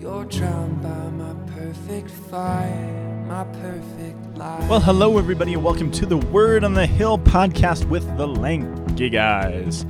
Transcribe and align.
You're 0.00 0.24
drowned 0.24 0.82
by 0.82 1.10
my 1.10 1.34
perfect 1.50 2.10
fire, 2.10 3.24
my 3.28 3.44
perfect 3.44 4.38
life. 4.38 4.66
Well, 4.66 4.80
hello, 4.80 5.18
everybody, 5.18 5.52
and 5.52 5.62
welcome 5.62 5.90
to 5.90 6.06
the 6.06 6.16
Word 6.16 6.64
on 6.64 6.72
the 6.72 6.86
Hill 6.86 7.18
podcast 7.18 7.86
with 7.86 8.16
the 8.16 8.26
Lanky 8.26 9.10
Guys. 9.10 9.84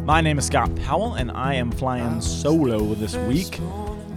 My 0.00 0.20
name 0.20 0.36
is 0.36 0.46
Scott 0.46 0.74
Powell, 0.74 1.14
and 1.14 1.30
I 1.30 1.54
am 1.54 1.70
flying 1.70 2.20
solo 2.20 2.92
this 2.94 3.14
week, 3.14 3.60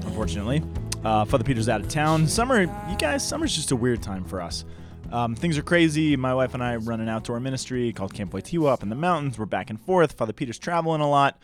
unfortunately. 0.05 0.63
Uh, 1.03 1.25
Father 1.25 1.43
Peter's 1.43 1.69
out 1.69 1.79
of 1.79 1.89
town. 1.89 2.27
Summer, 2.27 2.61
you 2.61 2.97
guys, 2.97 3.23
summer's 3.23 3.55
just 3.55 3.69
a 3.69 3.75
weird 3.75 4.01
time 4.01 4.23
for 4.25 4.41
us. 4.41 4.65
Um, 5.11 5.35
things 5.35 5.59
are 5.59 5.63
crazy. 5.63 6.15
My 6.15 6.33
wife 6.33 6.55
and 6.55 6.63
I 6.63 6.77
run 6.77 7.01
an 7.01 7.07
outdoor 7.07 7.39
ministry 7.39 7.93
called 7.93 8.15
Camp 8.15 8.31
Wojtyła 8.31 8.71
up 8.71 8.81
in 8.81 8.89
the 8.89 8.95
mountains. 8.95 9.37
We're 9.37 9.45
back 9.45 9.69
and 9.69 9.79
forth. 9.79 10.13
Father 10.13 10.33
Peter's 10.33 10.57
traveling 10.57 11.01
a 11.01 11.07
lot. 11.07 11.39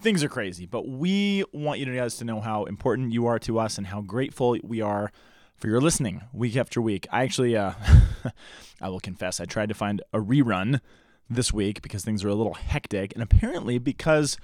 Things 0.00 0.24
are 0.24 0.30
crazy, 0.30 0.64
but 0.64 0.88
we 0.88 1.44
want 1.52 1.78
you 1.78 1.94
guys 1.94 2.16
to 2.16 2.24
know 2.24 2.40
how 2.40 2.64
important 2.64 3.12
you 3.12 3.26
are 3.26 3.38
to 3.40 3.58
us 3.58 3.76
and 3.76 3.86
how 3.86 4.00
grateful 4.00 4.56
we 4.62 4.80
are 4.80 5.12
for 5.56 5.68
your 5.68 5.78
listening 5.78 6.22
week 6.32 6.56
after 6.56 6.80
week. 6.80 7.06
I 7.12 7.22
actually, 7.22 7.54
uh, 7.54 7.72
I 8.80 8.88
will 8.88 9.00
confess, 9.00 9.40
I 9.40 9.44
tried 9.44 9.68
to 9.68 9.74
find 9.74 10.00
a 10.14 10.18
rerun 10.18 10.80
this 11.28 11.52
week 11.52 11.82
because 11.82 12.02
things 12.02 12.24
are 12.24 12.30
a 12.30 12.34
little 12.34 12.54
hectic, 12.54 13.12
and 13.12 13.22
apparently 13.22 13.76
because 13.76 14.38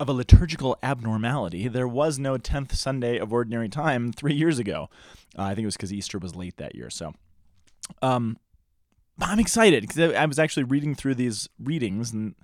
of 0.00 0.08
a 0.08 0.12
liturgical 0.12 0.76
abnormality, 0.82 1.68
there 1.68 1.86
was 1.86 2.18
no 2.18 2.36
10th 2.36 2.72
Sunday 2.74 3.18
of 3.18 3.32
Ordinary 3.32 3.68
Time 3.68 4.12
three 4.12 4.34
years 4.34 4.58
ago. 4.58 4.90
Uh, 5.38 5.42
I 5.42 5.54
think 5.54 5.62
it 5.62 5.66
was 5.66 5.76
because 5.76 5.92
Easter 5.92 6.18
was 6.18 6.34
late 6.34 6.56
that 6.56 6.74
year. 6.74 6.90
So, 6.90 7.14
um, 8.02 8.36
I'm 9.20 9.38
excited 9.38 9.82
because 9.82 10.12
I 10.12 10.26
was 10.26 10.40
actually 10.40 10.64
reading 10.64 10.96
through 10.96 11.14
these 11.14 11.48
readings 11.62 12.12
and 12.12 12.34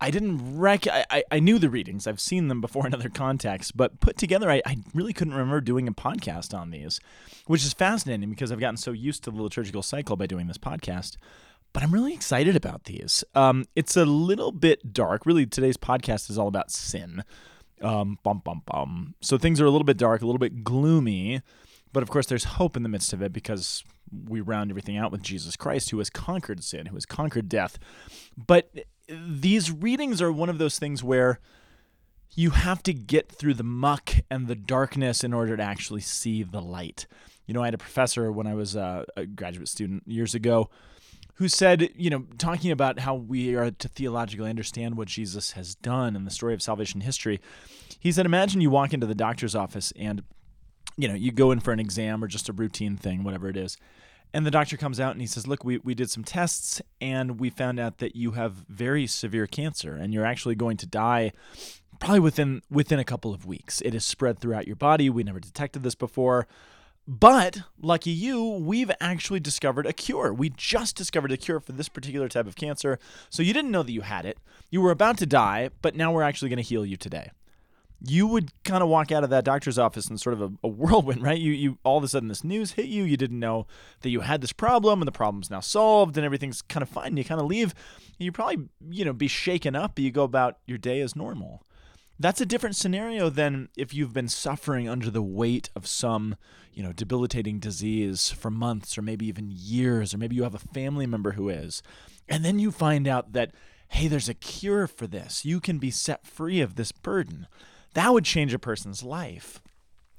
I 0.00 0.10
didn't 0.10 0.58
rec. 0.58 0.86
I, 0.86 1.22
I 1.30 1.40
knew 1.40 1.58
the 1.58 1.68
readings. 1.68 2.06
I've 2.06 2.20
seen 2.20 2.48
them 2.48 2.60
before 2.60 2.86
in 2.86 2.94
other 2.94 3.08
contexts, 3.10 3.70
but 3.70 4.00
put 4.00 4.16
together, 4.16 4.50
I, 4.50 4.62
I 4.64 4.78
really 4.94 5.12
couldn't 5.12 5.34
remember 5.34 5.60
doing 5.60 5.86
a 5.86 5.92
podcast 5.92 6.58
on 6.58 6.70
these, 6.70 7.00
which 7.46 7.64
is 7.64 7.74
fascinating 7.74 8.30
because 8.30 8.50
I've 8.50 8.60
gotten 8.60 8.78
so 8.78 8.92
used 8.92 9.24
to 9.24 9.30
the 9.30 9.42
liturgical 9.42 9.82
cycle 9.82 10.16
by 10.16 10.26
doing 10.26 10.46
this 10.46 10.58
podcast. 10.58 11.16
But 11.72 11.82
I'm 11.82 11.92
really 11.92 12.14
excited 12.14 12.56
about 12.56 12.84
these. 12.84 13.22
Um, 13.34 13.66
it's 13.76 13.96
a 13.96 14.04
little 14.04 14.52
bit 14.52 14.92
dark. 14.92 15.26
Really, 15.26 15.46
today's 15.46 15.76
podcast 15.76 16.30
is 16.30 16.38
all 16.38 16.48
about 16.48 16.70
sin. 16.70 17.22
Um, 17.82 18.18
bum 18.22 18.42
bum 18.44 18.62
bum. 18.66 19.14
So 19.20 19.38
things 19.38 19.60
are 19.60 19.66
a 19.66 19.70
little 19.70 19.84
bit 19.84 19.96
dark, 19.96 20.22
a 20.22 20.26
little 20.26 20.38
bit 20.38 20.64
gloomy, 20.64 21.42
but 21.92 22.02
of 22.02 22.10
course, 22.10 22.26
there's 22.26 22.44
hope 22.44 22.76
in 22.76 22.82
the 22.82 22.88
midst 22.88 23.12
of 23.12 23.22
it 23.22 23.32
because 23.32 23.84
we 24.28 24.40
round 24.40 24.70
everything 24.70 24.96
out 24.96 25.12
with 25.12 25.22
Jesus 25.22 25.56
Christ, 25.56 25.90
who 25.90 25.98
has 25.98 26.10
conquered 26.10 26.62
sin, 26.64 26.86
who 26.86 26.96
has 26.96 27.06
conquered 27.06 27.48
death. 27.48 27.78
But 28.36 28.70
these 29.10 29.70
readings 29.70 30.22
are 30.22 30.32
one 30.32 30.48
of 30.48 30.58
those 30.58 30.78
things 30.78 31.02
where 31.02 31.40
you 32.34 32.50
have 32.50 32.82
to 32.84 32.92
get 32.92 33.28
through 33.28 33.54
the 33.54 33.64
muck 33.64 34.12
and 34.30 34.46
the 34.46 34.54
darkness 34.54 35.24
in 35.24 35.32
order 35.32 35.56
to 35.56 35.62
actually 35.62 36.00
see 36.00 36.42
the 36.42 36.60
light. 36.60 37.06
You 37.46 37.54
know, 37.54 37.62
I 37.62 37.66
had 37.66 37.74
a 37.74 37.78
professor 37.78 38.30
when 38.30 38.46
I 38.46 38.54
was 38.54 38.76
a, 38.76 39.04
a 39.16 39.26
graduate 39.26 39.68
student 39.68 40.04
years 40.06 40.34
ago 40.34 40.70
who 41.34 41.48
said, 41.48 41.90
you 41.96 42.10
know, 42.10 42.26
talking 42.38 42.70
about 42.70 43.00
how 43.00 43.14
we 43.14 43.54
are 43.54 43.70
to 43.70 43.88
theologically 43.88 44.50
understand 44.50 44.96
what 44.96 45.08
Jesus 45.08 45.52
has 45.52 45.74
done 45.74 46.14
in 46.14 46.24
the 46.24 46.30
story 46.30 46.54
of 46.54 46.62
salvation 46.62 47.00
history. 47.00 47.40
He 47.98 48.12
said, 48.12 48.26
imagine 48.26 48.60
you 48.60 48.70
walk 48.70 48.92
into 48.92 49.06
the 49.06 49.14
doctor's 49.14 49.54
office 49.54 49.92
and, 49.98 50.22
you 50.96 51.08
know, 51.08 51.14
you 51.14 51.32
go 51.32 51.50
in 51.50 51.60
for 51.60 51.72
an 51.72 51.80
exam 51.80 52.22
or 52.22 52.28
just 52.28 52.48
a 52.48 52.52
routine 52.52 52.96
thing, 52.96 53.24
whatever 53.24 53.48
it 53.48 53.56
is. 53.56 53.76
And 54.32 54.46
the 54.46 54.50
doctor 54.50 54.76
comes 54.76 55.00
out 55.00 55.12
and 55.12 55.20
he 55.20 55.26
says, 55.26 55.46
Look, 55.46 55.64
we, 55.64 55.78
we 55.78 55.94
did 55.94 56.10
some 56.10 56.24
tests 56.24 56.80
and 57.00 57.40
we 57.40 57.50
found 57.50 57.80
out 57.80 57.98
that 57.98 58.14
you 58.14 58.32
have 58.32 58.52
very 58.68 59.06
severe 59.06 59.46
cancer 59.46 59.94
and 59.94 60.14
you're 60.14 60.26
actually 60.26 60.54
going 60.54 60.76
to 60.78 60.86
die 60.86 61.32
probably 61.98 62.20
within 62.20 62.62
within 62.70 62.98
a 62.98 63.04
couple 63.04 63.34
of 63.34 63.44
weeks. 63.44 63.80
It 63.82 63.94
is 63.94 64.04
spread 64.04 64.38
throughout 64.38 64.66
your 64.66 64.76
body. 64.76 65.10
We 65.10 65.22
never 65.22 65.40
detected 65.40 65.82
this 65.82 65.94
before. 65.94 66.46
But 67.08 67.62
lucky 67.80 68.10
you, 68.10 68.44
we've 68.44 68.90
actually 69.00 69.40
discovered 69.40 69.84
a 69.84 69.92
cure. 69.92 70.32
We 70.32 70.50
just 70.50 70.94
discovered 70.94 71.32
a 71.32 71.36
cure 71.36 71.58
for 71.58 71.72
this 71.72 71.88
particular 71.88 72.28
type 72.28 72.46
of 72.46 72.54
cancer. 72.54 73.00
So 73.30 73.42
you 73.42 73.52
didn't 73.52 73.72
know 73.72 73.82
that 73.82 73.90
you 73.90 74.02
had 74.02 74.26
it. 74.26 74.38
You 74.70 74.80
were 74.80 74.92
about 74.92 75.18
to 75.18 75.26
die, 75.26 75.70
but 75.82 75.96
now 75.96 76.12
we're 76.12 76.22
actually 76.22 76.50
going 76.50 76.58
to 76.58 76.62
heal 76.62 76.86
you 76.86 76.96
today 76.96 77.30
you 78.02 78.26
would 78.26 78.50
kind 78.64 78.82
of 78.82 78.88
walk 78.88 79.12
out 79.12 79.24
of 79.24 79.30
that 79.30 79.44
doctor's 79.44 79.78
office 79.78 80.08
in 80.08 80.16
sort 80.16 80.34
of 80.34 80.42
a, 80.42 80.50
a, 80.64 80.68
whirlwind, 80.68 81.22
right? 81.22 81.38
You, 81.38 81.52
you 81.52 81.78
all 81.84 81.98
of 81.98 82.04
a 82.04 82.08
sudden 82.08 82.28
this 82.28 82.44
news 82.44 82.72
hit 82.72 82.86
you. 82.86 83.04
You 83.04 83.16
didn't 83.16 83.38
know 83.38 83.66
that 84.00 84.10
you 84.10 84.20
had 84.20 84.40
this 84.40 84.52
problem, 84.52 85.00
and 85.00 85.08
the 85.08 85.12
problem's 85.12 85.50
now 85.50 85.60
solved, 85.60 86.16
and 86.16 86.24
everything's 86.24 86.62
kind 86.62 86.82
of 86.82 86.88
fine. 86.88 87.16
You 87.16 87.24
kind 87.24 87.40
of 87.40 87.46
leave. 87.46 87.74
You 88.18 88.32
probably 88.32 88.68
you 88.90 89.04
know 89.04 89.12
be 89.12 89.28
shaken 89.28 89.76
up, 89.76 89.94
but 89.94 90.04
you 90.04 90.10
go 90.10 90.24
about 90.24 90.58
your 90.66 90.78
day 90.78 91.00
as 91.00 91.14
normal. 91.14 91.64
That's 92.18 92.40
a 92.40 92.46
different 92.46 92.76
scenario 92.76 93.30
than 93.30 93.70
if 93.78 93.94
you've 93.94 94.12
been 94.12 94.28
suffering 94.28 94.88
under 94.88 95.10
the 95.10 95.22
weight 95.22 95.70
of 95.74 95.86
some 95.86 96.36
you 96.72 96.82
know 96.82 96.92
debilitating 96.92 97.58
disease 97.58 98.30
for 98.30 98.50
months 98.50 98.96
or 98.96 99.02
maybe 99.02 99.26
even 99.26 99.50
years, 99.50 100.14
or 100.14 100.18
maybe 100.18 100.36
you 100.36 100.42
have 100.44 100.54
a 100.54 100.58
family 100.58 101.06
member 101.06 101.32
who 101.32 101.48
is, 101.48 101.82
and 102.28 102.44
then 102.44 102.58
you 102.58 102.70
find 102.70 103.06
out 103.06 103.32
that 103.32 103.52
hey, 103.88 104.06
there's 104.06 104.28
a 104.28 104.34
cure 104.34 104.86
for 104.86 105.08
this. 105.08 105.44
You 105.44 105.58
can 105.58 105.78
be 105.78 105.90
set 105.90 106.24
free 106.24 106.60
of 106.60 106.76
this 106.76 106.92
burden 106.92 107.48
that 107.94 108.12
would 108.12 108.24
change 108.24 108.54
a 108.54 108.58
person's 108.58 109.02
life. 109.02 109.60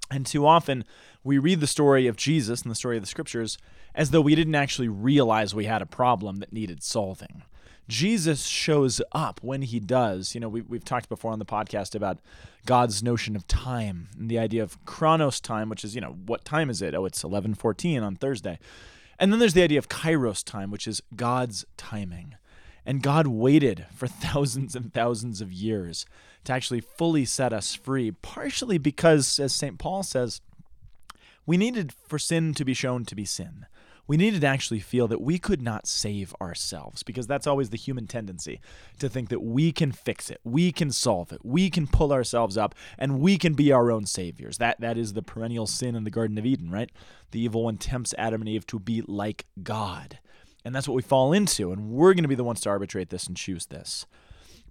And 0.10 0.26
too 0.26 0.46
often, 0.46 0.84
we 1.24 1.38
read 1.38 1.62
the 1.62 1.68
story 1.68 2.08
of 2.08 2.18
Jesus 2.18 2.62
and 2.62 2.72
the 2.72 2.76
story 2.76 2.98
of 2.98 3.04
the 3.04 3.08
scriptures 3.08 3.58
as 3.96 4.12
though 4.12 4.22
we 4.22 4.36
didn't 4.36 4.56
actually 4.56 4.88
realize 4.88 5.56
we 5.56 5.66
had 5.66 5.82
a 5.82 5.86
problem 5.86 6.38
that 6.38 6.54
needed 6.54 6.84
solving. 6.84 7.44
Jesus 7.88 8.46
shows 8.46 9.02
up 9.12 9.40
when 9.44 9.64
he 9.64 9.80
does. 9.80 10.34
You 10.34 10.42
know, 10.42 10.50
we, 10.50 10.62
we've 10.62 10.86
talked 10.86 11.10
before 11.10 11.32
on 11.32 11.40
the 11.40 11.46
podcast 11.46 11.96
about 11.96 12.20
God's 12.66 13.04
notion 13.04 13.36
of 13.36 13.48
time 13.48 14.08
and 14.18 14.30
the 14.30 14.40
idea 14.40 14.64
of 14.64 14.84
chronos 14.86 15.40
time, 15.40 15.70
which 15.70 15.84
is, 15.84 15.96
you 15.96 16.02
know, 16.02 16.16
what 16.26 16.46
time 16.46 16.70
is 16.70 16.82
it? 16.82 16.96
Oh, 16.96 17.06
it's 17.06 17.24
11:14 17.24 18.04
on 18.04 18.16
Thursday. 18.16 18.60
And 19.20 19.32
then 19.32 19.40
there's 19.40 19.54
the 19.54 19.64
idea 19.64 19.78
of 19.78 19.90
kairos 19.90 20.44
time, 20.44 20.72
which 20.72 20.88
is 20.88 21.02
God's 21.16 21.66
timing. 21.78 22.36
And 22.86 23.04
God 23.04 23.28
waited 23.28 23.86
for 23.94 24.08
thousands 24.08 24.76
and 24.76 24.94
thousands 24.94 25.42
of 25.42 25.52
years 25.52 26.06
to 26.44 26.54
actually 26.54 26.82
fully 26.82 27.26
set 27.26 27.54
us 27.54 27.76
free, 27.76 28.12
partially 28.12 28.78
because, 28.78 29.40
as 29.40 29.54
St. 29.54 29.78
Paul 29.78 30.04
says, 30.04 30.42
we 31.46 31.58
needed 31.58 31.94
for 32.08 32.20
sin 32.20 32.54
to 32.56 32.66
be 32.66 32.74
shown 32.74 33.06
to 33.06 33.16
be 33.16 33.26
sin. 33.26 33.66
We 34.08 34.18
needed 34.18 34.42
to 34.42 34.48
actually 34.48 34.80
feel 34.80 35.08
that 35.08 35.22
we 35.22 35.38
could 35.38 35.62
not 35.62 35.88
save 35.88 36.36
ourselves 36.42 37.02
because 37.02 37.28
that's 37.28 37.48
always 37.48 37.70
the 37.70 37.78
human 37.78 38.08
tendency 38.08 38.60
to 39.00 39.08
think 39.08 39.30
that 39.30 39.42
we 39.42 39.72
can 39.72 39.92
fix 39.92 40.30
it, 40.30 40.42
we 40.44 40.72
can 40.72 40.92
solve 40.92 41.32
it, 41.32 41.40
we 41.46 41.70
can 41.70 41.88
pull 41.88 42.12
ourselves 42.12 42.58
up, 42.58 42.76
and 42.98 43.22
we 43.22 43.38
can 43.38 43.54
be 43.54 43.72
our 43.72 43.90
own 43.90 44.06
saviors. 44.06 44.58
That 44.58 44.82
that 44.82 44.98
is 44.98 45.14
the 45.14 45.22
perennial 45.22 45.68
sin 45.68 45.96
in 45.96 46.04
the 46.04 46.10
Garden 46.10 46.38
of 46.38 46.46
Eden, 46.46 46.72
right? 46.72 46.92
The 47.32 47.40
evil 47.40 47.64
one 47.64 47.78
tempts 47.78 48.14
Adam 48.18 48.42
and 48.42 48.50
Eve 48.50 48.68
to 48.68 48.80
be 48.80 49.02
like 49.02 49.46
God. 49.64 50.20
And 50.64 50.76
that's 50.76 50.88
what 50.88 50.96
we 50.96 51.02
fall 51.02 51.34
into, 51.34 51.72
and 51.72 51.90
we're 51.90 52.14
going 52.14 52.24
to 52.24 52.30
be 52.30 52.36
the 52.36 52.44
ones 52.44 52.62
to 52.62 52.70
arbitrate 52.70 53.10
this 53.10 53.28
and 53.28 53.36
choose 53.36 53.66
this. 53.66 54.06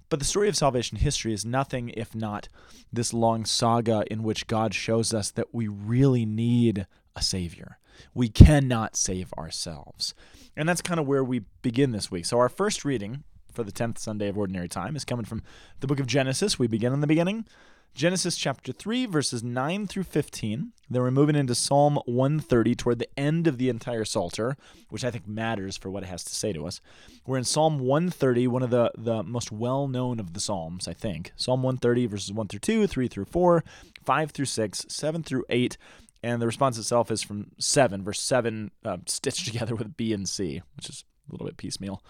But 0.08 0.18
the 0.18 0.24
story 0.24 0.48
of 0.48 0.56
salvation 0.56 0.98
history 0.98 1.32
is 1.32 1.44
nothing 1.44 1.90
if 1.90 2.14
not 2.14 2.48
this 2.92 3.14
long 3.14 3.44
saga 3.44 4.04
in 4.10 4.22
which 4.22 4.48
God 4.48 4.74
shows 4.74 5.14
us 5.14 5.30
that 5.30 5.54
we 5.54 5.68
really 5.68 6.26
need 6.26 6.86
a 7.14 7.22
Savior. 7.22 7.78
We 8.12 8.28
cannot 8.28 8.96
save 8.96 9.32
ourselves. 9.34 10.14
And 10.56 10.68
that's 10.68 10.82
kind 10.82 10.98
of 10.98 11.06
where 11.06 11.22
we 11.22 11.42
begin 11.62 11.92
this 11.92 12.10
week. 12.10 12.26
So, 12.26 12.38
our 12.38 12.48
first 12.48 12.84
reading 12.84 13.22
for 13.52 13.62
the 13.62 13.72
10th 13.72 13.98
Sunday 13.98 14.28
of 14.28 14.38
Ordinary 14.38 14.68
Time 14.68 14.96
is 14.96 15.04
coming 15.04 15.24
from 15.24 15.42
the 15.80 15.86
book 15.86 16.00
of 16.00 16.06
Genesis. 16.06 16.58
We 16.58 16.66
begin 16.66 16.92
in 16.92 17.00
the 17.00 17.06
beginning. 17.06 17.46
Genesis 17.94 18.36
chapter 18.36 18.72
3, 18.72 19.06
verses 19.06 19.42
9 19.42 19.86
through 19.86 20.04
15. 20.04 20.72
Then 20.88 21.02
we're 21.02 21.10
moving 21.10 21.36
into 21.36 21.54
Psalm 21.54 21.98
130 22.06 22.74
toward 22.74 22.98
the 22.98 23.08
end 23.18 23.46
of 23.46 23.58
the 23.58 23.68
entire 23.68 24.04
Psalter, 24.04 24.56
which 24.88 25.04
I 25.04 25.10
think 25.10 25.28
matters 25.28 25.76
for 25.76 25.90
what 25.90 26.02
it 26.02 26.08
has 26.08 26.24
to 26.24 26.34
say 26.34 26.52
to 26.52 26.66
us. 26.66 26.80
We're 27.26 27.38
in 27.38 27.44
Psalm 27.44 27.78
130, 27.78 28.46
one 28.46 28.62
of 28.62 28.70
the, 28.70 28.90
the 28.96 29.22
most 29.22 29.52
well 29.52 29.86
known 29.86 30.18
of 30.18 30.32
the 30.32 30.40
Psalms, 30.40 30.88
I 30.88 30.94
think. 30.94 31.32
Psalm 31.36 31.62
130, 31.62 32.06
verses 32.06 32.32
1 32.32 32.48
through 32.48 32.60
2, 32.60 32.86
3 32.86 33.08
through 33.08 33.24
4, 33.26 33.64
5 34.04 34.30
through 34.30 34.44
6, 34.46 34.86
7 34.88 35.22
through 35.22 35.44
8. 35.50 35.76
And 36.22 36.40
the 36.40 36.46
response 36.46 36.78
itself 36.78 37.10
is 37.10 37.22
from 37.22 37.50
7, 37.58 38.02
verse 38.02 38.20
7, 38.20 38.70
uh, 38.84 38.98
stitched 39.06 39.44
together 39.52 39.74
with 39.74 39.96
B 39.96 40.12
and 40.12 40.28
C, 40.28 40.62
which 40.76 40.88
is 40.88 41.04
a 41.28 41.32
little 41.32 41.46
bit 41.46 41.56
piecemeal. 41.56 42.02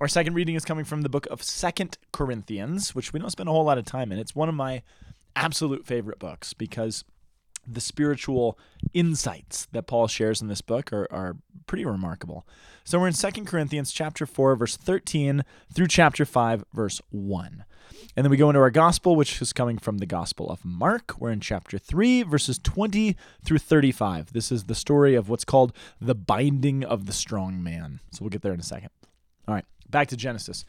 Our 0.00 0.08
second 0.08 0.34
reading 0.34 0.56
is 0.56 0.64
coming 0.64 0.84
from 0.84 1.02
the 1.02 1.08
book 1.08 1.26
of 1.30 1.42
Second 1.42 1.98
Corinthians, 2.12 2.94
which 2.94 3.12
we 3.12 3.20
don't 3.20 3.30
spend 3.30 3.48
a 3.48 3.52
whole 3.52 3.64
lot 3.64 3.78
of 3.78 3.84
time 3.84 4.10
in. 4.10 4.18
It's 4.18 4.34
one 4.34 4.48
of 4.48 4.54
my 4.54 4.82
absolute 5.36 5.86
favorite 5.86 6.18
books 6.18 6.52
because 6.52 7.04
the 7.66 7.80
spiritual 7.80 8.58
insights 8.92 9.66
that 9.72 9.86
Paul 9.86 10.06
shares 10.06 10.42
in 10.42 10.48
this 10.48 10.60
book 10.60 10.92
are, 10.92 11.08
are 11.10 11.36
pretty 11.66 11.84
remarkable. 11.84 12.46
So 12.84 12.98
we're 12.98 13.08
in 13.08 13.14
2 13.14 13.44
Corinthians 13.44 13.92
chapter 13.92 14.26
4 14.26 14.56
verse 14.56 14.76
13 14.76 15.44
through 15.72 15.88
chapter 15.88 16.24
5 16.24 16.64
verse 16.72 17.00
1. 17.10 17.64
And 18.16 18.24
then 18.24 18.30
we 18.30 18.36
go 18.36 18.50
into 18.50 18.60
our 18.60 18.70
gospel 18.70 19.16
which 19.16 19.40
is 19.40 19.52
coming 19.52 19.78
from 19.78 19.98
the 19.98 20.06
gospel 20.06 20.50
of 20.50 20.64
Mark. 20.64 21.14
We're 21.18 21.30
in 21.30 21.40
chapter 21.40 21.78
3 21.78 22.22
verses 22.22 22.58
20 22.58 23.16
through 23.44 23.58
35. 23.58 24.32
This 24.32 24.52
is 24.52 24.64
the 24.64 24.74
story 24.74 25.14
of 25.14 25.28
what's 25.28 25.44
called 25.44 25.72
the 26.00 26.14
binding 26.14 26.84
of 26.84 27.06
the 27.06 27.12
strong 27.12 27.62
man. 27.62 28.00
So 28.12 28.18
we'll 28.22 28.30
get 28.30 28.42
there 28.42 28.54
in 28.54 28.60
a 28.60 28.64
second. 28.64 28.90
All 29.48 29.54
right, 29.54 29.66
back 29.88 30.08
to 30.08 30.16
Genesis. 30.16 30.64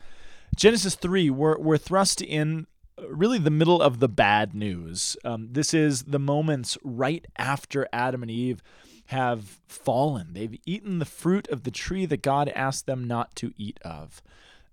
Genesis 0.56 0.95
3 0.95 1.29
we're, 1.29 1.59
we're 1.59 1.77
thrust 1.77 2.21
in 2.21 2.67
really 3.09 3.38
the 3.38 3.50
middle 3.50 3.81
of 3.81 4.00
the 4.00 4.09
bad 4.09 4.53
news. 4.53 5.18
Um, 5.24 5.50
this 5.51 5.74
is 5.74 6.03
the 6.03 6.19
moments 6.19 6.77
right 6.83 7.25
after 7.38 7.88
Adam 7.92 8.21
and 8.21 8.31
Eve 8.31 8.62
have 9.07 9.59
fallen. 9.68 10.33
They've 10.33 10.59
eaten 10.65 11.00
the 11.00 11.06
fruit 11.06 11.47
of 11.50 11.63
the 11.63 11.71
tree 11.71 12.06
that 12.06 12.21
God 12.21 12.50
asked 12.50 12.86
them 12.86 13.06
not 13.06 13.36
to 13.36 13.53
eat 13.57 13.80
of. 13.83 14.21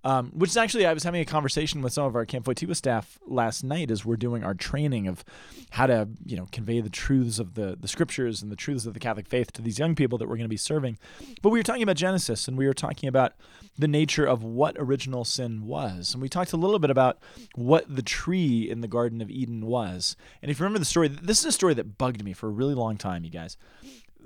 Um, 0.05 0.33
which 0.35 0.51
is 0.51 0.57
actually, 0.57 0.85
I 0.85 0.93
was 0.93 1.05
having 1.05 1.21
a 1.21 1.25
conversation 1.25 1.81
with 1.81 1.93
some 1.93 2.05
of 2.05 2.17
our 2.17 2.27
Camp 2.27 2.47
Wojtyła 2.47 2.75
staff 2.75 3.19
last 3.25 3.63
night 3.63 3.91
as 3.91 4.05
we're 4.05 4.17
doing 4.17 4.43
our 4.43 4.55
training 4.55 5.07
of 5.07 5.25
how 5.71 5.87
to, 5.87 6.09
you 6.27 6.37
know, 6.37 6.49
convey 6.51 6.81
the 6.81 6.91
truths 6.91 7.39
of 7.39 7.55
the, 7.55 7.77
the 7.79 7.87
scriptures 7.87 8.43
and 8.43 8.51
the 8.51 8.57
truths 8.57 8.85
of 8.85 8.95
the 8.95 9.01
Catholic 9.01 9.29
faith 9.29 9.53
to 9.53 9.63
these 9.63 9.79
young 9.79 9.95
people 9.95 10.19
that 10.19 10.29
we're 10.29 10.37
going 10.37 10.45
to 10.45 10.49
be 10.49 10.57
serving. 10.57 10.99
But 11.41 11.51
we 11.51 11.59
were 11.59 11.63
talking 11.63 11.85
about 11.85 11.97
Genesis 11.97 12.49
and 12.49 12.59
we 12.59 12.67
were 12.67 12.75
talking 12.75 13.09
about 13.09 13.35
the 13.79 13.89
nature 13.89 14.27
of 14.27 14.43
what 14.43 14.77
original 14.77 15.25
sin 15.25 15.67
was. 15.67 16.13
And 16.13 16.21
we 16.21 16.29
talked 16.29 16.53
a 16.53 16.57
little 16.57 16.81
bit 16.81 16.91
about 16.91 17.19
what 17.55 17.85
the 17.95 18.03
tree 18.03 18.69
in 18.69 18.81
the 18.81 18.89
Garden 18.89 19.21
of 19.21 19.31
Eden 19.31 19.67
was. 19.67 20.17
And 20.43 20.51
if 20.51 20.59
you 20.59 20.65
remember 20.65 20.81
the 20.81 20.85
story, 20.85 21.09
this 21.09 21.39
is 21.39 21.47
a 21.47 21.53
story 21.53 21.75
that 21.75 21.97
bugged 21.97 22.25
me 22.25 22.33
for 22.33 22.49
a 22.49 22.53
really 22.53 22.75
long 22.75 22.97
time, 22.97 23.25
you 23.25 23.31
guys 23.31 23.57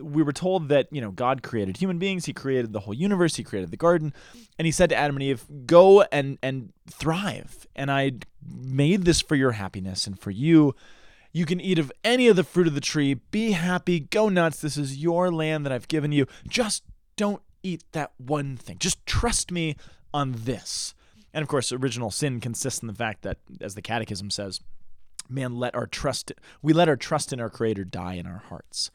we 0.00 0.22
were 0.22 0.32
told 0.32 0.68
that 0.68 0.88
you 0.90 1.00
know 1.00 1.10
God 1.10 1.42
created 1.42 1.76
human 1.76 1.98
beings, 1.98 2.26
He 2.26 2.32
created 2.32 2.72
the 2.72 2.80
whole 2.80 2.94
universe, 2.94 3.36
He 3.36 3.44
created 3.44 3.70
the 3.70 3.76
garden, 3.76 4.12
and 4.58 4.66
He 4.66 4.72
said 4.72 4.90
to 4.90 4.96
Adam 4.96 5.16
and 5.16 5.22
Eve, 5.22 5.44
"Go 5.66 6.02
and 6.12 6.38
and 6.42 6.72
thrive, 6.90 7.66
and 7.74 7.90
I 7.90 8.12
made 8.46 9.04
this 9.04 9.20
for 9.20 9.34
your 9.34 9.52
happiness 9.52 10.06
and 10.06 10.18
for 10.18 10.30
you. 10.30 10.74
You 11.32 11.44
can 11.44 11.60
eat 11.60 11.78
of 11.78 11.92
any 12.02 12.28
of 12.28 12.36
the 12.36 12.44
fruit 12.44 12.66
of 12.66 12.74
the 12.74 12.80
tree. 12.80 13.14
Be 13.14 13.52
happy, 13.52 14.00
go 14.00 14.28
nuts. 14.28 14.60
This 14.60 14.76
is 14.76 14.96
your 14.96 15.30
land 15.30 15.66
that 15.66 15.72
I've 15.72 15.88
given 15.88 16.12
you. 16.12 16.26
Just 16.48 16.82
don't 17.16 17.42
eat 17.62 17.84
that 17.92 18.12
one 18.16 18.56
thing. 18.56 18.78
Just 18.78 19.04
trust 19.06 19.52
me 19.52 19.76
on 20.14 20.32
this." 20.44 20.94
And 21.34 21.42
of 21.42 21.48
course, 21.48 21.72
original 21.72 22.10
sin 22.10 22.40
consists 22.40 22.80
in 22.80 22.86
the 22.86 22.94
fact 22.94 23.20
that, 23.22 23.38
as 23.60 23.74
the 23.74 23.82
Catechism 23.82 24.30
says, 24.30 24.60
man, 25.28 25.58
let 25.58 25.74
our 25.74 25.86
trust 25.86 26.32
we 26.62 26.72
let 26.72 26.88
our 26.88 26.96
trust 26.96 27.32
in 27.32 27.40
our 27.40 27.50
Creator 27.50 27.84
die 27.84 28.14
in 28.14 28.26
our 28.26 28.42
hearts. 28.48 28.90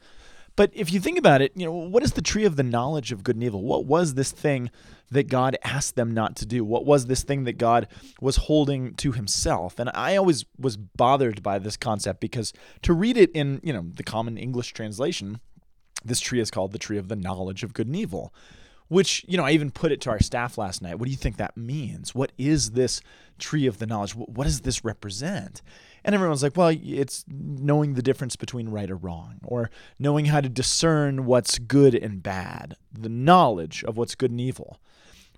But 0.54 0.70
if 0.74 0.92
you 0.92 1.00
think 1.00 1.18
about 1.18 1.40
it, 1.40 1.52
you 1.54 1.64
know, 1.64 1.72
what 1.72 2.02
is 2.02 2.12
the 2.12 2.22
tree 2.22 2.44
of 2.44 2.56
the 2.56 2.62
knowledge 2.62 3.10
of 3.10 3.24
good 3.24 3.36
and 3.36 3.44
evil? 3.44 3.62
What 3.62 3.86
was 3.86 4.14
this 4.14 4.30
thing 4.30 4.70
that 5.10 5.28
God 5.28 5.56
asked 5.64 5.96
them 5.96 6.12
not 6.12 6.36
to 6.36 6.46
do? 6.46 6.64
What 6.64 6.84
was 6.84 7.06
this 7.06 7.22
thing 7.22 7.44
that 7.44 7.58
God 7.58 7.88
was 8.20 8.36
holding 8.36 8.94
to 8.96 9.12
himself? 9.12 9.78
And 9.78 9.90
I 9.94 10.16
always 10.16 10.44
was 10.58 10.76
bothered 10.76 11.42
by 11.42 11.58
this 11.58 11.76
concept 11.76 12.20
because 12.20 12.52
to 12.82 12.92
read 12.92 13.16
it 13.16 13.30
in, 13.32 13.60
you 13.62 13.72
know, 13.72 13.86
the 13.94 14.02
common 14.02 14.36
English 14.36 14.72
translation, 14.72 15.40
this 16.04 16.20
tree 16.20 16.40
is 16.40 16.50
called 16.50 16.72
the 16.72 16.78
tree 16.78 16.98
of 16.98 17.08
the 17.08 17.16
knowledge 17.16 17.62
of 17.62 17.72
good 17.72 17.86
and 17.86 17.96
evil 17.96 18.34
which 18.92 19.24
you 19.26 19.38
know 19.38 19.44
i 19.44 19.52
even 19.52 19.70
put 19.70 19.90
it 19.90 20.02
to 20.02 20.10
our 20.10 20.20
staff 20.20 20.58
last 20.58 20.82
night 20.82 20.98
what 20.98 21.06
do 21.06 21.10
you 21.10 21.16
think 21.16 21.38
that 21.38 21.56
means 21.56 22.14
what 22.14 22.30
is 22.36 22.72
this 22.72 23.00
tree 23.38 23.66
of 23.66 23.78
the 23.78 23.86
knowledge 23.86 24.14
what 24.14 24.44
does 24.44 24.60
this 24.60 24.84
represent 24.84 25.62
and 26.04 26.14
everyone's 26.14 26.42
like 26.42 26.56
well 26.56 26.74
it's 26.82 27.24
knowing 27.28 27.94
the 27.94 28.02
difference 28.02 28.36
between 28.36 28.68
right 28.68 28.90
or 28.90 28.96
wrong 28.96 29.38
or 29.44 29.70
knowing 29.98 30.26
how 30.26 30.40
to 30.40 30.48
discern 30.48 31.24
what's 31.24 31.58
good 31.58 31.94
and 31.94 32.22
bad 32.22 32.76
the 32.92 33.08
knowledge 33.08 33.84
of 33.84 33.96
what's 33.96 34.14
good 34.14 34.30
and 34.30 34.40
evil 34.40 34.80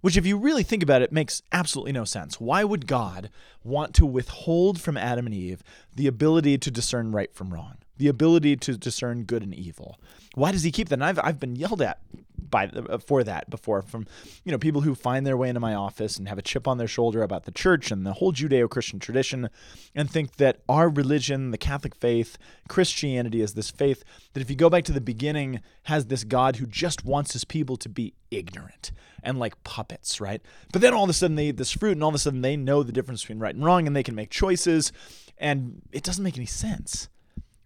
which 0.04 0.18
if 0.18 0.26
you 0.26 0.36
really 0.36 0.62
think 0.62 0.82
about 0.82 1.00
it 1.00 1.12
makes 1.12 1.40
absolutely 1.50 1.92
no 1.92 2.04
sense. 2.04 2.38
Why 2.38 2.62
would 2.62 2.86
god 2.86 3.30
want 3.62 3.94
to 3.94 4.04
withhold 4.04 4.78
from 4.78 4.98
adam 4.98 5.24
and 5.24 5.34
eve 5.34 5.62
the 5.94 6.06
ability 6.06 6.58
to 6.58 6.70
discern 6.70 7.10
right 7.12 7.34
from 7.34 7.54
wrong 7.54 7.76
the 7.96 8.08
ability 8.08 8.56
to 8.56 8.76
discern 8.76 9.22
good 9.24 9.42
and 9.42 9.54
evil? 9.54 9.98
Why 10.34 10.52
does 10.52 10.62
he 10.62 10.70
keep 10.70 10.90
that? 10.90 10.96
And 10.96 11.04
i've, 11.04 11.18
I've 11.20 11.40
been 11.40 11.56
yelled 11.56 11.80
at 11.80 12.00
by 12.38 12.66
uh, 12.66 12.98
for 12.98 13.24
that 13.24 13.48
before 13.50 13.82
from 13.82 14.06
you 14.44 14.52
know 14.52 14.58
people 14.58 14.80
who 14.80 14.94
find 14.94 15.26
their 15.26 15.36
way 15.36 15.48
into 15.48 15.60
my 15.60 15.74
office 15.74 16.16
and 16.16 16.28
have 16.28 16.38
a 16.38 16.42
chip 16.42 16.66
on 16.66 16.78
their 16.78 16.88
shoulder 16.88 17.22
about 17.22 17.44
the 17.44 17.50
church 17.50 17.90
and 17.90 18.06
the 18.06 18.14
whole 18.14 18.32
Judeo-Christian 18.32 18.98
tradition 18.98 19.48
and 19.94 20.10
think 20.10 20.36
that 20.36 20.60
our 20.68 20.88
religion, 20.88 21.50
the 21.50 21.58
Catholic 21.58 21.94
faith, 21.94 22.36
Christianity 22.68 23.40
is 23.40 23.54
this 23.54 23.70
faith 23.70 24.04
that 24.32 24.40
if 24.40 24.50
you 24.50 24.56
go 24.56 24.70
back 24.70 24.84
to 24.84 24.92
the 24.92 25.00
beginning 25.00 25.60
has 25.84 26.06
this 26.06 26.24
God 26.24 26.56
who 26.56 26.66
just 26.66 27.04
wants 27.04 27.32
his 27.32 27.44
people 27.44 27.76
to 27.78 27.88
be 27.88 28.14
ignorant 28.30 28.92
and 29.22 29.38
like 29.38 29.62
puppets, 29.64 30.20
right? 30.20 30.42
But 30.72 30.82
then 30.82 30.94
all 30.94 31.04
of 31.04 31.10
a 31.10 31.14
sudden 31.14 31.36
they 31.36 31.48
eat 31.48 31.56
this 31.56 31.72
fruit 31.72 31.92
and 31.92 32.02
all 32.02 32.10
of 32.10 32.14
a 32.14 32.18
sudden 32.18 32.42
they 32.42 32.56
know 32.56 32.82
the 32.82 32.92
difference 32.92 33.22
between 33.22 33.38
right 33.38 33.54
and 33.54 33.64
wrong 33.64 33.86
and 33.86 33.96
they 33.96 34.02
can 34.02 34.14
make 34.14 34.30
choices 34.30 34.92
and 35.38 35.82
it 35.92 36.02
doesn't 36.02 36.22
make 36.22 36.36
any 36.36 36.46
sense. 36.46 37.08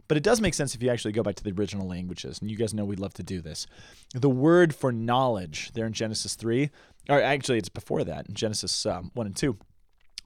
But 0.09 0.17
it 0.17 0.23
does 0.23 0.41
make 0.41 0.55
sense 0.55 0.75
if 0.75 0.83
you 0.83 0.91
actually 0.91 1.13
go 1.13 1.23
back 1.23 1.37
to 1.37 1.45
the 1.45 1.53
original 1.53 1.87
languages, 1.87 2.39
and 2.41 2.51
you 2.51 2.57
guys 2.57 2.73
know 2.73 2.85
we 2.85 2.97
love 2.97 3.15
to 3.15 3.23
do 3.23 3.43
this. 3.43 3.67
The 4.15 4.31
word 4.31 4.75
for 4.75 4.91
knowledge 4.91 5.71
there 5.75 5.87
in 5.87 5.93
Genesis 5.93 6.35
3, 6.35 6.71
or 7.11 7.21
actually 7.21 7.59
it's 7.59 7.69
before 7.69 8.05
that, 8.05 8.27
in 8.27 8.35
Genesis 8.35 8.87
um, 8.87 9.11
1 9.15 9.27
and 9.27 9.37
2. 9.37 9.57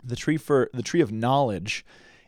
The 0.05 0.17
tree 0.17 0.37
for 0.37 0.71
the 0.73 0.83
tree 0.83 1.01
of 1.01 1.11
knowledge 1.11 1.85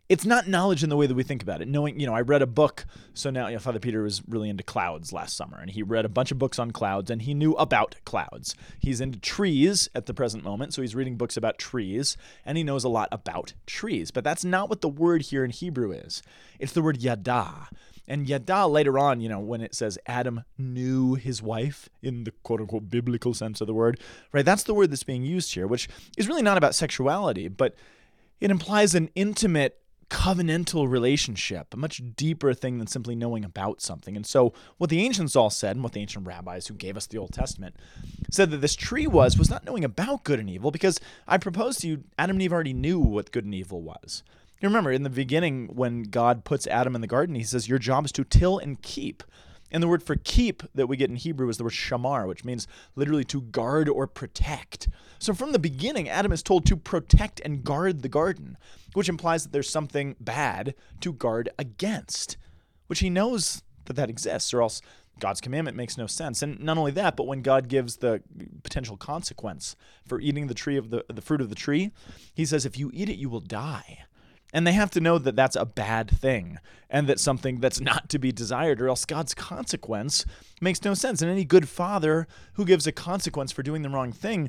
it's 0.08 0.26
not 0.26 0.46
knowledge 0.46 0.82
in 0.82 0.90
the 0.90 0.96
way 0.96 1.06
that 1.06 1.14
we 1.14 1.22
think 1.22 1.42
about 1.42 1.62
it. 1.62 1.68
Knowing, 1.68 1.98
you 1.98 2.06
know, 2.06 2.14
I 2.14 2.20
read 2.20 2.42
a 2.42 2.46
book. 2.46 2.84
So 3.14 3.30
now, 3.30 3.46
you 3.46 3.54
know, 3.54 3.58
Father 3.58 3.78
Peter 3.78 4.02
was 4.02 4.22
really 4.28 4.50
into 4.50 4.62
clouds 4.62 5.12
last 5.12 5.36
summer, 5.36 5.58
and 5.58 5.70
he 5.70 5.82
read 5.82 6.04
a 6.04 6.10
bunch 6.10 6.30
of 6.30 6.38
books 6.38 6.58
on 6.58 6.72
clouds, 6.72 7.10
and 7.10 7.22
he 7.22 7.32
knew 7.32 7.52
about 7.52 7.96
clouds. 8.04 8.54
He's 8.78 9.00
into 9.00 9.18
trees 9.18 9.88
at 9.94 10.06
the 10.06 10.14
present 10.14 10.44
moment, 10.44 10.74
so 10.74 10.82
he's 10.82 10.94
reading 10.94 11.16
books 11.16 11.36
about 11.36 11.58
trees, 11.58 12.18
and 12.44 12.58
he 12.58 12.64
knows 12.64 12.84
a 12.84 12.88
lot 12.88 13.08
about 13.10 13.54
trees. 13.66 14.10
But 14.10 14.24
that's 14.24 14.44
not 14.44 14.68
what 14.68 14.82
the 14.82 14.88
word 14.88 15.22
here 15.22 15.42
in 15.42 15.50
Hebrew 15.50 15.92
is. 15.92 16.22
It's 16.58 16.72
the 16.72 16.82
word 16.82 17.00
yada. 17.00 17.68
And 18.06 18.28
yada 18.28 18.66
later 18.66 18.98
on, 18.98 19.22
you 19.22 19.30
know, 19.30 19.40
when 19.40 19.62
it 19.62 19.74
says 19.74 19.98
Adam 20.06 20.44
knew 20.58 21.14
his 21.14 21.40
wife 21.40 21.88
in 22.02 22.24
the 22.24 22.32
quote 22.42 22.60
unquote 22.60 22.90
biblical 22.90 23.32
sense 23.32 23.62
of 23.62 23.66
the 23.66 23.72
word, 23.72 23.98
right? 24.32 24.44
That's 24.44 24.64
the 24.64 24.74
word 24.74 24.90
that's 24.90 25.02
being 25.02 25.24
used 25.24 25.54
here, 25.54 25.66
which 25.66 25.88
is 26.18 26.28
really 26.28 26.42
not 26.42 26.58
about 26.58 26.74
sexuality, 26.74 27.48
but 27.48 27.74
it 28.40 28.50
implies 28.50 28.94
an 28.94 29.08
intimate 29.14 29.80
covenantal 30.04 30.88
relationship, 30.88 31.72
a 31.72 31.76
much 31.76 32.02
deeper 32.16 32.54
thing 32.54 32.78
than 32.78 32.86
simply 32.86 33.14
knowing 33.14 33.44
about 33.44 33.80
something. 33.80 34.16
And 34.16 34.26
so, 34.26 34.52
what 34.78 34.90
the 34.90 35.00
ancients 35.00 35.36
all 35.36 35.50
said, 35.50 35.76
and 35.76 35.82
what 35.82 35.92
the 35.92 36.00
ancient 36.00 36.26
rabbis 36.26 36.66
who 36.66 36.74
gave 36.74 36.96
us 36.96 37.06
the 37.06 37.18
Old 37.18 37.32
Testament 37.32 37.76
said 38.30 38.50
that 38.50 38.58
this 38.58 38.74
tree 38.74 39.06
was, 39.06 39.38
was 39.38 39.50
not 39.50 39.64
knowing 39.64 39.84
about 39.84 40.24
good 40.24 40.40
and 40.40 40.50
evil, 40.50 40.70
because 40.70 41.00
I 41.26 41.38
propose 41.38 41.76
to 41.78 41.88
you, 41.88 42.04
Adam 42.18 42.36
and 42.36 42.42
Eve 42.42 42.52
already 42.52 42.72
knew 42.72 42.98
what 42.98 43.32
good 43.32 43.44
and 43.44 43.54
evil 43.54 43.82
was. 43.82 44.22
You 44.60 44.68
remember 44.68 44.92
in 44.92 45.02
the 45.02 45.10
beginning, 45.10 45.68
when 45.74 46.04
God 46.04 46.44
puts 46.44 46.66
Adam 46.66 46.94
in 46.94 47.00
the 47.00 47.06
garden, 47.06 47.34
he 47.34 47.44
says, 47.44 47.68
Your 47.68 47.78
job 47.78 48.04
is 48.04 48.12
to 48.12 48.24
till 48.24 48.58
and 48.58 48.80
keep. 48.80 49.22
And 49.74 49.82
the 49.82 49.88
word 49.88 50.04
for 50.04 50.14
keep 50.14 50.62
that 50.76 50.86
we 50.86 50.96
get 50.96 51.10
in 51.10 51.16
Hebrew 51.16 51.48
is 51.48 51.58
the 51.58 51.64
word 51.64 51.72
shamar, 51.72 52.28
which 52.28 52.44
means 52.44 52.68
literally 52.94 53.24
to 53.24 53.42
guard 53.42 53.88
or 53.88 54.06
protect. 54.06 54.88
So 55.18 55.34
from 55.34 55.50
the 55.50 55.58
beginning, 55.58 56.08
Adam 56.08 56.30
is 56.30 56.44
told 56.44 56.64
to 56.66 56.76
protect 56.76 57.40
and 57.40 57.64
guard 57.64 58.02
the 58.02 58.08
garden, 58.08 58.56
which 58.92 59.08
implies 59.08 59.42
that 59.42 59.52
there's 59.52 59.68
something 59.68 60.14
bad 60.20 60.76
to 61.00 61.12
guard 61.12 61.48
against, 61.58 62.36
which 62.86 63.00
he 63.00 63.10
knows 63.10 63.64
that 63.86 63.96
that 63.96 64.08
exists, 64.08 64.54
or 64.54 64.62
else 64.62 64.80
God's 65.18 65.40
commandment 65.40 65.76
makes 65.76 65.98
no 65.98 66.06
sense. 66.06 66.40
And 66.40 66.60
not 66.60 66.78
only 66.78 66.92
that, 66.92 67.16
but 67.16 67.26
when 67.26 67.42
God 67.42 67.66
gives 67.66 67.96
the 67.96 68.22
potential 68.62 68.96
consequence 68.96 69.74
for 70.06 70.20
eating 70.20 70.46
the 70.46 70.54
tree 70.54 70.76
of 70.76 70.90
the, 70.90 71.04
the 71.12 71.20
fruit 71.20 71.40
of 71.40 71.48
the 71.48 71.56
tree, 71.56 71.90
he 72.32 72.46
says, 72.46 72.64
if 72.64 72.78
you 72.78 72.92
eat 72.94 73.08
it, 73.08 73.18
you 73.18 73.28
will 73.28 73.40
die. 73.40 74.04
And 74.54 74.64
they 74.64 74.72
have 74.72 74.90
to 74.92 75.00
know 75.00 75.18
that 75.18 75.34
that's 75.36 75.56
a 75.56 75.66
bad 75.66 76.08
thing 76.08 76.58
and 76.88 77.08
that 77.08 77.18
something 77.18 77.58
that's 77.58 77.80
not 77.92 78.08
to 78.10 78.18
be 78.18 78.32
desired, 78.32 78.80
or 78.80 78.88
else 78.88 79.04
God's 79.04 79.34
consequence 79.34 80.24
makes 80.62 80.82
no 80.84 80.94
sense. 80.94 81.20
And 81.20 81.30
any 81.30 81.44
good 81.44 81.68
father 81.68 82.26
who 82.54 82.64
gives 82.64 82.86
a 82.86 82.92
consequence 82.92 83.50
for 83.50 83.64
doing 83.64 83.82
the 83.82 83.90
wrong 83.90 84.12
thing, 84.12 84.48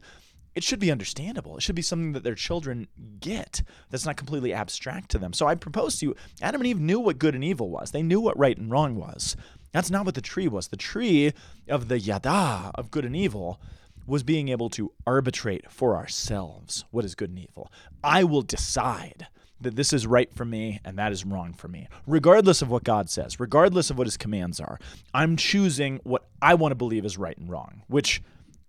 it 0.54 0.64
should 0.64 0.80
be 0.80 0.92
understandable. 0.92 1.58
It 1.58 1.64
should 1.64 1.76
be 1.76 1.82
something 1.82 2.14
that 2.14 2.24
their 2.24 2.36
children 2.36 2.88
get 3.20 3.64
that's 3.90 4.06
not 4.06 4.16
completely 4.16 4.54
abstract 4.54 5.10
to 5.12 5.18
them. 5.18 5.34
So 5.34 5.48
I 5.48 5.56
propose 5.56 5.98
to 6.00 6.06
you 6.06 6.16
Adam 6.42 6.62
and 6.62 6.68
Eve 6.68 6.80
knew 6.80 7.00
what 7.00 7.20
good 7.20 7.36
and 7.36 7.44
evil 7.44 7.70
was, 7.70 7.92
they 7.92 8.04
knew 8.04 8.22
what 8.22 8.38
right 8.38 8.58
and 8.58 8.72
wrong 8.72 8.96
was. 8.96 9.36
That's 9.74 9.92
not 9.92 10.06
what 10.06 10.16
the 10.16 10.22
tree 10.22 10.48
was. 10.48 10.70
The 10.70 10.78
tree 10.78 11.34
of 11.68 11.90
the 11.90 12.00
yada, 12.00 12.72
of 12.76 12.92
good 12.92 13.04
and 13.04 13.16
evil, 13.16 13.60
was 14.08 14.24
being 14.24 14.48
able 14.50 14.70
to 14.70 14.94
arbitrate 15.06 15.70
for 15.70 15.98
ourselves 15.98 16.86
what 16.92 17.04
is 17.04 17.16
good 17.16 17.32
and 17.32 17.40
evil. 17.40 17.70
I 18.04 18.24
will 18.24 18.44
decide 18.44 19.28
that 19.62 19.76
this 19.76 19.94
is 19.94 20.06
right 20.06 20.34
for 20.34 20.46
me 20.46 20.80
and 20.84 20.98
that 20.98 21.12
is 21.12 21.26
wrong 21.26 21.54
for 21.54 21.68
me. 21.68 21.88
Regardless 22.06 22.62
of 22.62 22.70
what 22.70 22.84
God 22.84 23.10
says, 23.10 23.40
regardless 23.40 23.90
of 23.90 23.98
what 23.98 24.08
his 24.08 24.18
commands 24.18 24.60
are, 24.60 24.80
I'm 25.14 25.38
choosing 25.38 26.00
what 26.04 26.28
I 26.42 26.54
want 26.56 26.72
to 26.72 26.76
believe 26.76 27.06
is 27.06 27.18
right 27.18 27.38
and 27.38 27.50
wrong, 27.50 27.84
which 27.88 28.22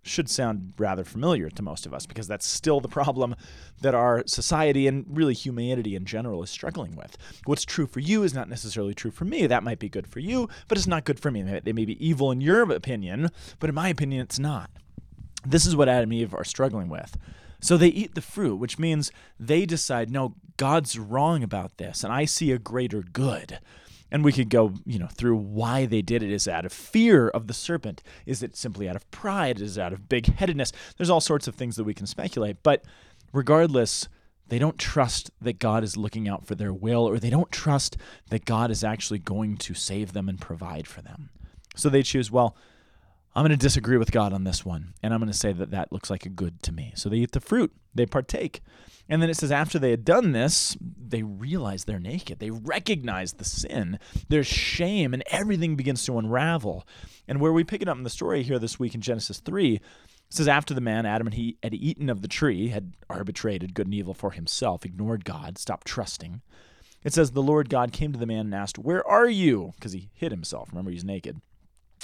should 0.03 0.31
sound 0.31 0.73
rather 0.79 1.03
familiar 1.03 1.51
to 1.51 1.63
most 1.63 1.85
of 1.85 1.93
us 1.93 2.07
because 2.07 2.29
that's 2.29 2.47
still 2.47 2.81
the 2.81 2.89
problem 2.89 3.35
that 3.81 3.95
our 3.95 4.23
society 4.27 4.87
and 4.87 5.05
really 5.09 5.35
humanity 5.35 5.97
in 5.97 6.05
general 6.05 6.45
is 6.45 6.51
struggling 6.51 6.95
with. 6.95 7.19
What's 7.45 7.65
true 7.65 7.89
for 7.89 7.99
you 7.99 8.23
is 8.23 8.33
not 8.33 8.49
necessarily 8.49 8.95
true 8.95 9.11
for 9.11 9.25
me. 9.25 9.49
That 9.49 9.65
might 9.65 9.81
be 9.81 9.89
good 9.89 10.07
for 10.07 10.21
you, 10.21 10.49
but 10.69 10.79
it's 10.79 10.87
not 10.87 11.05
good 11.05 11.19
for 11.19 11.33
me. 11.33 11.43
They 11.43 11.73
may 11.73 11.85
be 11.85 12.07
evil 12.07 12.31
in 12.31 12.41
your 12.41 12.63
opinion, 12.71 13.31
but 13.59 13.69
in 13.69 13.75
my 13.75 13.89
opinion, 13.89 14.21
it's 14.23 14.39
not. 14.39 14.71
This 15.45 15.67
is 15.67 15.75
what 15.75 15.89
Adam 15.89 16.11
and 16.11 16.21
Eve 16.21 16.35
are 16.35 16.45
struggling 16.45 16.89
with. 16.89 17.17
So 17.61 17.77
they 17.77 17.89
eat 17.89 18.15
the 18.15 18.21
fruit, 18.21 18.57
which 18.57 18.79
means 18.79 19.11
they 19.39 19.67
decide, 19.67 20.11
no, 20.11 20.35
God's 20.57 20.99
wrong 20.99 21.43
about 21.43 21.79
this, 21.79 22.05
and 22.05 22.13
I 22.13 22.25
see 22.25 22.53
a 22.53 22.59
greater 22.59 23.03
good. 23.03 23.59
And 24.11 24.25
we 24.25 24.33
could 24.33 24.51
go, 24.51 24.75
you 24.85 25.01
know, 25.01 25.09
through 25.09 25.37
why 25.37 25.85
they 25.85 26.01
did 26.01 26.23
it. 26.23 26.31
Is 26.31 26.47
it 26.47 26.53
out 26.53 26.65
of 26.65 26.73
fear 26.73 27.29
of 27.29 27.49
the 27.49 27.53
serpent? 27.53 28.05
Is 28.25 28.41
it 28.41 28.57
simply 28.57 28.89
out 28.89 28.95
of 28.95 29.11
pride? 29.11 29.61
Is 29.61 29.77
it 29.77 29.83
out 29.83 29.93
of 29.93 30.09
big 30.09 30.37
headedness? 30.37 30.71
There's 30.97 31.11
all 31.11 31.21
sorts 31.21 31.49
of 31.49 31.57
things 31.57 31.75
that 31.75 31.85
we 31.85 31.93
can 31.93 32.07
speculate. 32.07 32.63
But 32.63 32.85
regardless, 33.33 34.09
They 34.49 34.59
don't 34.59 34.79
trust 34.79 35.31
that 35.41 35.59
God 35.59 35.83
is 35.83 35.97
looking 35.97 36.29
out 36.29 36.47
for 36.47 36.55
their 36.55 36.73
will, 36.73 37.09
or 37.09 37.19
they 37.19 37.31
don't 37.31 37.51
trust 37.51 37.97
that 38.31 38.45
God 38.45 38.71
is 38.71 38.85
actually 38.85 39.19
going 39.19 39.57
to 39.59 39.75
save 39.75 40.13
them 40.13 40.29
and 40.29 40.41
provide 40.41 40.87
for 40.87 41.03
them. 41.03 41.31
So 41.75 41.89
they 41.89 42.03
choose, 42.03 42.31
well, 42.31 42.57
I'm 43.37 43.43
going 43.43 43.51
to 43.51 43.59
disagree 43.59 43.99
with 43.99 44.13
God 44.13 44.33
on 44.33 44.45
this 44.45 44.65
one, 44.65 44.95
and 45.03 45.13
I'm 45.13 45.21
going 45.21 45.31
to 45.31 45.37
say 45.37 45.53
that 45.53 45.71
that 45.71 45.93
looks 45.93 46.09
like 46.09 46.25
a 46.25 46.31
good 46.31 46.63
to 46.63 46.73
me. 46.73 46.95
So 46.97 47.11
they 47.11 47.19
eat 47.19 47.33
the 47.33 47.41
fruit, 47.41 47.71
they 47.95 48.07
partake. 48.07 48.63
And 49.11 49.21
then 49.21 49.29
it 49.29 49.37
says, 49.37 49.53
after 49.53 49.79
they 49.79 49.91
had 49.91 50.07
done 50.07 50.33
this, 50.33 50.75
they 50.81 51.23
realize 51.23 51.85
they're 51.85 52.01
naked. 52.01 52.39
They 52.39 52.49
recognize 52.51 53.35
the 53.35 53.45
sin. 53.45 53.99
There's 54.31 54.47
shame, 54.47 55.13
and 55.13 55.23
everything 55.31 55.77
begins 55.77 56.03
to 56.07 56.19
unravel. 56.19 56.89
And 57.29 57.39
where 57.39 57.53
we 57.53 57.63
pick 57.63 57.83
it 57.83 57.89
up 57.89 57.99
in 57.99 58.05
the 58.05 58.11
story 58.11 58.43
here 58.43 58.59
this 58.59 58.79
week 58.79 58.95
in 58.95 59.03
Genesis 59.03 59.39
3, 59.41 59.75
it 59.75 59.83
says, 60.31 60.49
After 60.49 60.73
the 60.73 60.81
man, 60.81 61.05
Adam, 61.05 61.27
and 61.27 61.35
he 61.35 61.59
had 61.63 61.75
eaten 61.75 62.09
of 62.09 62.23
the 62.23 62.29
tree, 62.29 62.69
had 62.69 62.95
arbitrated 63.11 63.75
good 63.75 63.87
and 63.87 63.95
evil 63.95 64.15
for 64.15 64.31
himself, 64.31 64.87
ignored 64.87 65.27
God, 65.27 65.59
stopped 65.59 65.87
trusting. 65.87 66.41
It 67.05 67.13
says, 67.13 67.33
The 67.33 67.43
Lord 67.43 67.69
God 67.69 67.93
came 67.93 68.15
to 68.15 68.19
the 68.19 68.25
man 68.25 68.47
and 68.47 68.55
asked, 68.55 68.79
Where 68.79 69.07
are 69.07 69.29
you? 69.29 69.75
Because 69.77 69.93
he 69.93 70.09
hid 70.15 70.33
himself. 70.33 70.71
Remember, 70.73 70.91
he's 70.91 71.05
naked. 71.05 71.43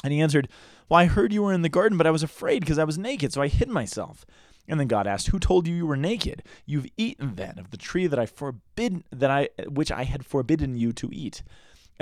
And 0.02 0.12
he 0.12 0.20
answered, 0.20 0.48
Well, 0.88 1.00
I 1.00 1.06
heard 1.06 1.32
you 1.32 1.42
were 1.42 1.52
in 1.52 1.62
the 1.62 1.68
garden, 1.68 1.98
but 1.98 2.06
I 2.06 2.10
was 2.10 2.22
afraid 2.22 2.60
because 2.60 2.78
I 2.78 2.84
was 2.84 2.98
naked, 2.98 3.32
so 3.32 3.42
I 3.42 3.48
hid 3.48 3.68
myself. 3.68 4.24
And 4.68 4.78
then 4.78 4.88
God 4.88 5.06
asked, 5.06 5.28
Who 5.28 5.38
told 5.38 5.66
you 5.66 5.74
you 5.74 5.86
were 5.86 5.96
naked? 5.96 6.42
You've 6.66 6.86
eaten 6.96 7.34
then 7.34 7.58
of 7.58 7.70
the 7.70 7.76
tree 7.76 8.06
that 8.06 8.18
I 8.18 8.26
forbid 8.26 9.04
that 9.10 9.30
I 9.30 9.48
which 9.68 9.90
I 9.90 10.04
had 10.04 10.24
forbidden 10.24 10.76
you 10.76 10.92
to 10.94 11.10
eat. 11.12 11.42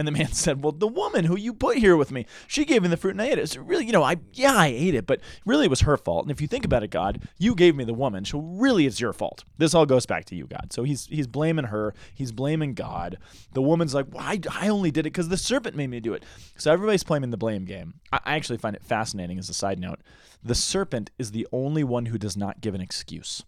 And 0.00 0.09
the 0.09 0.12
man 0.12 0.28
said, 0.33 0.62
Well, 0.62 0.73
the 0.73 0.88
woman 0.88 1.26
who 1.26 1.37
you 1.37 1.52
put 1.52 1.76
here 1.76 1.95
with 1.95 2.11
me, 2.11 2.25
she 2.47 2.64
gave 2.64 2.83
me 2.83 2.88
the 2.88 2.97
fruit 2.97 3.11
and 3.11 3.21
I 3.21 3.26
ate 3.26 3.38
it. 3.38 3.50
So 3.50 3.61
really, 3.61 3.85
you 3.85 3.92
know, 3.92 4.02
I 4.02 4.16
yeah, 4.33 4.54
I 4.54 4.69
ate 4.69 4.95
it, 4.95 5.07
but 5.07 5.21
really 5.45 5.66
it 5.66 5.71
was 5.71 5.83
her 5.83 5.99
fault. 5.99 6.25
And 6.25 6.30
if 6.30 6.40
you 6.40 6.49
think 6.49 6.64
about 6.64 6.83
it, 6.83 6.90
God, 6.90 7.28
you 7.38 7.54
gave 7.54 7.76
me 7.76 7.85
the 7.85 7.92
woman, 7.92 8.25
so 8.25 8.38
really 8.38 8.87
it's 8.87 8.99
your 8.99 9.12
fault. 9.12 9.45
This 9.59 9.75
all 9.75 9.85
goes 9.85 10.07
back 10.07 10.25
to 10.26 10.35
you, 10.35 10.47
God. 10.47 10.73
So 10.73 10.85
he's 10.85 11.04
he's 11.07 11.26
blaming 11.26 11.66
her, 11.66 11.95
he's 12.14 12.33
blaming 12.33 12.73
God. 12.73 13.19
The 13.52 13.62
woman's 13.62 13.95
like, 13.95 14.07
Well, 14.11 14.25
I, 14.25 14.40
I 14.50 14.69
only 14.69 14.90
did 14.90 15.00
it 15.00 15.12
because 15.12 15.28
the 15.28 15.37
serpent 15.37 15.76
made 15.76 15.90
me 15.90 16.00
do 16.00 16.14
it. 16.14 16.25
So 16.57 16.73
everybody's 16.73 17.04
playing 17.04 17.28
the 17.28 17.37
blame 17.37 17.66
game. 17.66 17.95
I, 18.11 18.21
I 18.25 18.37
actually 18.37 18.59
find 18.59 18.75
it 18.75 18.83
fascinating 18.83 19.38
as 19.38 19.50
a 19.50 19.54
side 19.54 19.78
note. 19.78 20.00
The 20.42 20.54
serpent 20.54 21.11
is 21.19 21.33
the 21.33 21.47
only 21.52 21.85
one 21.85 22.07
who 22.07 22.16
does 22.16 22.38
not 22.38 22.62
give 22.62 22.75
an 22.75 22.80
excuse. 22.80 23.45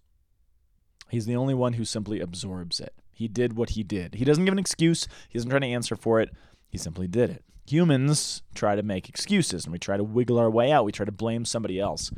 He's 1.09 1.25
the 1.25 1.37
only 1.37 1.54
one 1.54 1.75
who 1.75 1.87
simply 1.87 2.21
absorbs 2.21 2.78
it. 2.78 2.94
He 3.12 3.28
did 3.28 3.54
what 3.54 3.71
he 3.71 3.83
did. 3.83 4.14
He 4.14 4.25
doesn't 4.25 4.45
give 4.45 4.52
an 4.52 4.59
excuse. 4.59 5.07
He 5.28 5.38
doesn't 5.38 5.50
try 5.50 5.61
to 5.61 5.66
answer 5.66 5.97
for 5.97 6.21
it. 6.21 6.31
He 6.69 6.78
simply 6.78 7.07
did 7.07 7.31
it. 7.31 7.45
Humans 7.66 8.42
try 8.54 8.75
to 8.75 8.83
make 8.83 9.09
excuses 9.09 9.64
and 9.64 9.73
we 9.73 9.78
try 9.78 9.97
to 9.97 10.04
wiggle 10.04 10.38
our 10.38 10.50
way 10.50 10.73
out. 10.73 10.85
We 10.85 10.92
try 10.92 11.07
to 11.07 11.12
blame 11.12 11.45
somebody 11.45 11.78
else. 11.78 12.11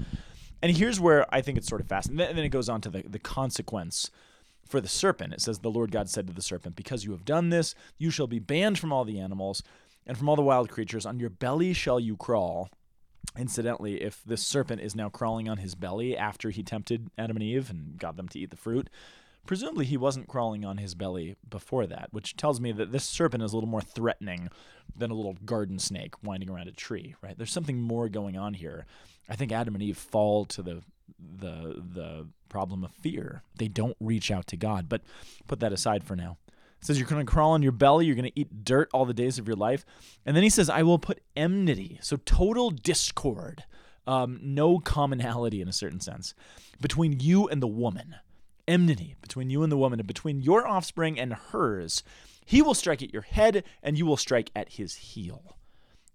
And 0.62 0.74
here's 0.74 0.98
where 0.98 1.26
I 1.34 1.42
think 1.42 1.58
it's 1.58 1.68
sort 1.68 1.82
of 1.82 1.88
fascinating. 1.88 2.30
And 2.30 2.38
then 2.38 2.44
it 2.44 2.50
goes 2.50 2.68
on 2.68 2.80
to 2.82 2.90
the, 2.90 3.02
the 3.02 3.18
consequence 3.18 4.10
for 4.66 4.80
the 4.80 4.88
serpent. 4.88 5.34
It 5.34 5.40
says, 5.40 5.58
The 5.58 5.70
Lord 5.70 5.92
God 5.92 6.08
said 6.08 6.26
to 6.26 6.32
the 6.32 6.40
serpent, 6.40 6.76
Because 6.76 7.04
you 7.04 7.10
have 7.10 7.24
done 7.24 7.50
this, 7.50 7.74
you 7.98 8.10
shall 8.10 8.26
be 8.26 8.38
banned 8.38 8.78
from 8.78 8.92
all 8.92 9.04
the 9.04 9.20
animals 9.20 9.62
and 10.06 10.16
from 10.16 10.28
all 10.28 10.36
the 10.36 10.42
wild 10.42 10.70
creatures. 10.70 11.04
On 11.04 11.20
your 11.20 11.30
belly 11.30 11.72
shall 11.72 12.00
you 12.00 12.16
crawl. 12.16 12.70
Incidentally, 13.36 14.02
if 14.02 14.22
this 14.24 14.46
serpent 14.46 14.80
is 14.80 14.94
now 14.94 15.08
crawling 15.08 15.48
on 15.48 15.58
his 15.58 15.74
belly 15.74 16.16
after 16.16 16.50
he 16.50 16.62
tempted 16.62 17.10
Adam 17.18 17.36
and 17.36 17.42
Eve 17.42 17.68
and 17.70 17.98
got 17.98 18.16
them 18.16 18.28
to 18.28 18.38
eat 18.38 18.50
the 18.50 18.56
fruit, 18.56 18.88
presumably 19.46 19.84
he 19.84 19.96
wasn't 19.96 20.28
crawling 20.28 20.64
on 20.64 20.78
his 20.78 20.94
belly 20.94 21.36
before 21.48 21.86
that, 21.86 22.08
which 22.12 22.36
tells 22.36 22.60
me 22.60 22.72
that 22.72 22.92
this 22.92 23.04
serpent 23.04 23.42
is 23.42 23.52
a 23.52 23.56
little 23.56 23.68
more 23.68 23.80
threatening 23.80 24.48
than 24.96 25.10
a 25.10 25.14
little 25.14 25.36
garden 25.44 25.78
snake 25.78 26.14
winding 26.22 26.50
around 26.50 26.68
a 26.68 26.72
tree, 26.72 27.14
right? 27.22 27.36
There's 27.36 27.52
something 27.52 27.80
more 27.80 28.08
going 28.08 28.36
on 28.36 28.54
here. 28.54 28.86
I 29.28 29.36
think 29.36 29.52
Adam 29.52 29.74
and 29.74 29.82
Eve 29.82 29.98
fall 29.98 30.44
to 30.46 30.62
the 30.62 30.82
the 31.18 31.82
the 31.94 32.26
problem 32.48 32.84
of 32.84 32.92
fear. 32.92 33.42
They 33.58 33.66
don't 33.66 33.96
reach 33.98 34.30
out 34.30 34.46
to 34.48 34.56
God. 34.56 34.88
But 34.88 35.02
put 35.48 35.60
that 35.60 35.72
aside 35.72 36.04
for 36.04 36.14
now. 36.14 36.36
It 36.80 36.86
says 36.86 36.98
you're 36.98 37.08
going 37.08 37.24
to 37.24 37.32
crawl 37.32 37.52
on 37.52 37.62
your 37.62 37.72
belly, 37.72 38.06
you're 38.06 38.14
going 38.14 38.30
to 38.30 38.40
eat 38.40 38.64
dirt 38.64 38.88
all 38.92 39.04
the 39.04 39.14
days 39.14 39.38
of 39.38 39.48
your 39.48 39.56
life. 39.56 39.84
And 40.24 40.36
then 40.36 40.42
he 40.42 40.50
says, 40.50 40.70
I 40.70 40.82
will 40.82 40.98
put 40.98 41.22
enmity, 41.34 41.98
so 42.02 42.18
total 42.24 42.70
discord, 42.70 43.64
um, 44.06 44.38
no 44.42 44.78
commonality 44.78 45.62
in 45.62 45.68
a 45.68 45.72
certain 45.72 46.00
sense, 46.00 46.34
between 46.80 47.20
you 47.20 47.48
and 47.48 47.62
the 47.62 47.66
woman. 47.66 48.16
Enmity 48.66 49.16
between 49.20 49.50
you 49.50 49.62
and 49.62 49.70
the 49.70 49.76
woman, 49.76 50.00
and 50.00 50.06
between 50.06 50.42
your 50.42 50.66
offspring 50.66 51.18
and 51.18 51.32
hers. 51.32 52.02
He 52.44 52.62
will 52.62 52.74
strike 52.74 53.02
at 53.02 53.12
your 53.12 53.22
head, 53.22 53.64
and 53.82 53.98
you 53.98 54.06
will 54.06 54.16
strike 54.16 54.50
at 54.54 54.74
his 54.74 54.94
heel. 54.94 55.56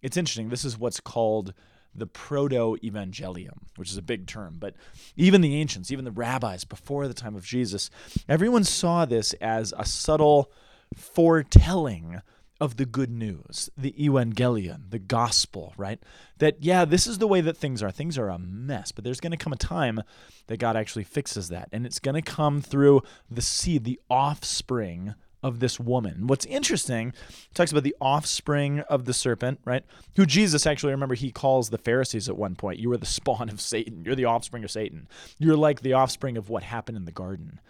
It's 0.01 0.17
interesting. 0.17 0.49
This 0.49 0.65
is 0.65 0.77
what's 0.77 0.99
called 0.99 1.53
the 1.93 2.07
proto 2.07 2.77
evangelium, 2.83 3.63
which 3.75 3.89
is 3.89 3.97
a 3.97 4.01
big 4.01 4.27
term, 4.27 4.57
but 4.59 4.75
even 5.15 5.41
the 5.41 5.55
ancients, 5.55 5.91
even 5.91 6.05
the 6.05 6.11
rabbis 6.11 6.63
before 6.63 7.07
the 7.07 7.13
time 7.13 7.35
of 7.35 7.45
Jesus, 7.45 7.89
everyone 8.27 8.63
saw 8.63 9.05
this 9.05 9.33
as 9.33 9.73
a 9.77 9.85
subtle 9.85 10.51
foretelling 10.95 12.21
of 12.59 12.77
the 12.77 12.85
good 12.85 13.09
news, 13.09 13.69
the 13.77 13.93
evangelion, 13.93 14.89
the 14.89 14.99
gospel, 14.99 15.73
right? 15.77 15.99
That, 16.39 16.57
yeah, 16.61 16.85
this 16.85 17.07
is 17.07 17.17
the 17.17 17.27
way 17.27 17.41
that 17.41 17.57
things 17.57 17.81
are. 17.81 17.91
Things 17.91 18.17
are 18.17 18.29
a 18.29 18.37
mess, 18.37 18.91
but 18.91 19.03
there's 19.03 19.21
going 19.21 19.31
to 19.31 19.37
come 19.37 19.53
a 19.53 19.57
time 19.57 20.01
that 20.47 20.59
God 20.59 20.75
actually 20.75 21.05
fixes 21.05 21.49
that. 21.49 21.69
And 21.71 21.85
it's 21.85 21.99
going 21.99 22.15
to 22.15 22.21
come 22.21 22.61
through 22.61 23.01
the 23.31 23.41
seed, 23.41 23.85
the 23.85 23.99
offspring 24.09 25.15
of 25.41 25.59
this 25.59 25.79
woman. 25.79 26.27
What's 26.27 26.45
interesting, 26.45 27.13
talks 27.53 27.71
about 27.71 27.83
the 27.83 27.95
offspring 28.01 28.81
of 28.81 29.05
the 29.05 29.13
serpent, 29.13 29.61
right? 29.63 29.85
Who 30.17 30.25
Jesus 30.25 30.65
actually, 30.65 30.91
remember, 30.91 31.15
he 31.15 31.31
calls 31.31 31.69
the 31.69 31.77
Pharisees 31.77 32.27
at 32.27 32.37
one 32.37 32.55
point, 32.55 32.79
you 32.79 32.91
are 32.91 32.97
the 32.97 33.05
spawn 33.05 33.49
of 33.49 33.61
Satan. 33.61 34.03
You're 34.03 34.15
the 34.15 34.25
offspring 34.25 34.65
of 34.65 34.71
Satan. 34.71 35.07
You're 35.37 35.55
like 35.55 35.81
the 35.81 35.93
offspring 35.93 36.35
of 36.35 36.49
what 36.49 36.63
happened 36.63 36.97
in 36.97 37.05
the 37.05 37.11
garden. 37.11 37.61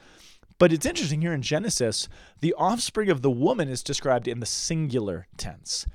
But 0.60 0.74
it's 0.74 0.86
interesting 0.86 1.22
here 1.22 1.34
in 1.34 1.42
Genesis, 1.42 2.10
the 2.42 2.54
offspring 2.54 3.10
of 3.10 3.22
the 3.22 3.32
woman 3.32 3.70
is 3.70 3.82
described 3.82 4.28
in 4.28 4.42
the 4.42 4.46
singular 4.46 5.26
tense, 5.38 5.88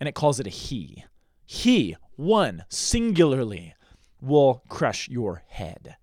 and 0.00 0.08
it 0.08 0.14
calls 0.14 0.40
it 0.40 0.46
a 0.46 0.50
he. 0.50 1.04
He, 1.46 1.96
one, 2.16 2.64
singularly, 2.68 3.74
will 4.20 4.64
crush 4.68 5.08
your 5.08 5.44
head, 5.46 5.96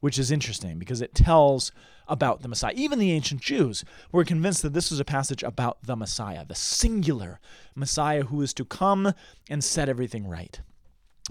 which 0.00 0.18
is 0.18 0.32
interesting 0.32 0.80
because 0.80 1.00
it 1.00 1.14
tells 1.14 1.70
about 2.08 2.42
the 2.42 2.48
Messiah. 2.48 2.74
Even 2.76 2.98
the 2.98 3.12
ancient 3.12 3.40
Jews 3.40 3.84
were 4.10 4.24
convinced 4.24 4.62
that 4.62 4.72
this 4.72 4.90
was 4.90 4.98
a 4.98 5.04
passage 5.04 5.44
about 5.44 5.78
the 5.84 5.94
Messiah, 5.94 6.44
the 6.44 6.56
singular 6.56 7.38
Messiah 7.76 8.24
who 8.24 8.42
is 8.42 8.52
to 8.54 8.64
come 8.64 9.14
and 9.48 9.62
set 9.62 9.88
everything 9.88 10.26
right. 10.26 10.60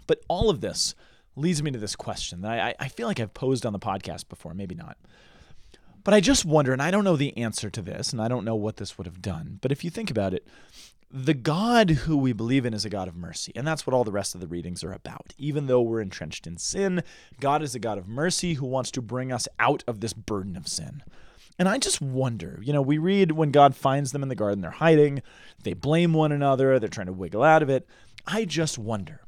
But 0.07 0.21
all 0.29 0.49
of 0.49 0.61
this 0.61 0.95
leads 1.35 1.61
me 1.61 1.71
to 1.71 1.77
this 1.77 1.97
question 1.97 2.41
that 2.41 2.51
I, 2.51 2.75
I 2.79 2.87
feel 2.87 3.07
like 3.07 3.19
I've 3.19 3.33
posed 3.33 3.65
on 3.65 3.73
the 3.73 3.79
podcast 3.79 4.29
before, 4.29 4.53
maybe 4.53 4.75
not. 4.75 4.97
But 6.03 6.13
I 6.13 6.19
just 6.19 6.45
wonder, 6.45 6.73
and 6.73 6.81
I 6.81 6.91
don't 6.91 7.03
know 7.03 7.15
the 7.15 7.37
answer 7.37 7.69
to 7.69 7.81
this, 7.81 8.11
and 8.11 8.21
I 8.21 8.27
don't 8.27 8.45
know 8.45 8.55
what 8.55 8.77
this 8.77 8.97
would 8.97 9.05
have 9.07 9.21
done, 9.21 9.59
but 9.61 9.71
if 9.71 9.83
you 9.83 9.89
think 9.89 10.09
about 10.09 10.33
it, 10.33 10.47
the 11.13 11.33
God 11.33 11.89
who 11.89 12.15
we 12.15 12.31
believe 12.31 12.65
in 12.65 12.73
is 12.73 12.85
a 12.85 12.89
God 12.89 13.07
of 13.07 13.17
mercy. 13.17 13.51
And 13.55 13.67
that's 13.67 13.85
what 13.85 13.93
all 13.93 14.05
the 14.05 14.11
rest 14.11 14.33
of 14.33 14.39
the 14.39 14.47
readings 14.47 14.83
are 14.83 14.93
about. 14.93 15.33
Even 15.37 15.67
though 15.67 15.81
we're 15.81 15.99
entrenched 15.99 16.47
in 16.47 16.57
sin, 16.57 17.03
God 17.39 17.61
is 17.61 17.75
a 17.75 17.79
God 17.79 17.97
of 17.97 18.07
mercy 18.07 18.53
who 18.55 18.65
wants 18.65 18.91
to 18.91 19.01
bring 19.01 19.31
us 19.31 19.47
out 19.59 19.83
of 19.87 19.99
this 19.99 20.13
burden 20.13 20.55
of 20.55 20.69
sin. 20.69 21.03
And 21.59 21.67
I 21.67 21.77
just 21.77 22.01
wonder, 22.01 22.59
you 22.63 22.71
know, 22.71 22.81
we 22.81 22.97
read 22.97 23.33
when 23.33 23.51
God 23.51 23.75
finds 23.75 24.13
them 24.13 24.23
in 24.23 24.29
the 24.29 24.35
garden, 24.35 24.61
they're 24.61 24.71
hiding, 24.71 25.21
they 25.63 25.73
blame 25.73 26.13
one 26.13 26.31
another, 26.31 26.79
they're 26.79 26.89
trying 26.89 27.07
to 27.07 27.13
wiggle 27.13 27.43
out 27.43 27.61
of 27.61 27.69
it. 27.69 27.85
I 28.25 28.45
just 28.45 28.77
wonder, 28.77 29.20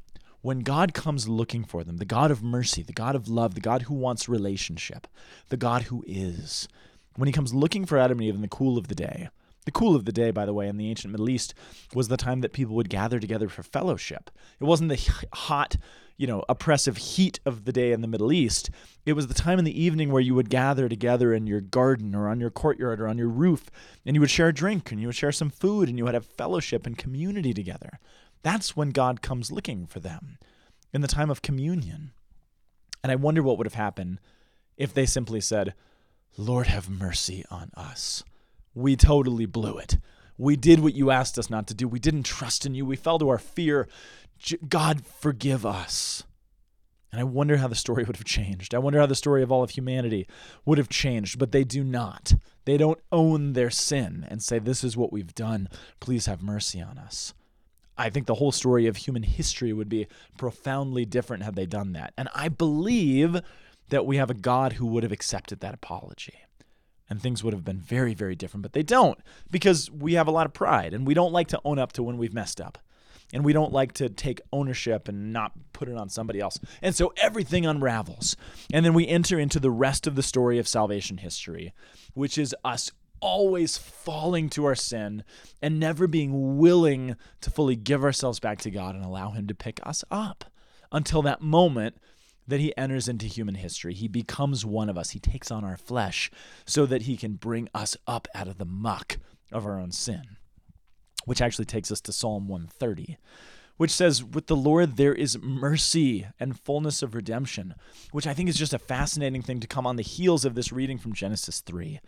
when 0.44 0.60
God 0.60 0.94
comes 0.94 1.30
looking 1.30 1.64
for 1.64 1.86
them, 1.86 1.98
the 1.98 2.06
God 2.06 2.30
of 2.30 2.44
mercy, 2.44 2.84
the 2.84 2.92
God 2.92 3.16
of 3.16 3.30
love, 3.30 3.56
the 3.56 3.62
God 3.62 3.84
who 3.84 3.94
wants 3.96 4.28
relationship, 4.28 5.08
the 5.48 5.58
God 5.58 5.84
who 5.84 6.04
is, 6.06 6.68
when 7.16 7.28
he 7.28 7.34
comes 7.34 7.54
looking 7.54 7.86
for 7.86 7.98
Adam 7.98 8.20
and 8.20 8.28
Eve 8.28 8.36
in 8.36 8.42
the 8.42 8.48
cool 8.50 8.78
of 8.78 8.90
the 8.90 8.96
day, 8.96 9.30
the 9.66 9.72
cool 9.72 9.96
of 9.96 10.04
the 10.04 10.12
day, 10.12 10.32
by 10.32 10.46
the 10.46 10.54
way, 10.54 10.68
in 10.68 10.76
the 10.76 10.90
ancient 10.90 11.14
Middle 11.14 11.30
East 11.30 11.54
was 11.96 12.10
the 12.10 12.18
time 12.18 12.42
that 12.42 12.52
people 12.52 12.76
would 12.76 12.90
gather 12.90 13.22
together 13.22 13.48
for 13.48 13.64
fellowship. 13.64 14.30
It 14.60 14.66
wasn't 14.66 14.90
the 14.90 15.28
hot, 15.34 15.78
you 16.18 16.28
know, 16.28 16.44
oppressive 16.50 16.98
heat 16.98 17.40
of 17.46 17.64
the 17.64 17.72
day 17.72 17.94
in 17.94 18.02
the 18.02 18.08
Middle 18.10 18.34
East. 18.34 18.70
It 19.06 19.14
was 19.14 19.28
the 19.28 19.34
time 19.34 19.60
in 19.60 19.66
the 19.66 19.82
evening 19.82 20.12
where 20.12 20.22
you 20.22 20.36
would 20.36 20.50
gather 20.50 20.90
together 20.90 21.34
in 21.34 21.48
your 21.48 21.62
garden 21.62 22.14
or 22.14 22.28
on 22.28 22.42
your 22.42 22.50
courtyard 22.50 23.00
or 23.00 23.08
on 23.08 23.18
your 23.18 23.30
roof, 23.30 23.70
and 24.06 24.14
you 24.14 24.20
would 24.20 24.30
share 24.30 24.50
a 24.50 24.54
drink 24.54 24.92
and 24.92 25.00
you 25.00 25.08
would 25.08 25.16
share 25.16 25.32
some 25.32 25.50
food 25.50 25.88
and 25.88 25.98
you 25.98 26.04
would 26.04 26.14
have 26.14 26.26
fellowship 26.26 26.86
and 26.86 26.98
community 26.98 27.54
together. 27.54 28.00
That's 28.44 28.76
when 28.76 28.92
God 28.92 29.22
comes 29.22 29.52
looking 29.52 29.88
for 29.88 30.00
them 30.00 30.38
in 30.94 31.02
the 31.02 31.08
time 31.08 31.30
of 31.30 31.42
communion. 31.42 32.12
And 33.02 33.12
I 33.12 33.16
wonder 33.16 33.42
what 33.42 33.58
would 33.58 33.68
have 33.68 33.74
happened 33.74 34.20
if 34.78 34.94
they 34.94 35.06
simply 35.06 35.42
said, 35.42 35.74
Lord, 36.38 36.68
have 36.68 36.90
mercy 36.90 37.44
on 37.50 37.72
us 37.76 38.24
we 38.76 38.96
totally 38.96 39.46
blew 39.46 39.78
it. 39.78 39.98
We 40.38 40.56
did 40.56 40.80
what 40.80 40.96
you 40.96 41.12
asked 41.12 41.38
us 41.38 41.50
not 41.50 41.68
to 41.68 41.74
do. 41.74 41.88
We 41.88 42.00
didn't 42.00 42.24
trust 42.24 42.66
in 42.66 42.76
you. 42.76 42.86
We 42.86 42.96
fell 42.96 43.20
to 43.20 43.30
our 43.30 43.38
fear. 43.38 43.88
God, 44.68 45.06
forgive 45.06 45.66
us. 45.66 46.24
And 47.12 47.22
I 47.22 47.24
wonder 47.24 47.58
how 47.58 47.68
the 47.68 47.76
story 47.76 48.04
would 48.04 48.18
have 48.18 48.26
changed. 48.26 48.74
I 48.74 48.80
wonder 48.80 49.00
how 49.00 49.06
the 49.06 49.14
story 49.14 49.44
of 49.44 49.52
all 49.52 49.62
of 49.62 49.72
humanity 49.72 50.28
would 50.66 50.80
have 50.80 50.90
changed, 50.90 51.38
but 51.38 51.52
they 51.52 51.64
do 51.64 51.84
not. 51.84 52.34
They 52.66 52.78
don't 52.78 53.00
own 53.12 53.54
their 53.54 53.70
sin 53.70 54.26
and 54.28 54.42
say, 54.42 54.58
This 54.58 54.84
is 54.84 54.98
what 54.98 55.14
we've 55.14 55.36
done. 55.36 55.70
Please 56.00 56.26
have 56.26 56.42
mercy 56.42 56.82
on 56.82 56.98
us. 56.98 57.36
I 57.98 58.10
think 58.10 58.26
the 58.26 58.36
whole 58.36 58.52
story 58.52 58.88
of 58.88 58.98
human 58.98 59.24
history 59.24 59.74
would 59.74 59.90
be 59.90 60.08
profoundly 60.38 61.06
different 61.06 61.44
had 61.44 61.56
they 61.56 61.66
done 61.66 61.94
that. 61.94 62.14
And 62.18 62.30
I 62.34 62.50
believe 62.50 63.40
that 63.90 64.06
we 64.06 64.18
have 64.18 64.30
a 64.30 64.34
God 64.34 64.74
who 64.74 64.88
would 64.88 65.04
have 65.04 65.12
accepted 65.12 65.60
that 65.60 65.74
apology. 65.74 66.36
and 67.10 67.22
things 67.22 67.44
would 67.44 67.54
have 67.54 67.64
been 67.64 67.80
very, 67.80 68.14
very 68.14 68.36
different. 68.36 68.64
But 68.64 68.74
they 68.74 68.84
don't 68.84 69.20
because 69.52 69.92
we 69.92 70.14
have 70.14 70.28
a 70.28 70.32
lot 70.32 70.46
of 70.46 70.54
pride 70.54 70.94
and 70.94 71.06
we 71.06 71.14
don't 71.14 71.32
like 71.32 71.48
to 71.50 71.62
own 71.64 71.78
up 71.78 71.92
to 71.94 72.04
when 72.04 72.18
we've 72.18 72.34
messed 72.34 72.60
up. 72.60 72.80
And 73.32 73.44
we 73.44 73.54
don't 73.54 73.74
like 73.74 73.94
to 73.94 74.10
take 74.10 74.42
ownership 74.52 75.08
and 75.08 75.34
not 75.34 75.54
put 75.74 75.90
it 75.90 75.98
on 75.98 76.10
somebody 76.10 76.40
else. 76.40 76.60
And 76.84 76.96
so 76.96 77.14
everything 77.18 77.66
unravels. 77.66 78.36
And 78.72 78.86
then 78.86 78.94
we 78.94 79.08
enter 79.08 79.40
into 79.40 79.60
the 79.60 79.72
rest 79.72 80.06
of 80.06 80.16
the 80.16 80.22
story 80.22 80.60
of 80.60 80.68
salvation 80.68 81.18
history, 81.18 81.74
which 82.14 82.38
is 82.38 82.56
us 82.64 82.92
always 83.24 83.78
falling 83.78 84.50
to 84.50 84.66
our 84.66 84.76
sin 84.76 85.24
and 85.62 85.80
never 85.80 86.08
being 86.08 86.58
willing 86.58 87.16
to 87.42 87.50
fully 87.50 87.76
give 87.76 88.04
ourselves 88.04 88.40
back 88.40 88.60
to 88.60 88.70
God 88.70 88.96
and 88.96 89.04
allow 89.04 89.32
Him 89.32 89.48
to 89.48 89.56
pick 89.56 89.80
us 89.84 90.04
up 90.12 90.46
until 90.92 91.22
that 91.24 91.42
moment 91.42 91.96
that 92.48 92.60
he 92.60 92.76
enters 92.78 93.08
into 93.08 93.26
human 93.26 93.56
history. 93.56 93.94
He 93.94 94.08
becomes 94.08 94.66
one 94.66 94.90
of 94.90 94.98
us. 94.98 95.12
He 95.12 95.20
takes 95.20 95.52
on 95.52 95.64
our 95.64 95.78
flesh 95.78 96.30
so 96.66 96.86
that 96.86 97.04
he 97.04 97.18
can 97.18 97.34
bring 97.34 97.70
us 97.74 97.96
up 98.06 98.28
out 98.36 98.48
of 98.48 98.58
the 98.58 98.66
muck 98.66 99.18
of 99.52 99.66
our 99.66 99.80
own 99.80 99.92
sin. 99.92 100.38
Which 101.26 101.42
actually 101.42 101.66
takes 101.66 101.90
us 101.90 102.02
to 102.02 102.12
Psalm 102.12 102.50
130, 102.50 103.18
which 103.78 103.92
says, 103.92 104.24
With 104.26 104.48
the 104.48 104.58
Lord 104.58 104.98
there 104.98 105.14
is 105.14 105.42
mercy 105.42 106.28
and 106.38 106.60
fullness 106.60 107.02
of 107.02 107.16
redemption, 107.16 107.76
which 108.12 108.28
I 108.28 108.34
think 108.34 108.50
is 108.50 108.58
just 108.58 108.74
a 108.74 108.80
fascinating 108.80 109.42
thing 109.42 109.62
to 109.62 109.68
come 109.68 109.88
on 109.88 109.96
the 109.96 110.04
heels 110.04 110.44
of 110.44 110.54
this 110.54 110.74
reading 110.74 110.98
from 110.98 111.14
Genesis 111.14 111.62
3. 111.62 112.02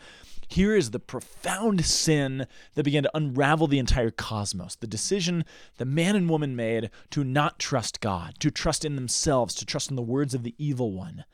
Here 0.48 0.76
is 0.76 0.92
the 0.92 1.00
profound 1.00 1.86
sin 1.86 2.48
that 2.76 2.84
began 2.84 3.04
to 3.04 3.18
unravel 3.18 3.68
the 3.68 3.80
entire 3.80 4.12
cosmos. 4.12 4.76
The 4.76 4.88
decision 4.88 5.46
the 5.78 5.86
man 5.86 6.16
and 6.16 6.30
woman 6.30 6.56
made 6.56 6.90
to 7.12 7.24
not 7.24 7.60
trust 7.60 8.02
God, 8.02 8.36
to 8.40 8.52
trust 8.52 8.86
in 8.86 8.96
themselves, 8.96 9.56
to 9.56 9.66
trust 9.66 9.90
in 9.90 9.96
the 9.96 10.02
words 10.02 10.34
of 10.34 10.44
the 10.44 10.56
evil 10.58 10.92
one. 10.92 11.26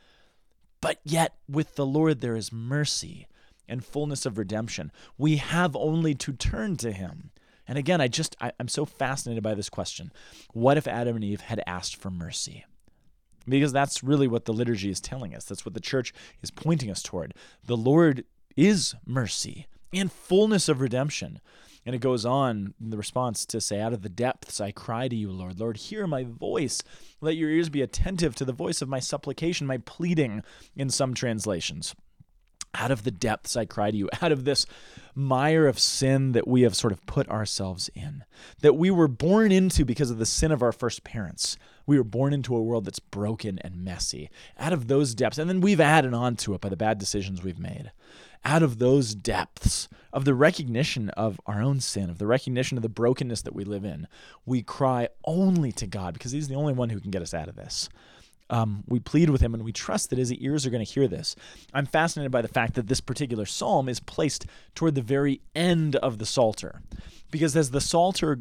But 0.81 0.99
yet, 1.03 1.35
with 1.47 1.75
the 1.75 1.85
Lord, 1.85 2.21
there 2.21 2.35
is 2.35 2.51
mercy 2.51 3.27
and 3.67 3.85
fullness 3.85 4.25
of 4.25 4.37
redemption. 4.37 4.91
We 5.17 5.37
have 5.37 5.75
only 5.75 6.15
to 6.15 6.33
turn 6.33 6.77
to 6.77 6.91
Him. 6.91 7.31
And 7.67 7.77
again, 7.77 8.01
I 8.01 8.07
just, 8.07 8.35
I, 8.41 8.51
am 8.59 8.67
so 8.67 8.85
fascinated 8.85 9.43
by 9.43 9.53
this 9.53 9.69
question. 9.69 10.11
What 10.53 10.77
if 10.77 10.87
Adam 10.87 11.15
and 11.15 11.23
Eve 11.23 11.41
had 11.41 11.61
asked 11.65 11.95
for 11.95 12.09
mercy? 12.09 12.65
Because 13.47 13.71
that's 13.71 14.03
really 14.03 14.27
what 14.27 14.45
the 14.45 14.53
liturgy 14.53 14.89
is 14.89 14.99
telling 14.99 15.33
us. 15.33 15.45
That's 15.45 15.65
what 15.65 15.73
the 15.73 15.79
church 15.79 16.13
is 16.41 16.51
pointing 16.51 16.91
us 16.91 17.01
toward. 17.01 17.33
The 17.63 17.77
Lord 17.77 18.25
is 18.55 18.95
mercy 19.05 19.67
and 19.93 20.11
fullness 20.11 20.69
of 20.69 20.81
redemption. 20.81 21.39
And 21.85 21.95
it 21.95 21.99
goes 21.99 22.25
on 22.25 22.75
in 22.79 22.91
the 22.91 22.97
response 22.97 23.45
to 23.47 23.59
say, 23.59 23.79
Out 23.79 23.93
of 23.93 24.03
the 24.03 24.09
depths 24.09 24.61
I 24.61 24.71
cry 24.71 25.07
to 25.07 25.15
you, 25.15 25.31
Lord. 25.31 25.59
Lord, 25.59 25.77
hear 25.77 26.05
my 26.05 26.23
voice. 26.23 26.81
Let 27.21 27.35
your 27.35 27.49
ears 27.49 27.69
be 27.69 27.81
attentive 27.81 28.35
to 28.35 28.45
the 28.45 28.53
voice 28.53 28.81
of 28.81 28.89
my 28.89 28.99
supplication, 28.99 29.65
my 29.65 29.79
pleading 29.79 30.43
in 30.75 30.89
some 30.89 31.13
translations. 31.13 31.95
Out 32.75 32.91
of 32.91 33.03
the 33.03 33.11
depths 33.11 33.57
I 33.57 33.65
cry 33.65 33.91
to 33.91 33.97
you, 33.97 34.09
out 34.21 34.31
of 34.31 34.45
this 34.45 34.65
mire 35.15 35.67
of 35.67 35.79
sin 35.79 36.33
that 36.33 36.47
we 36.47 36.61
have 36.61 36.75
sort 36.75 36.93
of 36.93 37.05
put 37.05 37.27
ourselves 37.29 37.89
in, 37.95 38.23
that 38.61 38.75
we 38.75 38.91
were 38.91 39.07
born 39.07 39.51
into 39.51 39.83
because 39.83 40.11
of 40.11 40.19
the 40.19 40.25
sin 40.25 40.51
of 40.51 40.61
our 40.61 40.71
first 40.71 41.03
parents. 41.03 41.57
We 41.85 41.97
were 41.97 42.03
born 42.03 42.33
into 42.33 42.55
a 42.55 42.61
world 42.61 42.85
that's 42.85 42.99
broken 42.99 43.59
and 43.59 43.83
messy. 43.83 44.29
Out 44.57 44.73
of 44.73 44.87
those 44.87 45.15
depths, 45.15 45.37
and 45.37 45.49
then 45.49 45.61
we've 45.61 45.81
added 45.81 46.13
on 46.13 46.35
to 46.37 46.53
it 46.53 46.61
by 46.61 46.69
the 46.69 46.77
bad 46.77 46.97
decisions 46.97 47.43
we've 47.43 47.59
made 47.59 47.91
out 48.43 48.63
of 48.63 48.79
those 48.79 49.13
depths 49.13 49.87
of 50.11 50.25
the 50.25 50.33
recognition 50.33 51.09
of 51.11 51.39
our 51.45 51.61
own 51.61 51.79
sin, 51.79 52.09
of 52.09 52.17
the 52.17 52.27
recognition 52.27 52.77
of 52.77 52.81
the 52.81 52.89
brokenness 52.89 53.41
that 53.43 53.55
we 53.55 53.63
live 53.63 53.85
in, 53.85 54.07
we 54.45 54.61
cry 54.61 55.07
only 55.25 55.71
to 55.71 55.87
God 55.87 56.13
because 56.13 56.31
He's 56.31 56.47
the 56.47 56.55
only 56.55 56.73
one 56.73 56.89
who 56.89 56.99
can 56.99 57.11
get 57.11 57.21
us 57.21 57.33
out 57.33 57.47
of 57.47 57.55
this. 57.55 57.89
Um, 58.51 58.83
we 58.85 58.99
plead 58.99 59.29
with 59.29 59.41
him 59.41 59.53
and 59.53 59.63
we 59.63 59.71
trust 59.71 60.09
that 60.09 60.19
his 60.19 60.31
ears 60.33 60.65
are 60.65 60.69
going 60.69 60.85
to 60.85 60.91
hear 60.91 61.07
this. 61.07 61.35
I'm 61.73 61.85
fascinated 61.85 62.31
by 62.31 62.41
the 62.41 62.49
fact 62.49 62.75
that 62.75 62.87
this 62.87 63.01
particular 63.01 63.45
psalm 63.45 63.87
is 63.89 63.99
placed 63.99 64.45
toward 64.75 64.93
the 64.93 65.01
very 65.01 65.41
end 65.55 65.95
of 65.95 66.19
the 66.19 66.25
Psalter. 66.25 66.81
Because 67.31 67.55
as 67.55 67.71
the 67.71 67.79
Psalter, 67.79 68.39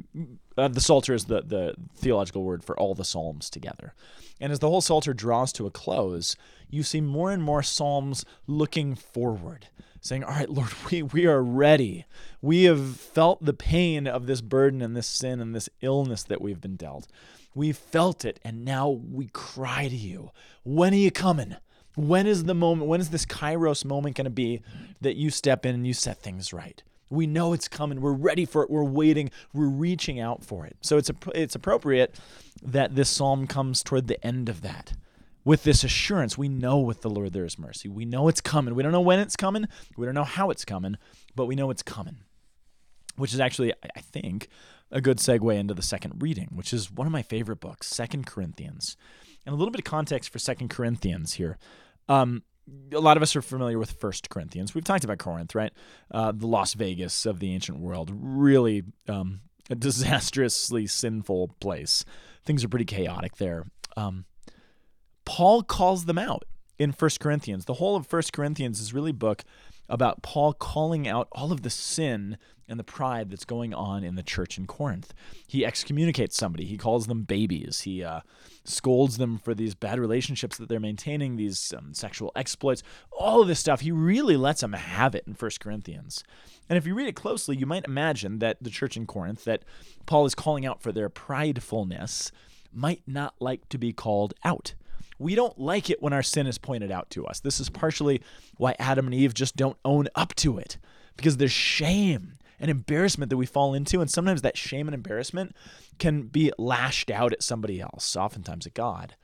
uh, 0.58 0.66
the 0.66 0.80
Psalter 0.80 1.14
is 1.14 1.26
the, 1.26 1.42
the 1.42 1.76
theological 1.96 2.42
word 2.42 2.64
for 2.64 2.78
all 2.78 2.94
the 2.94 3.04
Psalms 3.04 3.48
together. 3.48 3.94
And 4.40 4.52
as 4.52 4.58
the 4.58 4.68
whole 4.68 4.80
Psalter 4.80 5.14
draws 5.14 5.52
to 5.54 5.66
a 5.66 5.70
close, 5.70 6.36
you 6.68 6.82
see 6.82 7.00
more 7.00 7.30
and 7.30 7.42
more 7.42 7.62
Psalms 7.62 8.24
looking 8.48 8.96
forward 8.96 9.68
saying, 10.00 10.24
All 10.24 10.34
right, 10.34 10.50
Lord, 10.50 10.70
we, 10.90 11.02
we 11.02 11.26
are 11.26 11.42
ready. 11.42 12.06
We 12.42 12.64
have 12.64 12.96
felt 12.96 13.44
the 13.44 13.52
pain 13.52 14.06
of 14.06 14.26
this 14.26 14.40
burden 14.40 14.82
and 14.82 14.96
this 14.96 15.06
sin 15.06 15.40
and 15.40 15.54
this 15.54 15.68
illness 15.80 16.22
that 16.24 16.40
we've 16.40 16.60
been 16.60 16.76
dealt. 16.76 17.06
We've 17.54 17.76
felt 17.76 18.24
it, 18.24 18.38
and 18.44 18.64
now 18.64 18.88
we 18.88 19.26
cry 19.32 19.88
to 19.88 19.96
you. 19.96 20.30
When 20.62 20.92
are 20.92 20.96
you 20.96 21.10
coming? 21.10 21.56
When 21.96 22.26
is 22.26 22.44
the 22.44 22.54
moment? 22.54 22.88
When 22.88 23.00
is 23.00 23.10
this 23.10 23.26
Kairos 23.26 23.84
moment 23.84 24.16
going 24.16 24.24
to 24.24 24.30
be 24.30 24.62
that 25.00 25.16
you 25.16 25.30
step 25.30 25.66
in 25.66 25.74
and 25.74 25.86
you 25.86 25.92
set 25.94 26.22
things 26.22 26.52
right? 26.52 26.82
We 27.08 27.26
know 27.26 27.52
it's 27.52 27.66
coming. 27.66 28.00
We're 28.00 28.12
ready 28.12 28.44
for 28.44 28.62
it. 28.62 28.70
We're 28.70 28.84
waiting. 28.84 29.30
We're 29.52 29.66
reaching 29.66 30.20
out 30.20 30.44
for 30.44 30.64
it. 30.64 30.76
So 30.80 30.96
it's 30.96 31.10
it's 31.34 31.56
appropriate 31.56 32.14
that 32.62 32.94
this 32.94 33.10
psalm 33.10 33.48
comes 33.48 33.82
toward 33.82 34.06
the 34.06 34.24
end 34.24 34.48
of 34.48 34.60
that 34.62 34.92
with 35.44 35.64
this 35.64 35.84
assurance, 35.84 36.36
we 36.36 36.48
know 36.48 36.78
with 36.78 37.00
the 37.00 37.10
Lord 37.10 37.32
there 37.32 37.44
is 37.44 37.58
mercy. 37.58 37.88
We 37.88 38.04
know 38.04 38.28
it's 38.28 38.40
coming. 38.40 38.74
We 38.74 38.82
don't 38.82 38.92
know 38.92 39.00
when 39.00 39.18
it's 39.18 39.36
coming. 39.36 39.66
We 39.96 40.06
don't 40.06 40.14
know 40.14 40.24
how 40.24 40.50
it's 40.50 40.64
coming, 40.64 40.96
but 41.34 41.46
we 41.46 41.54
know 41.54 41.70
it's 41.70 41.82
coming. 41.82 42.18
Which 43.16 43.34
is 43.34 43.40
actually, 43.40 43.72
I 43.96 44.00
think, 44.00 44.48
a 44.90 45.00
good 45.00 45.18
segue 45.18 45.56
into 45.56 45.74
the 45.74 45.82
second 45.82 46.22
reading, 46.22 46.48
which 46.54 46.72
is 46.72 46.90
one 46.90 47.06
of 47.06 47.12
my 47.12 47.22
favorite 47.22 47.60
books, 47.60 47.86
Second 47.86 48.26
Corinthians. 48.26 48.96
And 49.46 49.54
a 49.54 49.56
little 49.56 49.72
bit 49.72 49.80
of 49.80 49.84
context 49.84 50.30
for 50.30 50.38
Second 50.38 50.68
Corinthians 50.68 51.34
here. 51.34 51.58
Um, 52.08 52.42
a 52.92 52.98
lot 52.98 53.16
of 53.16 53.22
us 53.22 53.34
are 53.34 53.42
familiar 53.42 53.78
with 53.78 53.92
First 53.92 54.30
Corinthians. 54.30 54.74
We've 54.74 54.84
talked 54.84 55.04
about 55.04 55.18
Corinth, 55.18 55.54
right? 55.54 55.72
Uh, 56.10 56.32
the 56.32 56.46
Las 56.46 56.74
Vegas 56.74 57.26
of 57.26 57.40
the 57.40 57.52
ancient 57.52 57.78
world. 57.78 58.10
Really 58.12 58.82
um, 59.08 59.40
a 59.68 59.74
disastrously 59.76 60.86
sinful 60.86 61.56
place. 61.60 62.04
Things 62.44 62.64
are 62.64 62.68
pretty 62.68 62.84
chaotic 62.84 63.36
there. 63.36 63.66
Um, 63.96 64.24
Paul 65.24 65.62
calls 65.62 66.04
them 66.04 66.18
out 66.18 66.44
in 66.78 66.92
First 66.92 67.20
Corinthians. 67.20 67.64
The 67.64 67.74
whole 67.74 67.96
of 67.96 68.06
First 68.06 68.32
Corinthians 68.32 68.80
is 68.80 68.94
really 68.94 69.10
a 69.10 69.14
book 69.14 69.44
about 69.88 70.22
Paul 70.22 70.52
calling 70.52 71.06
out 71.06 71.28
all 71.32 71.52
of 71.52 71.62
the 71.62 71.70
sin 71.70 72.38
and 72.70 72.78
the 72.78 72.84
pride 72.84 73.30
that's 73.30 73.44
going 73.44 73.74
on 73.74 74.04
in 74.04 74.14
the 74.14 74.22
church 74.22 74.56
in 74.56 74.66
Corinth. 74.66 75.12
He 75.46 75.66
excommunicates 75.66 76.36
somebody. 76.36 76.64
He 76.64 76.78
calls 76.78 77.06
them 77.06 77.24
babies. 77.24 77.82
He 77.82 78.02
uh, 78.02 78.20
scolds 78.64 79.18
them 79.18 79.38
for 79.38 79.54
these 79.54 79.74
bad 79.74 79.98
relationships 79.98 80.56
that 80.56 80.68
they're 80.68 80.80
maintaining, 80.80 81.36
these 81.36 81.74
um, 81.76 81.92
sexual 81.92 82.32
exploits, 82.36 82.82
all 83.12 83.42
of 83.42 83.48
this 83.48 83.60
stuff. 83.60 83.80
He 83.80 83.92
really 83.92 84.36
lets 84.36 84.60
them 84.60 84.72
have 84.72 85.14
it 85.14 85.24
in 85.26 85.34
First 85.34 85.60
Corinthians. 85.60 86.24
And 86.68 86.76
if 86.76 86.86
you 86.86 86.94
read 86.94 87.08
it 87.08 87.16
closely, 87.16 87.56
you 87.56 87.66
might 87.66 87.84
imagine 87.84 88.38
that 88.38 88.62
the 88.62 88.70
church 88.70 88.96
in 88.96 89.06
Corinth, 89.06 89.44
that 89.44 89.64
Paul 90.06 90.24
is 90.24 90.34
calling 90.34 90.64
out 90.64 90.80
for 90.80 90.92
their 90.92 91.10
pridefulness, 91.10 92.30
might 92.72 93.02
not 93.06 93.34
like 93.40 93.68
to 93.70 93.78
be 93.78 93.92
called 93.92 94.32
out 94.44 94.74
we 95.20 95.34
don't 95.34 95.60
like 95.60 95.90
it 95.90 96.02
when 96.02 96.14
our 96.14 96.22
sin 96.22 96.46
is 96.46 96.56
pointed 96.56 96.90
out 96.90 97.10
to 97.10 97.26
us. 97.26 97.40
This 97.40 97.60
is 97.60 97.68
partially 97.68 98.22
why 98.56 98.74
Adam 98.78 99.04
and 99.04 99.14
Eve 99.14 99.34
just 99.34 99.54
don't 99.54 99.76
own 99.84 100.08
up 100.14 100.34
to 100.36 100.56
it 100.56 100.78
because 101.16 101.36
there's 101.36 101.52
shame 101.52 102.32
and 102.60 102.70
embarrassment 102.70 103.30
that 103.30 103.36
we 103.36 103.46
fall 103.46 103.74
into. 103.74 104.00
And 104.00 104.10
sometimes 104.10 104.42
that 104.42 104.56
shame 104.56 104.86
and 104.86 104.94
embarrassment 104.94 105.56
can 105.98 106.22
be 106.22 106.52
lashed 106.58 107.10
out 107.10 107.32
at 107.32 107.42
somebody 107.42 107.80
else, 107.80 108.14
oftentimes 108.14 108.66
at 108.66 108.74
God. 108.74 109.16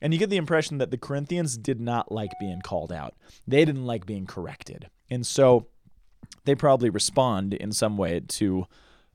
And 0.00 0.12
you 0.12 0.18
get 0.18 0.30
the 0.30 0.36
impression 0.36 0.78
that 0.78 0.90
the 0.90 0.98
Corinthians 0.98 1.56
did 1.56 1.80
not 1.80 2.12
like 2.12 2.32
being 2.38 2.60
called 2.60 2.92
out, 2.92 3.14
they 3.46 3.64
didn't 3.64 3.86
like 3.86 4.04
being 4.04 4.26
corrected. 4.26 4.90
And 5.10 5.26
so 5.26 5.66
they 6.44 6.54
probably 6.54 6.90
respond 6.90 7.54
in 7.54 7.72
some 7.72 7.96
way 7.96 8.20
to 8.20 8.66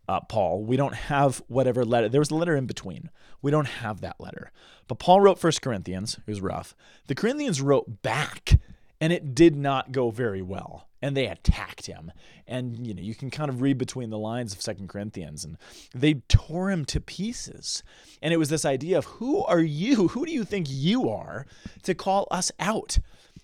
uh, 0.07 0.21
Paul. 0.21 0.63
We 0.63 0.77
don't 0.77 0.95
have 0.95 1.43
whatever 1.47 1.83
letter. 1.83 2.07
There 2.09 2.21
was 2.21 2.31
a 2.31 2.35
letter 2.35 2.55
in 2.55 2.65
between. 2.65 3.09
We 3.41 3.51
don't 3.51 3.67
have 3.67 4.01
that 4.01 4.19
letter. 4.19 4.51
But 4.87 4.99
Paul 4.99 5.21
wrote 5.21 5.39
First 5.39 5.61
Corinthians. 5.61 6.17
It 6.25 6.29
was 6.29 6.41
rough. 6.41 6.75
The 7.07 7.15
Corinthians 7.15 7.61
wrote 7.61 8.01
back, 8.01 8.59
and 9.01 9.11
it 9.11 9.35
did 9.35 9.55
not 9.55 9.91
go 9.91 10.09
very 10.09 10.41
well. 10.41 10.87
And 11.01 11.15
they 11.15 11.27
attacked 11.27 11.85
him. 11.85 12.11
And 12.47 12.85
you 12.85 12.93
know, 12.93 13.01
you 13.01 13.13
can 13.13 13.29
kind 13.29 13.49
of 13.49 13.61
read 13.61 13.77
between 13.77 14.09
the 14.09 14.17
lines 14.17 14.53
of 14.53 14.61
Second 14.61 14.89
Corinthians, 14.89 15.45
and 15.45 15.57
they 15.93 16.15
tore 16.27 16.71
him 16.71 16.85
to 16.85 16.99
pieces. 16.99 17.83
And 18.21 18.33
it 18.33 18.37
was 18.37 18.49
this 18.49 18.65
idea 18.65 18.97
of 18.97 19.05
who 19.05 19.43
are 19.43 19.61
you? 19.61 20.09
Who 20.09 20.25
do 20.25 20.31
you 20.31 20.43
think 20.43 20.67
you 20.69 21.09
are 21.09 21.45
to 21.83 21.93
call 21.93 22.27
us 22.31 22.51
out? 22.59 22.99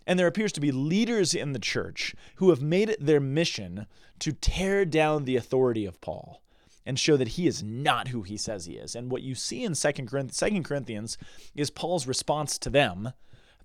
And 0.06 0.20
there 0.20 0.28
appears 0.28 0.52
to 0.54 0.62
be 0.62 0.72
leaders 0.72 1.34
in 1.34 1.54
the 1.54 1.60
church 1.60 2.16
who 2.36 2.50
have 2.50 2.62
made 2.62 2.90
it 2.90 3.06
their 3.06 3.20
mission 3.20 3.86
to 4.20 4.34
tear 4.34 4.86
down 4.86 5.26
the 5.26 5.36
authority 5.36 5.86
of 5.86 6.02
Paul 6.02 6.42
and 6.86 7.00
show 7.00 7.16
that 7.18 7.30
he 7.30 7.48
is 7.48 7.64
not 7.64 8.10
who 8.10 8.24
he 8.24 8.36
says 8.36 8.66
he 8.66 8.74
is. 8.74 8.96
And 8.96 9.10
what 9.10 9.22
you 9.22 9.36
see 9.36 9.64
in 9.64 9.76
Second 9.76 10.08
Corinthians 10.10 11.18
is 11.56 11.70
Paul's 11.70 12.08
response 12.08 12.58
to 12.58 12.70
them, 12.70 13.14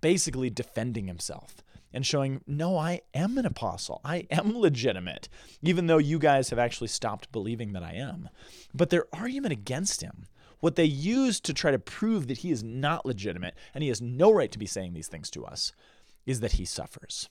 basically 0.01 0.51
defending 0.51 1.07
himself 1.09 1.62
and 1.92 2.05
showing, 2.05 2.42
no, 2.46 2.77
I 2.77 3.01
am 3.14 3.38
an 3.38 3.46
apostle. 3.46 4.01
I 4.05 4.27
am 4.31 4.59
legitimate, 4.59 5.29
even 5.62 5.87
though 5.87 5.98
you 5.98 6.18
guys 6.18 6.51
have 6.51 6.59
actually 6.59 6.88
stopped 6.88 7.33
believing 7.33 7.72
that 7.72 7.83
I 7.83 7.92
am. 7.92 8.29
But 8.74 8.90
their 8.90 9.07
argument 9.12 9.53
against 9.53 10.03
him, 10.03 10.27
what 10.61 10.77
they 10.77 10.85
use 10.85 11.40
to 11.40 11.55
try 11.55 11.70
to 11.70 11.79
prove 11.79 12.27
that 12.27 12.38
he 12.38 12.51
is 12.51 12.62
not 12.62 13.07
legitimate 13.07 13.55
and 13.74 13.83
he 13.83 13.88
has 13.88 14.03
no 14.03 14.33
right 14.33 14.51
to 14.51 14.59
be 14.59 14.66
saying 14.66 14.92
these 14.92 15.09
things 15.09 15.31
to 15.31 15.44
us, 15.44 15.72
is 16.27 16.40
that 16.40 16.53
he 16.53 16.64
suffers. 16.64 17.29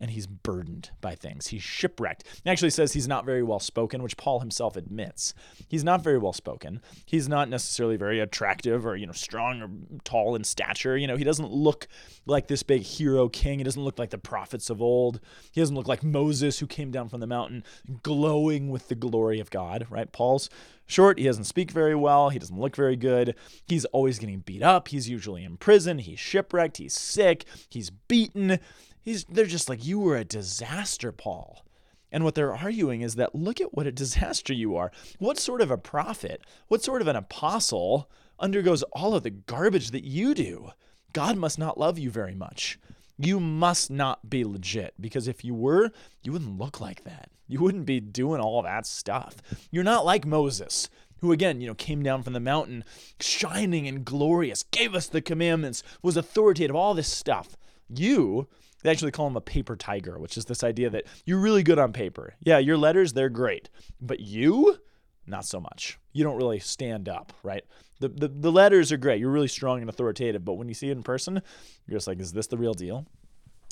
And 0.00 0.10
he's 0.10 0.26
burdened 0.26 0.90
by 1.00 1.14
things. 1.14 1.48
He's 1.48 1.62
shipwrecked. 1.62 2.24
He 2.44 2.50
actually 2.50 2.70
says 2.70 2.92
he's 2.92 3.08
not 3.08 3.24
very 3.24 3.42
well 3.42 3.58
spoken, 3.58 4.02
which 4.02 4.16
Paul 4.16 4.40
himself 4.40 4.76
admits. 4.76 5.34
He's 5.68 5.84
not 5.84 6.02
very 6.02 6.18
well 6.18 6.32
spoken. 6.32 6.80
He's 7.04 7.28
not 7.28 7.48
necessarily 7.48 7.96
very 7.96 8.20
attractive 8.20 8.86
or, 8.86 8.96
you 8.96 9.06
know, 9.06 9.12
strong 9.12 9.62
or 9.62 9.70
tall 10.04 10.34
in 10.34 10.44
stature. 10.44 10.96
You 10.96 11.06
know, 11.06 11.16
he 11.16 11.24
doesn't 11.24 11.50
look 11.50 11.88
like 12.26 12.48
this 12.48 12.62
big 12.62 12.82
hero 12.82 13.28
king. 13.28 13.58
He 13.58 13.64
doesn't 13.64 13.82
look 13.82 13.98
like 13.98 14.10
the 14.10 14.18
prophets 14.18 14.70
of 14.70 14.82
old. 14.82 15.20
He 15.52 15.60
doesn't 15.60 15.76
look 15.76 15.88
like 15.88 16.02
Moses 16.02 16.58
who 16.58 16.66
came 16.66 16.90
down 16.90 17.08
from 17.08 17.20
the 17.20 17.26
mountain 17.26 17.64
glowing 18.02 18.70
with 18.70 18.88
the 18.88 18.94
glory 18.94 19.40
of 19.40 19.50
God, 19.50 19.86
right? 19.88 20.10
Paul's 20.12 20.50
short. 20.86 21.18
He 21.18 21.24
doesn't 21.24 21.44
speak 21.44 21.70
very 21.70 21.94
well. 21.94 22.30
He 22.30 22.38
doesn't 22.38 22.58
look 22.58 22.76
very 22.76 22.96
good. 22.96 23.34
He's 23.66 23.84
always 23.86 24.18
getting 24.18 24.40
beat 24.40 24.62
up. 24.62 24.88
He's 24.88 25.08
usually 25.08 25.44
in 25.44 25.56
prison. 25.56 25.98
He's 25.98 26.18
shipwrecked. 26.18 26.78
He's 26.78 26.94
sick. 26.94 27.44
He's 27.68 27.90
beaten. 27.90 28.60
He's, 29.06 29.24
they're 29.26 29.46
just 29.46 29.68
like, 29.68 29.86
you 29.86 30.00
were 30.00 30.16
a 30.16 30.24
disaster, 30.24 31.12
Paul. 31.12 31.64
And 32.10 32.24
what 32.24 32.34
they're 32.34 32.56
arguing 32.56 33.02
is 33.02 33.14
that 33.14 33.36
look 33.36 33.60
at 33.60 33.72
what 33.72 33.86
a 33.86 33.92
disaster 34.02 34.52
you 34.52 34.74
are. 34.74 34.90
What 35.20 35.38
sort 35.38 35.60
of 35.60 35.70
a 35.70 35.78
prophet, 35.78 36.42
what 36.66 36.82
sort 36.82 37.00
of 37.00 37.06
an 37.06 37.14
apostle 37.14 38.10
undergoes 38.40 38.82
all 38.92 39.14
of 39.14 39.22
the 39.22 39.30
garbage 39.30 39.92
that 39.92 40.02
you 40.02 40.34
do? 40.34 40.70
God 41.12 41.36
must 41.36 41.56
not 41.56 41.78
love 41.78 42.00
you 42.00 42.10
very 42.10 42.34
much. 42.34 42.80
You 43.16 43.38
must 43.38 43.92
not 43.92 44.28
be 44.28 44.44
legit 44.44 44.94
because 45.00 45.28
if 45.28 45.44
you 45.44 45.54
were, 45.54 45.92
you 46.24 46.32
wouldn't 46.32 46.58
look 46.58 46.80
like 46.80 47.04
that. 47.04 47.30
You 47.46 47.60
wouldn't 47.60 47.86
be 47.86 48.00
doing 48.00 48.40
all 48.40 48.60
that 48.62 48.86
stuff. 48.86 49.36
You're 49.70 49.84
not 49.84 50.04
like 50.04 50.26
Moses, 50.26 50.90
who 51.20 51.30
again, 51.30 51.60
you 51.60 51.68
know, 51.68 51.74
came 51.74 52.02
down 52.02 52.24
from 52.24 52.32
the 52.32 52.40
mountain 52.40 52.82
shining 53.20 53.86
and 53.86 54.04
glorious, 54.04 54.64
gave 54.64 54.96
us 54.96 55.06
the 55.06 55.22
commandments, 55.22 55.84
was 56.02 56.16
authoritative, 56.16 56.74
all 56.74 56.92
this 56.92 57.06
stuff. 57.06 57.56
You 57.88 58.48
they 58.86 58.92
actually 58.92 59.10
call 59.10 59.26
him 59.26 59.36
a 59.36 59.40
paper 59.40 59.74
tiger, 59.74 60.16
which 60.16 60.38
is 60.38 60.44
this 60.44 60.62
idea 60.62 60.88
that 60.90 61.06
you're 61.24 61.40
really 61.40 61.64
good 61.64 61.80
on 61.80 61.92
paper. 61.92 62.34
Yeah, 62.38 62.58
your 62.58 62.78
letters, 62.78 63.14
they're 63.14 63.28
great. 63.28 63.68
But 64.00 64.20
you, 64.20 64.78
not 65.26 65.44
so 65.44 65.58
much. 65.58 65.98
You 66.12 66.22
don't 66.22 66.36
really 66.36 66.60
stand 66.60 67.08
up, 67.08 67.32
right? 67.42 67.64
The, 67.98 68.10
the, 68.10 68.28
the 68.28 68.52
letters 68.52 68.92
are 68.92 68.96
great. 68.96 69.18
You're 69.18 69.32
really 69.32 69.48
strong 69.48 69.80
and 69.80 69.90
authoritative. 69.90 70.44
But 70.44 70.52
when 70.52 70.68
you 70.68 70.74
see 70.74 70.88
it 70.88 70.92
in 70.92 71.02
person, 71.02 71.42
you're 71.88 71.96
just 71.96 72.06
like, 72.06 72.20
is 72.20 72.32
this 72.32 72.46
the 72.46 72.56
real 72.56 72.74
deal? 72.74 73.06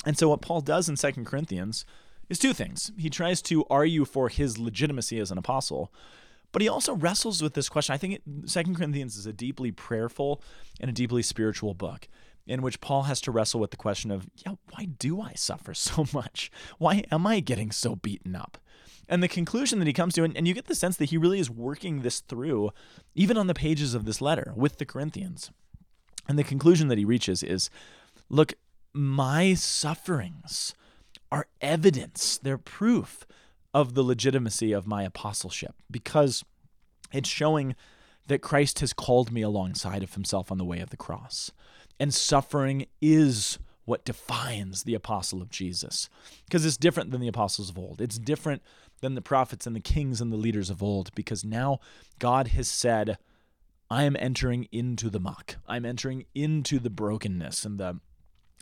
And 0.05 0.17
so 0.17 0.27
what 0.27 0.41
Paul 0.41 0.59
does 0.59 0.89
in 0.89 0.97
Second 0.97 1.23
Corinthians 1.23 1.85
is 2.27 2.37
two 2.37 2.51
things. 2.51 2.91
He 2.97 3.09
tries 3.09 3.41
to 3.43 3.63
argue 3.69 4.03
for 4.03 4.27
his 4.27 4.57
legitimacy 4.57 5.17
as 5.19 5.31
an 5.31 5.37
apostle, 5.37 5.93
but 6.51 6.61
he 6.61 6.67
also 6.67 6.93
wrestles 6.93 7.41
with 7.41 7.53
this 7.53 7.69
question. 7.69 7.93
I 7.93 7.97
think 7.97 8.19
Second 8.47 8.75
Corinthians 8.75 9.15
is 9.15 9.25
a 9.25 9.31
deeply 9.31 9.71
prayerful 9.71 10.41
and 10.81 10.89
a 10.89 10.93
deeply 10.93 11.21
spiritual 11.21 11.73
book 11.73 12.09
in 12.47 12.61
which 12.61 12.81
Paul 12.81 13.03
has 13.03 13.21
to 13.21 13.31
wrestle 13.31 13.59
with 13.59 13.71
the 13.71 13.77
question 13.77 14.11
of, 14.11 14.27
yeah, 14.45 14.55
why 14.71 14.85
do 14.85 15.21
I 15.21 15.33
suffer 15.33 15.73
so 15.73 16.05
much? 16.13 16.51
Why 16.77 17.03
am 17.11 17.25
I 17.25 17.39
getting 17.39 17.71
so 17.71 17.95
beaten 17.95 18.35
up? 18.35 18.57
And 19.07 19.21
the 19.21 19.27
conclusion 19.27 19.79
that 19.79 19.87
he 19.87 19.93
comes 19.93 20.15
to, 20.15 20.23
and, 20.23 20.35
and 20.35 20.47
you 20.47 20.53
get 20.53 20.65
the 20.65 20.75
sense 20.75 20.97
that 20.97 21.09
he 21.11 21.17
really 21.17 21.39
is 21.39 21.49
working 21.49 22.01
this 22.01 22.21
through, 22.21 22.71
even 23.13 23.37
on 23.37 23.47
the 23.47 23.53
pages 23.53 23.93
of 23.93 24.05
this 24.05 24.19
letter 24.19 24.51
with 24.55 24.77
the 24.77 24.85
Corinthians. 24.85 25.51
And 26.27 26.39
the 26.39 26.43
conclusion 26.43 26.87
that 26.87 26.97
he 26.97 27.05
reaches 27.05 27.43
is 27.43 27.69
look, 28.29 28.53
my 28.93 29.53
sufferings 29.53 30.73
are 31.31 31.47
evidence, 31.61 32.39
they're 32.41 32.57
proof 32.57 33.25
of 33.73 33.93
the 33.93 34.03
legitimacy 34.03 34.71
of 34.71 34.87
my 34.87 35.03
apostleship 35.03 35.75
because 35.91 36.43
it's 37.11 37.29
showing 37.29 37.75
that 38.27 38.41
Christ 38.41 38.79
has 38.79 38.93
called 38.93 39.31
me 39.31 39.41
alongside 39.41 40.01
of 40.01 40.13
himself 40.13 40.51
on 40.51 40.57
the 40.57 40.65
way 40.65 40.79
of 40.79 40.89
the 40.89 40.97
cross. 40.97 41.51
And 41.99 42.13
suffering 42.13 42.87
is 43.01 43.59
what 43.85 44.03
defines 44.03 44.83
the 44.83 44.95
apostle 44.95 45.41
of 45.41 45.49
Jesus. 45.49 46.09
Because 46.45 46.65
it's 46.65 46.77
different 46.77 47.11
than 47.11 47.21
the 47.21 47.27
apostles 47.27 47.69
of 47.69 47.77
old. 47.77 48.01
It's 48.01 48.17
different 48.17 48.61
than 49.01 49.15
the 49.15 49.21
prophets 49.21 49.67
and 49.67 49.75
the 49.75 49.81
kings 49.81 50.19
and 50.19 50.31
the 50.31 50.37
leaders 50.37 50.69
of 50.69 50.83
old. 50.83 51.13
Because 51.15 51.45
now 51.45 51.79
God 52.19 52.49
has 52.49 52.67
said, 52.67 53.17
I 53.89 54.03
am 54.03 54.15
entering 54.19 54.67
into 54.71 55.09
the 55.09 55.19
muck. 55.19 55.57
I'm 55.67 55.85
entering 55.85 56.25
into 56.33 56.79
the 56.79 56.89
brokenness 56.89 57.65
and 57.65 57.79
the 57.79 57.99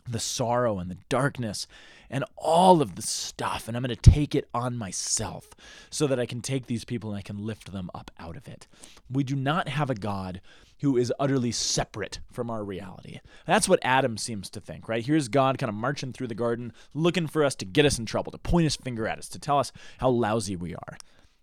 the 0.06 0.20
sorrow 0.20 0.78
and 0.78 0.90
the 0.90 0.98
darkness 1.08 1.66
and 2.10 2.24
all 2.36 2.82
of 2.82 2.94
the 2.94 3.02
stuff 3.02 3.66
and 3.66 3.76
I'm 3.76 3.82
going 3.82 3.96
to 3.96 4.10
take 4.10 4.34
it 4.34 4.48
on 4.52 4.76
myself 4.76 5.48
so 5.90 6.06
that 6.06 6.20
I 6.20 6.26
can 6.26 6.42
take 6.42 6.66
these 6.66 6.84
people 6.84 7.10
and 7.10 7.18
I 7.18 7.22
can 7.22 7.38
lift 7.38 7.72
them 7.72 7.90
up 7.94 8.10
out 8.18 8.36
of 8.36 8.46
it. 8.46 8.66
We 9.10 9.24
do 9.24 9.34
not 9.34 9.68
have 9.68 9.88
a 9.88 9.94
God 9.94 10.40
who 10.84 10.98
is 10.98 11.10
utterly 11.18 11.50
separate 11.50 12.20
from 12.30 12.50
our 12.50 12.62
reality. 12.62 13.18
That's 13.46 13.70
what 13.70 13.78
Adam 13.82 14.18
seems 14.18 14.50
to 14.50 14.60
think, 14.60 14.86
right? 14.86 15.02
Here's 15.02 15.28
God 15.28 15.56
kind 15.56 15.70
of 15.70 15.74
marching 15.74 16.12
through 16.12 16.26
the 16.26 16.34
garden, 16.34 16.74
looking 16.92 17.26
for 17.26 17.42
us 17.42 17.54
to 17.56 17.64
get 17.64 17.86
us 17.86 17.98
in 17.98 18.04
trouble, 18.04 18.30
to 18.32 18.38
point 18.38 18.64
his 18.64 18.76
finger 18.76 19.08
at 19.08 19.16
us, 19.16 19.28
to 19.30 19.38
tell 19.38 19.58
us 19.58 19.72
how 19.96 20.10
lousy 20.10 20.56
we 20.56 20.74
are. 20.74 20.98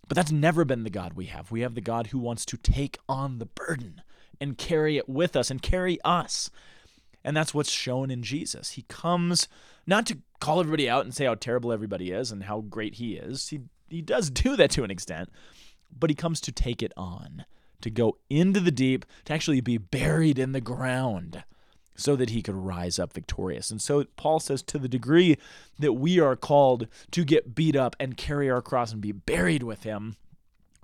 But 0.08 0.16
that's 0.16 0.32
never 0.32 0.64
been 0.64 0.84
the 0.84 0.92
God 0.92 1.14
we 1.14 1.26
have. 1.26 1.50
We 1.50 1.62
have 1.62 1.74
the 1.74 1.82
God 1.82 2.08
who 2.08 2.20
wants 2.20 2.46
to 2.46 2.58
take 2.58 3.00
on 3.10 3.40
the 3.40 3.48
burden 3.48 4.04
and 4.40 4.60
carry 4.60 4.98
it 4.98 5.10
with 5.10 5.36
us 5.36 5.50
and 5.50 5.60
carry 5.60 6.00
us. 6.06 6.52
And 7.24 7.36
that's 7.36 7.54
what's 7.54 7.72
shown 7.72 8.12
in 8.12 8.22
Jesus. 8.22 8.72
He 8.72 8.84
comes 8.84 9.48
not 9.88 10.06
to 10.06 10.20
call 10.40 10.60
everybody 10.60 10.88
out 10.88 11.04
and 11.04 11.16
say 11.16 11.26
how 11.26 11.34
terrible 11.34 11.72
everybody 11.72 12.12
is 12.12 12.32
and 12.32 12.44
how 12.44 12.62
great 12.62 12.96
he 12.96 13.16
is. 13.16 13.50
He 13.50 13.62
he 13.90 14.04
does 14.04 14.30
do 14.30 14.56
that 14.56 14.70
to 14.72 14.84
an 14.84 14.92
extent, 14.92 15.30
but 15.98 16.12
he 16.12 16.16
comes 16.16 16.40
to 16.42 16.52
take 16.52 16.84
it 16.84 16.94
on 16.96 17.46
to 17.82 17.90
go 17.90 18.18
into 18.30 18.60
the 18.60 18.72
deep, 18.72 19.06
to 19.26 19.34
actually 19.34 19.62
be 19.62 19.78
buried 19.78 20.40
in 20.40 20.52
the 20.52 20.62
ground 20.62 21.44
so 21.96 22.16
that 22.16 22.32
he 22.32 22.42
could 22.42 22.56
rise 22.56 22.98
up 22.98 23.14
victorious. 23.14 23.70
And 23.70 23.82
so 23.82 24.06
Paul 24.16 24.40
says, 24.40 24.64
to 24.64 24.80
the 24.80 24.88
degree 24.88 25.38
that 25.78 25.94
we 25.94 26.20
are 26.20 26.36
called 26.36 26.88
to 27.12 27.24
get 27.24 27.54
beat 27.54 27.76
up 27.76 27.96
and 28.00 28.18
carry 28.18 28.50
our 28.50 28.62
cross 28.62 28.92
and 28.92 29.02
be 29.02 29.12
buried 29.12 29.64
with 29.64 29.84
him, 29.84 30.16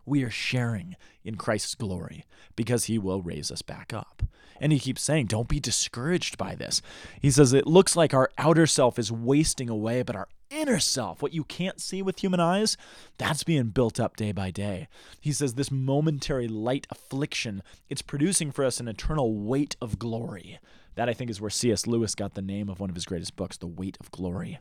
we 0.05 0.23
are 0.23 0.29
sharing 0.29 0.95
in 1.23 1.35
Christ's 1.35 1.75
glory 1.75 2.23
because 2.55 2.85
he 2.85 2.97
will 2.97 3.21
raise 3.21 3.51
us 3.51 3.61
back 3.61 3.93
up. 3.93 4.23
And 4.59 4.71
he 4.71 4.79
keeps 4.79 5.01
saying, 5.03 5.27
don't 5.27 5.47
be 5.47 5.59
discouraged 5.59 6.37
by 6.37 6.55
this. 6.55 6.81
He 7.21 7.29
says, 7.29 7.53
it 7.53 7.67
looks 7.67 7.95
like 7.95 8.13
our 8.13 8.31
outer 8.37 8.65
self 8.65 8.97
is 8.97 9.11
wasting 9.11 9.69
away, 9.69 10.01
but 10.03 10.15
our 10.15 10.27
inner 10.49 10.79
self, 10.79 11.21
what 11.21 11.33
you 11.33 11.43
can't 11.43 11.81
see 11.81 12.01
with 12.01 12.19
human 12.19 12.39
eyes, 12.39 12.77
that's 13.17 13.43
being 13.43 13.67
built 13.67 13.99
up 13.99 14.15
day 14.15 14.31
by 14.31 14.51
day. 14.51 14.87
He 15.19 15.31
says 15.31 15.53
this 15.53 15.71
momentary 15.71 16.47
light 16.47 16.87
affliction, 16.89 17.63
it's 17.89 18.01
producing 18.01 18.51
for 18.51 18.63
us 18.65 18.79
an 18.79 18.87
eternal 18.87 19.33
weight 19.33 19.75
of 19.81 19.99
glory. 19.99 20.59
That 20.95 21.09
I 21.09 21.13
think 21.13 21.29
is 21.29 21.39
where 21.39 21.49
C.S. 21.49 21.85
Lewis 21.85 22.15
got 22.15 22.33
the 22.33 22.41
name 22.41 22.69
of 22.69 22.79
one 22.79 22.89
of 22.89 22.95
his 22.95 23.05
greatest 23.05 23.35
books, 23.35 23.57
The 23.57 23.67
Weight 23.67 23.97
of 23.99 24.09
Glory. 24.09 24.59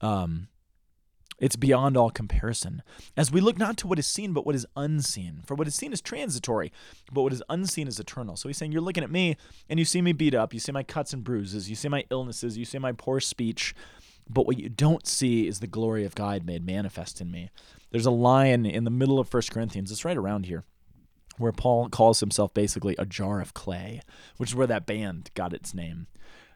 Um, 0.00 0.48
it's 1.38 1.56
beyond 1.56 1.96
all 1.96 2.10
comparison. 2.10 2.82
As 3.16 3.30
we 3.30 3.40
look 3.40 3.58
not 3.58 3.76
to 3.78 3.86
what 3.86 3.98
is 3.98 4.06
seen, 4.06 4.32
but 4.32 4.46
what 4.46 4.54
is 4.54 4.66
unseen. 4.74 5.42
For 5.44 5.54
what 5.54 5.66
is 5.66 5.74
seen 5.74 5.92
is 5.92 6.00
transitory, 6.00 6.72
but 7.12 7.22
what 7.22 7.32
is 7.32 7.42
unseen 7.48 7.88
is 7.88 8.00
eternal. 8.00 8.36
So 8.36 8.48
he's 8.48 8.56
saying, 8.56 8.72
You're 8.72 8.80
looking 8.80 9.04
at 9.04 9.10
me 9.10 9.36
and 9.68 9.78
you 9.78 9.84
see 9.84 10.00
me 10.00 10.12
beat 10.12 10.34
up. 10.34 10.54
You 10.54 10.60
see 10.60 10.72
my 10.72 10.82
cuts 10.82 11.12
and 11.12 11.22
bruises. 11.22 11.68
You 11.68 11.76
see 11.76 11.88
my 11.88 12.04
illnesses. 12.10 12.56
You 12.56 12.64
see 12.64 12.78
my 12.78 12.92
poor 12.92 13.20
speech. 13.20 13.74
But 14.28 14.46
what 14.46 14.58
you 14.58 14.68
don't 14.68 15.06
see 15.06 15.46
is 15.46 15.60
the 15.60 15.66
glory 15.66 16.04
of 16.04 16.14
God 16.14 16.44
made 16.44 16.66
manifest 16.66 17.20
in 17.20 17.30
me. 17.30 17.50
There's 17.90 18.06
a 18.06 18.10
line 18.10 18.66
in 18.66 18.84
the 18.84 18.90
middle 18.90 19.18
of 19.18 19.32
1 19.32 19.42
Corinthians, 19.50 19.90
it's 19.92 20.04
right 20.04 20.16
around 20.16 20.46
here, 20.46 20.64
where 21.38 21.52
Paul 21.52 21.88
calls 21.88 22.20
himself 22.20 22.52
basically 22.52 22.96
a 22.98 23.06
jar 23.06 23.40
of 23.40 23.54
clay, 23.54 24.00
which 24.36 24.50
is 24.50 24.56
where 24.56 24.66
that 24.66 24.86
band 24.86 25.30
got 25.34 25.52
its 25.52 25.72
name. 25.72 26.08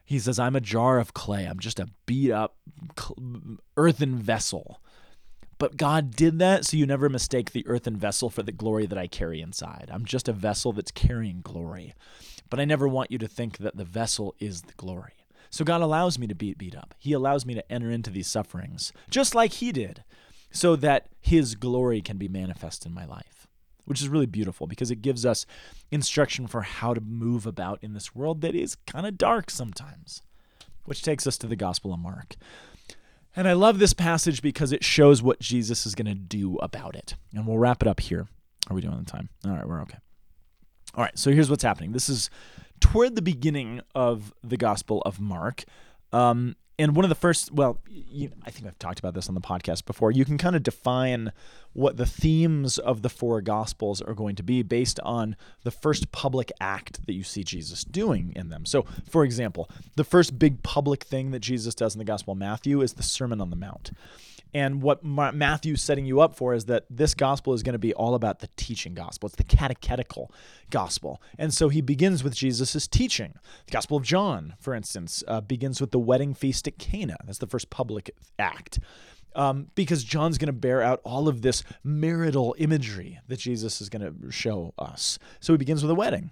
He 0.03 0.19
says, 0.19 0.39
I'm 0.39 0.57
a 0.57 0.61
jar 0.61 0.99
of 0.99 1.13
clay. 1.13 1.45
I'm 1.45 1.59
just 1.59 1.79
a 1.79 1.87
beat 2.05 2.31
up 2.31 2.57
earthen 3.77 4.17
vessel. 4.17 4.81
But 5.57 5.77
God 5.77 6.15
did 6.15 6.39
that 6.39 6.65
so 6.65 6.75
you 6.75 6.85
never 6.85 7.07
mistake 7.07 7.51
the 7.51 7.65
earthen 7.67 7.95
vessel 7.95 8.29
for 8.29 8.43
the 8.43 8.51
glory 8.51 8.87
that 8.87 8.97
I 8.97 9.07
carry 9.07 9.41
inside. 9.41 9.89
I'm 9.93 10.05
just 10.05 10.27
a 10.27 10.33
vessel 10.33 10.73
that's 10.73 10.91
carrying 10.91 11.41
glory. 11.41 11.93
But 12.49 12.59
I 12.59 12.65
never 12.65 12.87
want 12.87 13.11
you 13.11 13.19
to 13.19 13.27
think 13.27 13.59
that 13.59 13.77
the 13.77 13.85
vessel 13.85 14.35
is 14.39 14.63
the 14.63 14.73
glory. 14.73 15.13
So 15.51 15.65
God 15.65 15.81
allows 15.81 16.17
me 16.17 16.27
to 16.27 16.33
be 16.33 16.53
beat 16.53 16.75
up. 16.75 16.95
He 16.97 17.11
allows 17.11 17.45
me 17.45 17.53
to 17.53 17.71
enter 17.71 17.91
into 17.91 18.09
these 18.09 18.27
sufferings, 18.27 18.93
just 19.09 19.35
like 19.35 19.53
He 19.53 19.71
did, 19.71 20.03
so 20.49 20.75
that 20.77 21.09
His 21.19 21.55
glory 21.55 22.01
can 22.01 22.17
be 22.17 22.29
manifest 22.29 22.85
in 22.85 22.93
my 22.93 23.05
life, 23.05 23.47
which 23.83 24.01
is 24.01 24.07
really 24.07 24.25
beautiful 24.25 24.65
because 24.65 24.89
it 24.89 25.01
gives 25.01 25.25
us 25.25 25.45
instruction 25.91 26.47
for 26.47 26.61
how 26.61 26.93
to 26.93 27.01
move 27.01 27.45
about 27.45 27.83
in 27.83 27.93
this 27.93 28.15
world 28.15 28.39
that 28.41 28.55
is 28.55 28.75
kind 28.87 29.05
of 29.05 29.17
dark 29.17 29.51
sometimes, 29.51 30.21
which 30.85 31.03
takes 31.03 31.27
us 31.27 31.37
to 31.37 31.47
the 31.47 31.57
Gospel 31.57 31.93
of 31.93 31.99
Mark. 31.99 32.37
And 33.35 33.47
I 33.47 33.53
love 33.53 33.77
this 33.79 33.93
passage 33.93 34.41
because 34.41 34.71
it 34.71 34.83
shows 34.83 35.21
what 35.21 35.39
Jesus 35.39 35.85
is 35.85 35.95
going 35.95 36.07
to 36.07 36.15
do 36.15 36.57
about 36.57 36.95
it. 36.95 37.15
And 37.33 37.45
we'll 37.45 37.57
wrap 37.57 37.81
it 37.81 37.87
up 37.87 37.99
here. 37.99 38.27
Are 38.69 38.73
we 38.73 38.81
doing 38.81 38.97
the 38.97 39.09
time? 39.09 39.29
All 39.45 39.51
right, 39.51 39.67
we're 39.67 39.81
okay. 39.81 39.97
All 40.95 41.03
right, 41.03 41.17
so 41.17 41.31
here's 41.31 41.49
what's 41.49 41.63
happening. 41.63 41.91
This 41.91 42.09
is 42.09 42.29
toward 42.81 43.15
the 43.15 43.21
beginning 43.21 43.81
of 43.95 44.33
the 44.43 44.57
Gospel 44.57 45.01
of 45.03 45.19
Mark. 45.19 45.63
Um, 46.11 46.57
and 46.81 46.95
one 46.95 47.05
of 47.05 47.09
the 47.09 47.15
first, 47.15 47.51
well, 47.51 47.79
you, 47.87 48.31
I 48.43 48.49
think 48.49 48.65
I've 48.65 48.79
talked 48.79 48.97
about 48.97 49.13
this 49.13 49.29
on 49.29 49.35
the 49.35 49.41
podcast 49.41 49.85
before. 49.85 50.11
You 50.11 50.25
can 50.25 50.39
kind 50.39 50.55
of 50.55 50.63
define 50.63 51.31
what 51.73 51.97
the 51.97 52.07
themes 52.07 52.79
of 52.79 53.03
the 53.03 53.09
four 53.09 53.39
gospels 53.39 54.01
are 54.01 54.15
going 54.15 54.35
to 54.35 54.43
be 54.43 54.63
based 54.63 54.99
on 55.01 55.35
the 55.63 55.69
first 55.69 56.11
public 56.11 56.51
act 56.59 57.05
that 57.05 57.13
you 57.13 57.23
see 57.23 57.43
Jesus 57.43 57.83
doing 57.83 58.33
in 58.35 58.49
them. 58.49 58.65
So, 58.65 58.85
for 59.07 59.23
example, 59.23 59.69
the 59.95 60.03
first 60.03 60.39
big 60.39 60.63
public 60.63 61.03
thing 61.03 61.29
that 61.31 61.39
Jesus 61.39 61.75
does 61.75 61.93
in 61.93 61.99
the 61.99 62.05
Gospel 62.05 62.31
of 62.31 62.39
Matthew 62.39 62.81
is 62.81 62.93
the 62.93 63.03
Sermon 63.03 63.41
on 63.41 63.51
the 63.51 63.55
Mount. 63.55 63.91
And 64.53 64.81
what 64.81 65.03
Ma- 65.03 65.31
Matthew's 65.31 65.81
setting 65.81 66.05
you 66.05 66.19
up 66.19 66.35
for 66.35 66.53
is 66.53 66.65
that 66.65 66.85
this 66.89 67.13
gospel 67.13 67.53
is 67.53 67.63
going 67.63 67.73
to 67.73 67.79
be 67.79 67.93
all 67.93 68.15
about 68.15 68.39
the 68.39 68.49
teaching 68.57 68.93
gospel. 68.93 69.27
It's 69.27 69.35
the 69.35 69.43
catechetical 69.43 70.31
gospel. 70.69 71.21
And 71.37 71.53
so 71.53 71.69
he 71.69 71.81
begins 71.81 72.23
with 72.23 72.35
Jesus' 72.35 72.87
teaching. 72.87 73.33
The 73.65 73.71
Gospel 73.71 73.97
of 73.97 74.03
John, 74.03 74.55
for 74.59 74.73
instance, 74.73 75.23
uh, 75.27 75.41
begins 75.41 75.79
with 75.79 75.91
the 75.91 75.99
wedding 75.99 76.33
feast 76.33 76.67
at 76.67 76.77
Cana. 76.77 77.17
That's 77.25 77.37
the 77.37 77.47
first 77.47 77.69
public 77.69 78.11
act. 78.37 78.79
Um, 79.33 79.67
because 79.75 80.03
John's 80.03 80.37
going 80.37 80.47
to 80.47 80.53
bear 80.53 80.81
out 80.81 80.99
all 81.05 81.29
of 81.29 81.41
this 81.41 81.63
marital 81.85 82.53
imagery 82.57 83.19
that 83.29 83.39
Jesus 83.39 83.79
is 83.79 83.87
going 83.87 84.01
to 84.01 84.29
show 84.29 84.73
us. 84.77 85.17
So 85.39 85.53
he 85.53 85.57
begins 85.57 85.81
with 85.81 85.91
a 85.91 85.95
wedding. 85.95 86.31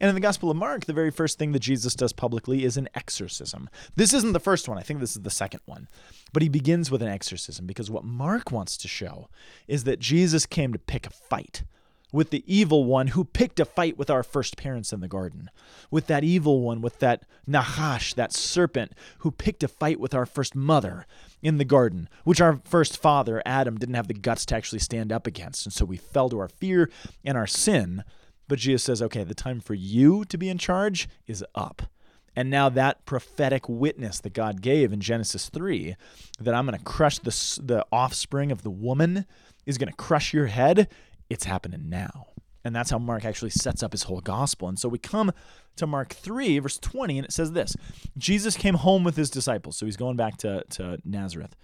And 0.00 0.08
in 0.08 0.14
the 0.14 0.20
Gospel 0.20 0.50
of 0.50 0.56
Mark, 0.56 0.84
the 0.84 0.92
very 0.92 1.10
first 1.10 1.38
thing 1.38 1.52
that 1.52 1.60
Jesus 1.60 1.94
does 1.94 2.12
publicly 2.12 2.64
is 2.64 2.76
an 2.76 2.88
exorcism. 2.94 3.70
This 3.94 4.12
isn't 4.12 4.32
the 4.32 4.40
first 4.40 4.68
one, 4.68 4.76
I 4.76 4.82
think 4.82 5.00
this 5.00 5.16
is 5.16 5.22
the 5.22 5.30
second 5.30 5.60
one. 5.66 5.88
But 6.32 6.42
he 6.42 6.48
begins 6.48 6.90
with 6.90 7.02
an 7.02 7.08
exorcism 7.08 7.66
because 7.66 7.90
what 7.90 8.04
Mark 8.04 8.50
wants 8.50 8.76
to 8.78 8.88
show 8.88 9.28
is 9.68 9.84
that 9.84 10.00
Jesus 10.00 10.46
came 10.46 10.72
to 10.72 10.78
pick 10.78 11.06
a 11.06 11.10
fight 11.10 11.62
with 12.14 12.30
the 12.30 12.44
evil 12.46 12.84
one 12.84 13.08
who 13.08 13.24
picked 13.24 13.58
a 13.58 13.64
fight 13.64 13.98
with 13.98 14.08
our 14.08 14.22
first 14.22 14.56
parents 14.56 14.92
in 14.92 15.00
the 15.00 15.08
garden, 15.08 15.50
with 15.90 16.06
that 16.06 16.22
evil 16.22 16.60
one, 16.60 16.80
with 16.80 17.00
that 17.00 17.24
Nahash, 17.44 18.14
that 18.14 18.32
serpent, 18.32 18.92
who 19.18 19.32
picked 19.32 19.64
a 19.64 19.68
fight 19.68 19.98
with 19.98 20.14
our 20.14 20.24
first 20.24 20.54
mother 20.54 21.06
in 21.42 21.58
the 21.58 21.64
garden, 21.64 22.08
which 22.22 22.40
our 22.40 22.60
first 22.64 23.02
father, 23.02 23.42
Adam, 23.44 23.78
didn't 23.78 23.96
have 23.96 24.06
the 24.06 24.14
guts 24.14 24.46
to 24.46 24.54
actually 24.54 24.78
stand 24.78 25.10
up 25.10 25.26
against. 25.26 25.66
And 25.66 25.72
so 25.72 25.84
we 25.84 25.96
fell 25.96 26.28
to 26.28 26.38
our 26.38 26.48
fear 26.48 26.88
and 27.24 27.36
our 27.36 27.48
sin 27.48 28.04
but 28.48 28.58
Jesus 28.58 28.82
says, 28.84 29.02
okay, 29.02 29.24
the 29.24 29.34
time 29.34 29.60
for 29.60 29.74
you 29.74 30.24
to 30.26 30.38
be 30.38 30.48
in 30.48 30.58
charge 30.58 31.08
is 31.26 31.44
up. 31.54 31.82
And 32.36 32.50
now 32.50 32.68
that 32.68 33.06
prophetic 33.06 33.68
witness 33.68 34.20
that 34.20 34.32
God 34.32 34.60
gave 34.60 34.92
in 34.92 35.00
Genesis 35.00 35.48
3 35.48 35.94
that 36.40 36.54
I'm 36.54 36.66
going 36.66 36.76
to 36.76 36.84
crush 36.84 37.18
the, 37.18 37.60
the 37.62 37.86
offspring 37.92 38.50
of 38.50 38.62
the 38.62 38.70
woman 38.70 39.24
is 39.66 39.78
going 39.78 39.90
to 39.90 39.96
crush 39.96 40.34
your 40.34 40.46
head, 40.46 40.88
it's 41.30 41.44
happening 41.44 41.88
now. 41.88 42.26
And 42.64 42.74
that's 42.74 42.90
how 42.90 42.98
Mark 42.98 43.24
actually 43.24 43.50
sets 43.50 43.82
up 43.82 43.92
his 43.92 44.04
whole 44.04 44.20
gospel. 44.20 44.68
And 44.68 44.78
so 44.78 44.88
we 44.88 44.98
come 44.98 45.32
to 45.76 45.86
Mark 45.86 46.12
3, 46.14 46.58
verse 46.60 46.78
20, 46.78 47.18
and 47.18 47.24
it 47.26 47.32
says 47.32 47.52
this 47.52 47.76
Jesus 48.16 48.56
came 48.56 48.74
home 48.74 49.04
with 49.04 49.16
his 49.16 49.30
disciples. 49.30 49.76
So 49.76 49.86
he's 49.86 49.96
going 49.96 50.16
back 50.16 50.38
to, 50.38 50.64
to 50.70 50.98
Nazareth. 51.04 51.56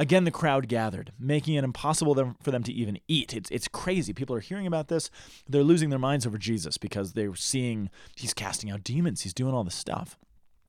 Again, 0.00 0.22
the 0.24 0.30
crowd 0.30 0.68
gathered, 0.68 1.12
making 1.18 1.54
it 1.54 1.64
impossible 1.64 2.14
for 2.40 2.50
them 2.52 2.62
to 2.62 2.72
even 2.72 3.00
eat. 3.08 3.34
It's, 3.34 3.50
it's 3.50 3.66
crazy. 3.66 4.12
People 4.12 4.36
are 4.36 4.40
hearing 4.40 4.66
about 4.66 4.88
this. 4.88 5.10
They're 5.48 5.64
losing 5.64 5.90
their 5.90 5.98
minds 5.98 6.24
over 6.24 6.38
Jesus 6.38 6.78
because 6.78 7.14
they're 7.14 7.34
seeing 7.34 7.90
he's 8.14 8.32
casting 8.32 8.70
out 8.70 8.84
demons, 8.84 9.22
he's 9.22 9.34
doing 9.34 9.54
all 9.54 9.64
this 9.64 9.74
stuff. 9.74 10.16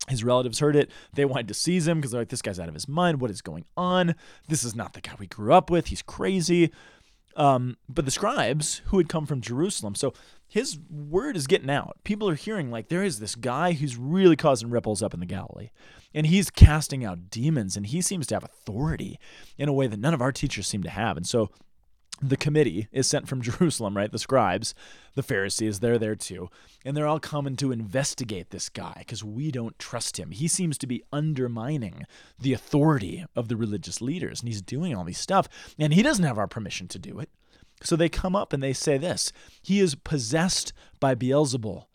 His 0.08 0.24
relatives 0.24 0.60
heard 0.60 0.76
it. 0.76 0.90
They 1.14 1.26
wanted 1.26 1.48
to 1.50 1.54
seize 1.54 1.88
him 1.88 2.00
because 2.00 2.12
they're 2.12 2.22
like, 2.22 2.30
this 2.30 2.42
guy's 2.42 2.60
out 2.60 2.68
of 2.68 2.74
his 2.74 2.88
mind. 2.88 3.22
What 3.22 3.30
is 3.30 3.42
going 3.42 3.66
on? 3.78 4.16
This 4.48 4.64
is 4.64 4.76
not 4.76 4.94
the 4.94 5.02
guy 5.02 5.14
we 5.20 5.28
grew 5.28 5.54
up 5.54 5.70
with. 5.70 5.88
He's 5.88 6.02
crazy. 6.02 6.72
Um, 7.36 7.78
but 7.88 8.06
the 8.06 8.12
scribes 8.12 8.82
who 8.86 8.98
had 8.98 9.10
come 9.10 9.26
from 9.26 9.42
Jerusalem, 9.42 9.96
so 9.96 10.14
his 10.48 10.80
word 10.90 11.38
is 11.38 11.48
getting 11.48 11.70
out. 11.70 11.98
People 12.04 12.28
are 12.28 12.36
hearing 12.36 12.72
like 12.72 12.90
there 12.90 13.04
is 13.04 13.20
this 13.20 13.36
guy 13.36 13.74
who's 13.74 13.98
really 13.98 14.36
causing 14.36 14.70
ripples 14.70 15.04
up 15.04 15.14
in 15.14 15.20
the 15.20 15.26
Galilee, 15.26 15.70
and 16.14 16.26
he's 16.26 16.50
casting 16.50 17.06
out 17.06 17.30
demons, 17.30 17.78
and 17.78 17.86
he 17.86 18.02
seems 18.02 18.28
to 18.28 18.36
have 18.36 18.44
authority 18.44 19.20
in 19.58 19.70
a 19.70 19.74
way 19.74 19.88
that 19.88 20.00
none 20.00 20.14
of 20.14 20.22
our 20.22 20.32
teachers 20.32 20.68
seem 20.68 20.84
to 20.84 20.90
have. 20.90 21.18
And 21.18 21.28
so 21.28 21.52
the 22.22 22.38
committee 22.38 22.88
is 22.92 23.08
sent 23.08 23.28
from 23.28 23.42
Jerusalem, 23.50 23.96
right? 23.96 24.12
The 24.12 24.20
scribes, 24.20 24.74
the 25.16 25.24
Pharisees, 25.24 25.80
they're 25.80 25.98
there 25.98 26.16
too. 26.16 26.50
And 26.86 26.96
they're 26.96 27.08
all 27.08 27.20
coming 27.20 27.56
to 27.58 27.72
investigate 27.72 28.50
this 28.50 28.70
guy 28.70 28.96
because 29.00 29.24
we 29.24 29.52
don't 29.52 29.78
trust 29.80 30.18
him. 30.18 30.32
He 30.32 30.48
seems 30.48 30.78
to 30.80 30.88
be 30.88 31.04
undermining 31.12 32.06
the 32.40 32.54
authority 32.54 33.26
of 33.36 33.48
the 33.48 33.58
religious 33.58 34.02
leaders, 34.02 34.42
and 34.42 34.50
he's 34.50 34.62
doing 34.62 34.96
all 34.96 35.04
these 35.04 35.20
stuff, 35.20 35.48
and 35.78 35.94
he 35.94 36.04
doesn't 36.04 36.26
have 36.26 36.38
our 36.38 36.48
permission 36.48 36.88
to 36.90 37.00
do 37.00 37.20
it. 37.20 37.30
So 37.82 37.96
they 37.96 38.10
come 38.10 38.36
up 38.36 38.52
and 38.52 38.62
they 38.62 38.74
say 38.74 38.98
this 38.98 39.32
He 39.62 39.80
is 39.80 39.96
possessed 39.96 40.74
by 41.00 41.16
Beelzebul, 41.16 41.86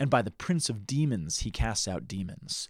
and 0.00 0.10
by 0.10 0.22
the 0.22 0.30
prince 0.30 0.68
of 0.68 0.86
demons 0.86 1.40
he 1.40 1.50
casts 1.50 1.86
out 1.86 2.08
demons. 2.08 2.68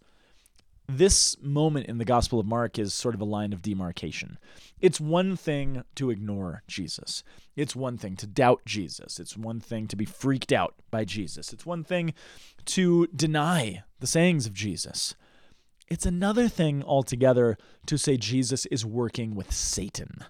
This 0.87 1.37
moment 1.41 1.87
in 1.87 1.97
the 1.97 2.05
Gospel 2.05 2.39
of 2.39 2.47
Mark 2.47 2.79
is 2.79 2.93
sort 2.93 3.15
of 3.15 3.21
a 3.21 3.27
line 3.27 3.53
of 3.55 3.63
demarcation. 3.63 4.39
It's 4.81 5.01
one 5.01 5.35
thing 5.35 5.83
to 5.95 6.11
ignore 6.11 6.63
Jesus. 6.67 7.25
It's 7.57 7.75
one 7.75 7.97
thing 7.97 8.17
to 8.17 8.27
doubt 8.27 8.63
Jesus. 8.67 9.19
It's 9.19 9.37
one 9.37 9.61
thing 9.61 9.89
to 9.89 9.97
be 9.97 10.05
freaked 10.05 10.53
out 10.53 10.75
by 10.91 11.05
Jesus. 11.05 11.55
It's 11.55 11.65
one 11.65 11.85
thing 11.85 12.13
to 12.67 13.07
deny 13.09 13.83
the 14.01 14.07
sayings 14.07 14.47
of 14.47 14.53
Jesus. 14.53 15.15
It's 15.89 16.05
another 16.05 16.49
thing 16.49 16.83
altogether 16.83 17.57
to 17.87 17.97
say 17.97 18.19
Jesus 18.19 18.67
is 18.67 18.85
working 18.85 19.35
with 19.35 19.53
Satan 19.53 20.25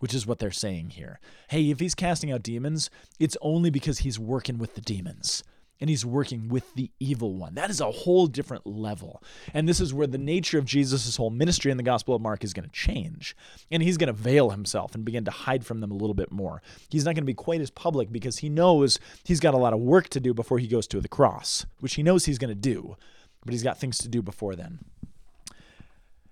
which 0.00 0.14
is 0.14 0.28
what 0.28 0.38
they're 0.38 0.52
saying 0.52 0.90
here. 0.90 1.18
Hey, 1.48 1.70
if 1.70 1.80
he's 1.80 1.96
casting 1.96 2.30
out 2.30 2.40
demons, 2.40 2.88
it's 3.18 3.36
only 3.42 3.68
because 3.68 3.98
he's 3.98 4.16
working 4.16 4.56
with 4.56 4.76
the 4.76 4.80
demons 4.80 5.42
and 5.80 5.88
he's 5.88 6.04
working 6.04 6.48
with 6.48 6.74
the 6.74 6.90
evil 6.98 7.34
one. 7.34 7.54
That 7.54 7.70
is 7.70 7.80
a 7.80 7.90
whole 7.90 8.26
different 8.26 8.66
level. 8.66 9.22
And 9.54 9.68
this 9.68 9.80
is 9.80 9.94
where 9.94 10.06
the 10.06 10.18
nature 10.18 10.58
of 10.58 10.64
Jesus' 10.64 11.16
whole 11.16 11.30
ministry 11.30 11.70
in 11.70 11.76
the 11.76 11.82
Gospel 11.82 12.14
of 12.14 12.22
Mark 12.22 12.42
is 12.42 12.52
going 12.52 12.68
to 12.68 12.74
change. 12.74 13.36
And 13.70 13.82
he's 13.82 13.96
going 13.96 14.08
to 14.08 14.12
veil 14.12 14.50
himself 14.50 14.94
and 14.94 15.04
begin 15.04 15.24
to 15.24 15.30
hide 15.30 15.64
from 15.64 15.80
them 15.80 15.90
a 15.90 15.96
little 15.96 16.14
bit 16.14 16.32
more. 16.32 16.62
He's 16.88 17.04
not 17.04 17.14
going 17.14 17.22
to 17.22 17.26
be 17.26 17.34
quite 17.34 17.60
as 17.60 17.70
public 17.70 18.10
because 18.10 18.38
he 18.38 18.48
knows 18.48 18.98
he's 19.24 19.40
got 19.40 19.54
a 19.54 19.58
lot 19.58 19.72
of 19.72 19.80
work 19.80 20.08
to 20.10 20.20
do 20.20 20.34
before 20.34 20.58
he 20.58 20.66
goes 20.66 20.86
to 20.88 21.00
the 21.00 21.08
cross, 21.08 21.66
which 21.80 21.94
he 21.94 22.02
knows 22.02 22.24
he's 22.24 22.38
going 22.38 22.48
to 22.48 22.54
do, 22.54 22.96
but 23.44 23.52
he's 23.52 23.62
got 23.62 23.78
things 23.78 23.98
to 23.98 24.08
do 24.08 24.20
before 24.20 24.56
then. 24.56 24.80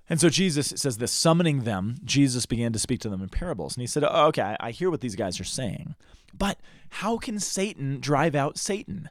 And 0.09 0.21
so 0.21 0.29
Jesus 0.29 0.73
says 0.77 0.99
this, 0.99 1.11
summoning 1.11 1.65
them, 1.65 1.97
Jesus 2.05 2.47
began 2.47 2.73
to 2.73 2.79
speak 2.79 3.01
to 3.01 3.09
them 3.09 3.23
in 3.23 3.29
parables. 3.29 3.77
And 3.77 3.81
he 3.81 3.89
said, 3.89 4.05
oh, 4.05 4.27
Okay, 4.27 4.57
I 4.61 4.71
hear 4.71 4.91
what 4.91 5.01
these 5.01 5.17
guys 5.17 5.41
are 5.41 5.45
saying, 5.45 5.97
but 6.37 6.59
how 6.91 7.19
can 7.19 7.41
Satan 7.41 7.99
drive 8.01 8.35
out 8.35 8.59
Satan? 8.59 9.11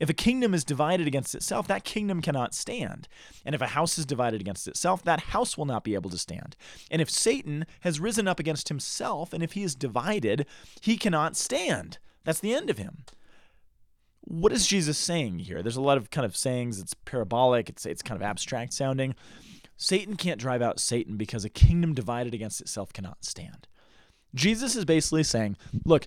If 0.00 0.10
a 0.10 0.14
kingdom 0.14 0.54
is 0.54 0.64
divided 0.64 1.06
against 1.06 1.34
itself, 1.34 1.66
that 1.68 1.84
kingdom 1.84 2.20
cannot 2.20 2.54
stand. 2.54 3.08
And 3.44 3.54
if 3.54 3.60
a 3.60 3.68
house 3.68 3.98
is 3.98 4.06
divided 4.06 4.40
against 4.40 4.68
itself, 4.68 5.02
that 5.04 5.20
house 5.20 5.56
will 5.56 5.66
not 5.66 5.84
be 5.84 5.94
able 5.94 6.10
to 6.10 6.18
stand. 6.18 6.56
And 6.90 7.00
if 7.00 7.10
Satan 7.10 7.66
has 7.80 8.00
risen 8.00 8.28
up 8.28 8.40
against 8.40 8.68
himself, 8.68 9.32
and 9.32 9.42
if 9.42 9.52
he 9.52 9.62
is 9.62 9.74
divided, 9.74 10.46
he 10.80 10.96
cannot 10.96 11.36
stand. 11.36 11.98
That's 12.24 12.40
the 12.40 12.54
end 12.54 12.70
of 12.70 12.78
him. 12.78 13.04
What 14.22 14.52
is 14.52 14.66
Jesus 14.66 14.96
saying 14.96 15.40
here? 15.40 15.62
There's 15.62 15.76
a 15.76 15.82
lot 15.82 15.98
of 15.98 16.10
kind 16.10 16.24
of 16.24 16.36
sayings, 16.36 16.80
it's 16.80 16.94
parabolic, 16.94 17.68
it's, 17.68 17.84
it's 17.84 18.02
kind 18.02 18.20
of 18.20 18.26
abstract 18.26 18.72
sounding. 18.72 19.14
Satan 19.76 20.16
can't 20.16 20.40
drive 20.40 20.62
out 20.62 20.80
Satan 20.80 21.16
because 21.16 21.44
a 21.44 21.50
kingdom 21.50 21.94
divided 21.94 22.32
against 22.32 22.60
itself 22.60 22.92
cannot 22.92 23.24
stand. 23.24 23.68
Jesus 24.34 24.76
is 24.76 24.84
basically 24.84 25.24
saying, 25.24 25.56
look, 25.84 26.06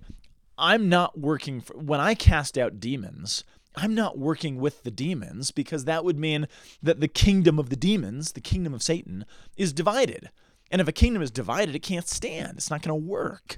I'm 0.57 0.89
not 0.89 1.19
working 1.19 1.61
for, 1.61 1.77
when 1.77 1.99
I 1.99 2.15
cast 2.15 2.57
out 2.57 2.79
demons, 2.79 3.43
I'm 3.77 3.95
not 3.95 4.17
working 4.17 4.57
with 4.57 4.83
the 4.83 4.91
demons 4.91 5.51
because 5.51 5.85
that 5.85 6.03
would 6.03 6.17
mean 6.17 6.47
that 6.81 6.99
the 6.99 7.07
kingdom 7.07 7.59
of 7.59 7.69
the 7.69 7.75
demons, 7.75 8.33
the 8.33 8.41
kingdom 8.41 8.73
of 8.73 8.83
Satan, 8.83 9.25
is 9.55 9.71
divided. 9.71 10.29
And 10.71 10.81
if 10.81 10.87
a 10.87 10.91
kingdom 10.91 11.21
is 11.21 11.31
divided, 11.31 11.75
it 11.75 11.83
can't 11.83 12.07
stand. 12.07 12.57
It's 12.57 12.69
not 12.69 12.81
going 12.81 12.99
to 12.99 13.07
work. 13.07 13.57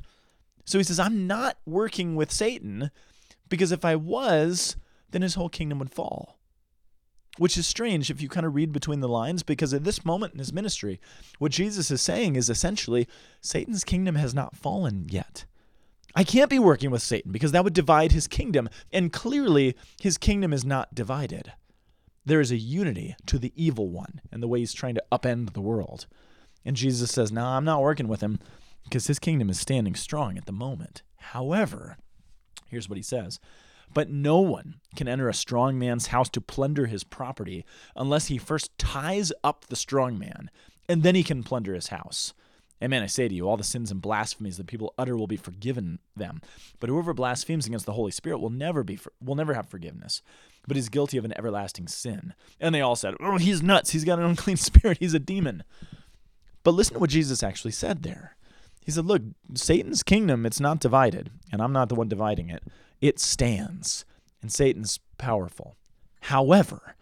So 0.66 0.78
he 0.78 0.84
says, 0.84 1.00
I'm 1.00 1.26
not 1.26 1.58
working 1.66 2.16
with 2.16 2.32
Satan 2.32 2.92
because 3.48 3.72
if 3.72 3.84
I 3.84 3.96
was, 3.96 4.76
then 5.10 5.24
his 5.24 5.34
whole 5.34 5.50
kingdom 5.50 5.80
would 5.80 5.92
fall 5.92 6.40
which 7.40 7.58
is 7.58 7.66
strange 7.66 8.12
if 8.12 8.22
you 8.22 8.28
kind 8.28 8.46
of 8.46 8.54
read 8.54 8.74
between 8.74 9.00
the 9.00 9.08
lines, 9.08 9.44
because 9.44 9.74
at 9.74 9.86
this 9.86 10.04
moment 10.04 10.34
in 10.34 10.40
his 10.40 10.52
ministry, 10.52 11.00
what 11.40 11.54
Jesus 11.54 11.90
is 11.90 12.02
saying 12.02 12.36
is 12.36 12.50
essentially 12.50 13.08
Satan's 13.42 13.86
kingdom 13.86 14.16
has 14.16 14.34
not 14.34 14.58
fallen 14.58 15.06
yet. 15.10 15.46
I 16.20 16.26
can't 16.26 16.50
be 16.50 16.60
working 16.60 16.92
with 16.92 17.02
Satan 17.02 17.32
because 17.32 17.54
that 17.54 17.64
would 17.64 17.72
divide 17.72 18.12
his 18.12 18.28
kingdom, 18.28 18.68
and 18.92 19.14
clearly 19.14 19.78
his 20.02 20.18
kingdom 20.18 20.52
is 20.52 20.66
not 20.66 20.94
divided. 20.94 21.54
There 22.26 22.42
is 22.42 22.52
a 22.52 22.58
unity 22.58 23.16
to 23.28 23.40
the 23.40 23.54
evil 23.56 23.88
one 23.88 24.20
and 24.30 24.44
the 24.44 24.48
way 24.50 24.60
he's 24.60 24.74
trying 24.74 24.96
to 24.96 25.04
upend 25.14 25.54
the 25.54 25.62
world. 25.62 26.08
And 26.66 26.76
Jesus 26.76 27.10
says, 27.10 27.32
No, 27.32 27.46
I'm 27.46 27.64
not 27.64 27.82
working 27.82 28.10
with 28.10 28.20
him 28.20 28.38
because 28.84 29.08
his 29.08 29.18
kingdom 29.18 29.50
is 29.50 29.62
standing 29.62 29.96
strong 29.96 30.38
at 30.38 30.46
the 30.46 30.52
moment. 30.52 31.04
However, 31.16 31.96
here's 32.68 32.90
what 32.90 32.98
he 32.98 33.02
says 33.02 33.40
but 33.94 34.10
no 34.10 34.40
one 34.40 34.82
can 34.98 35.08
enter 35.08 35.30
a 35.30 35.34
strong 35.34 35.80
man's 35.80 36.08
house 36.08 36.28
to 36.32 36.42
plunder 36.42 36.88
his 36.88 37.06
property 37.06 37.66
unless 37.96 38.26
he 38.26 38.38
first 38.38 38.78
ties 38.78 39.32
up 39.42 39.68
the 39.68 39.78
strong 39.78 40.20
man, 40.20 40.52
and 40.90 41.02
then 41.02 41.16
he 41.16 41.24
can 41.24 41.44
plunder 41.44 41.74
his 41.74 41.88
house. 41.88 42.34
Amen. 42.82 43.04
I 43.04 43.08
say 43.08 43.28
to 43.28 43.36
you, 43.36 43.48
all 43.50 43.58
the 43.58 43.64
sins 43.64 43.92
and 43.92 44.02
blasphemies 44.02 44.58
that 44.58 44.68
people 44.68 44.94
utter 44.98 45.18
will 45.18 45.28
be 45.28 45.36
forgiven 45.38 46.00
them, 46.16 46.42
but 46.80 46.90
whoever 46.90 47.14
blasphemes 47.14 47.68
against 47.68 47.86
the 47.86 47.94
Holy 47.94 48.12
Spirit 48.12 48.40
will 48.40 48.50
never 48.50 48.84
be 48.84 48.98
will 49.22 49.36
never 49.36 49.54
have 49.54 49.68
forgiveness. 49.68 50.22
but 50.68 50.76
he's 50.78 50.90
guilty 50.90 51.18
of 51.18 51.26
an 51.26 51.38
everlasting 51.38 51.88
sin. 51.88 52.34
And 52.60 52.74
they 52.74 52.82
all 52.82 52.96
said, 52.96 53.16
Oh, 53.20 53.38
he's 53.38 53.62
nuts. 53.64 53.90
He's 53.92 54.06
got 54.06 54.20
an 54.20 54.26
unclean 54.32 54.58
spirit. 54.58 55.00
He's 55.00 55.14
a 55.14 55.20
demon. 55.20 55.64
But 56.64 56.72
listen 56.72 56.94
to 56.96 57.00
what 57.00 57.10
Jesus 57.10 57.42
actually 57.44 57.72
said 57.72 58.04
there. 58.04 58.36
He 58.86 58.92
said, 58.92 59.06
Look, 59.06 59.24
Satan's 59.56 60.04
kingdom, 60.04 60.46
it's 60.46 60.60
not 60.60 60.80
divided, 60.80 61.32
and 61.52 61.62
I'm 61.62 61.74
not 61.74 61.90
the 61.90 61.96
one 61.96 62.08
dividing 62.08 62.50
it. 62.50 62.64
It 63.02 63.20
stands, 63.20 64.06
and 64.42 64.52
Satan's 64.52 65.00
powerful. 65.18 65.76
However, 66.24 66.96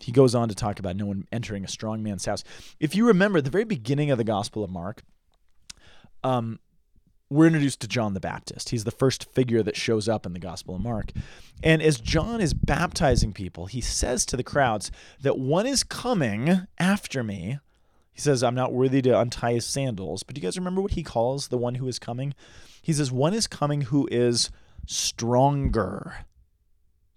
he 0.00 0.12
goes 0.12 0.34
on 0.34 0.48
to 0.48 0.54
talk 0.54 0.78
about 0.78 0.96
no 0.96 1.06
one 1.06 1.26
entering 1.32 1.64
a 1.64 1.68
strong 1.68 2.02
man's 2.02 2.24
house. 2.24 2.44
If 2.78 2.94
you 2.94 3.06
remember 3.06 3.40
the 3.40 3.50
very 3.50 3.64
beginning 3.64 4.10
of 4.10 4.18
the 4.18 4.24
Gospel 4.24 4.62
of 4.62 4.70
Mark, 4.70 5.02
um, 6.22 6.60
we're 7.30 7.46
introduced 7.46 7.80
to 7.80 7.88
John 7.88 8.14
the 8.14 8.20
Baptist. 8.20 8.70
He's 8.70 8.84
the 8.84 8.90
first 8.90 9.30
figure 9.30 9.62
that 9.62 9.76
shows 9.76 10.08
up 10.08 10.24
in 10.24 10.32
the 10.32 10.38
Gospel 10.38 10.76
of 10.76 10.80
Mark. 10.80 11.12
And 11.62 11.82
as 11.82 12.00
John 12.00 12.40
is 12.40 12.54
baptizing 12.54 13.32
people, 13.32 13.66
he 13.66 13.80
says 13.80 14.24
to 14.26 14.36
the 14.36 14.42
crowds 14.42 14.90
that 15.20 15.38
one 15.38 15.66
is 15.66 15.84
coming 15.84 16.66
after 16.78 17.22
me. 17.22 17.58
He 18.12 18.20
says, 18.20 18.42
I'm 18.42 18.54
not 18.54 18.72
worthy 18.72 19.02
to 19.02 19.20
untie 19.20 19.52
his 19.52 19.66
sandals. 19.66 20.22
But 20.22 20.34
do 20.34 20.40
you 20.40 20.46
guys 20.46 20.56
remember 20.58 20.80
what 20.80 20.92
he 20.92 21.02
calls 21.02 21.48
the 21.48 21.58
one 21.58 21.76
who 21.76 21.86
is 21.86 21.98
coming? 21.98 22.34
He 22.80 22.92
says, 22.92 23.12
One 23.12 23.34
is 23.34 23.46
coming 23.46 23.82
who 23.82 24.08
is 24.10 24.50
stronger 24.86 26.24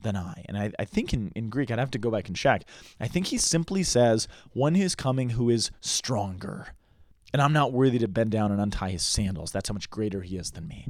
than 0.02 0.16
I. 0.16 0.46
And 0.48 0.58
I, 0.58 0.72
I 0.80 0.86
think 0.86 1.14
in, 1.14 1.32
in 1.36 1.50
Greek, 1.50 1.72
I'd 1.72 1.80
have 1.80 1.92
to 1.92 1.98
go 1.98 2.12
back 2.12 2.28
and 2.28 2.36
check. 2.36 2.64
I 3.00 3.08
think 3.08 3.28
he 3.28 3.38
simply 3.38 3.84
says, 3.84 4.28
One 4.54 4.76
is 4.76 4.96
coming 4.96 5.32
who 5.32 5.50
is 5.50 5.72
stronger. 5.80 6.74
And 7.34 7.42
I'm 7.42 7.54
not 7.54 7.72
worthy 7.72 8.00
to 8.00 8.08
bend 8.08 8.32
down 8.32 8.52
and 8.52 8.60
untie 8.60 8.90
his 8.90 9.04
sandals. 9.04 9.52
That's 9.52 9.70
how 9.70 9.74
much 9.74 9.90
greater 9.90 10.22
he 10.22 10.38
is 10.38 10.52
than 10.52 10.68
me. 10.68 10.88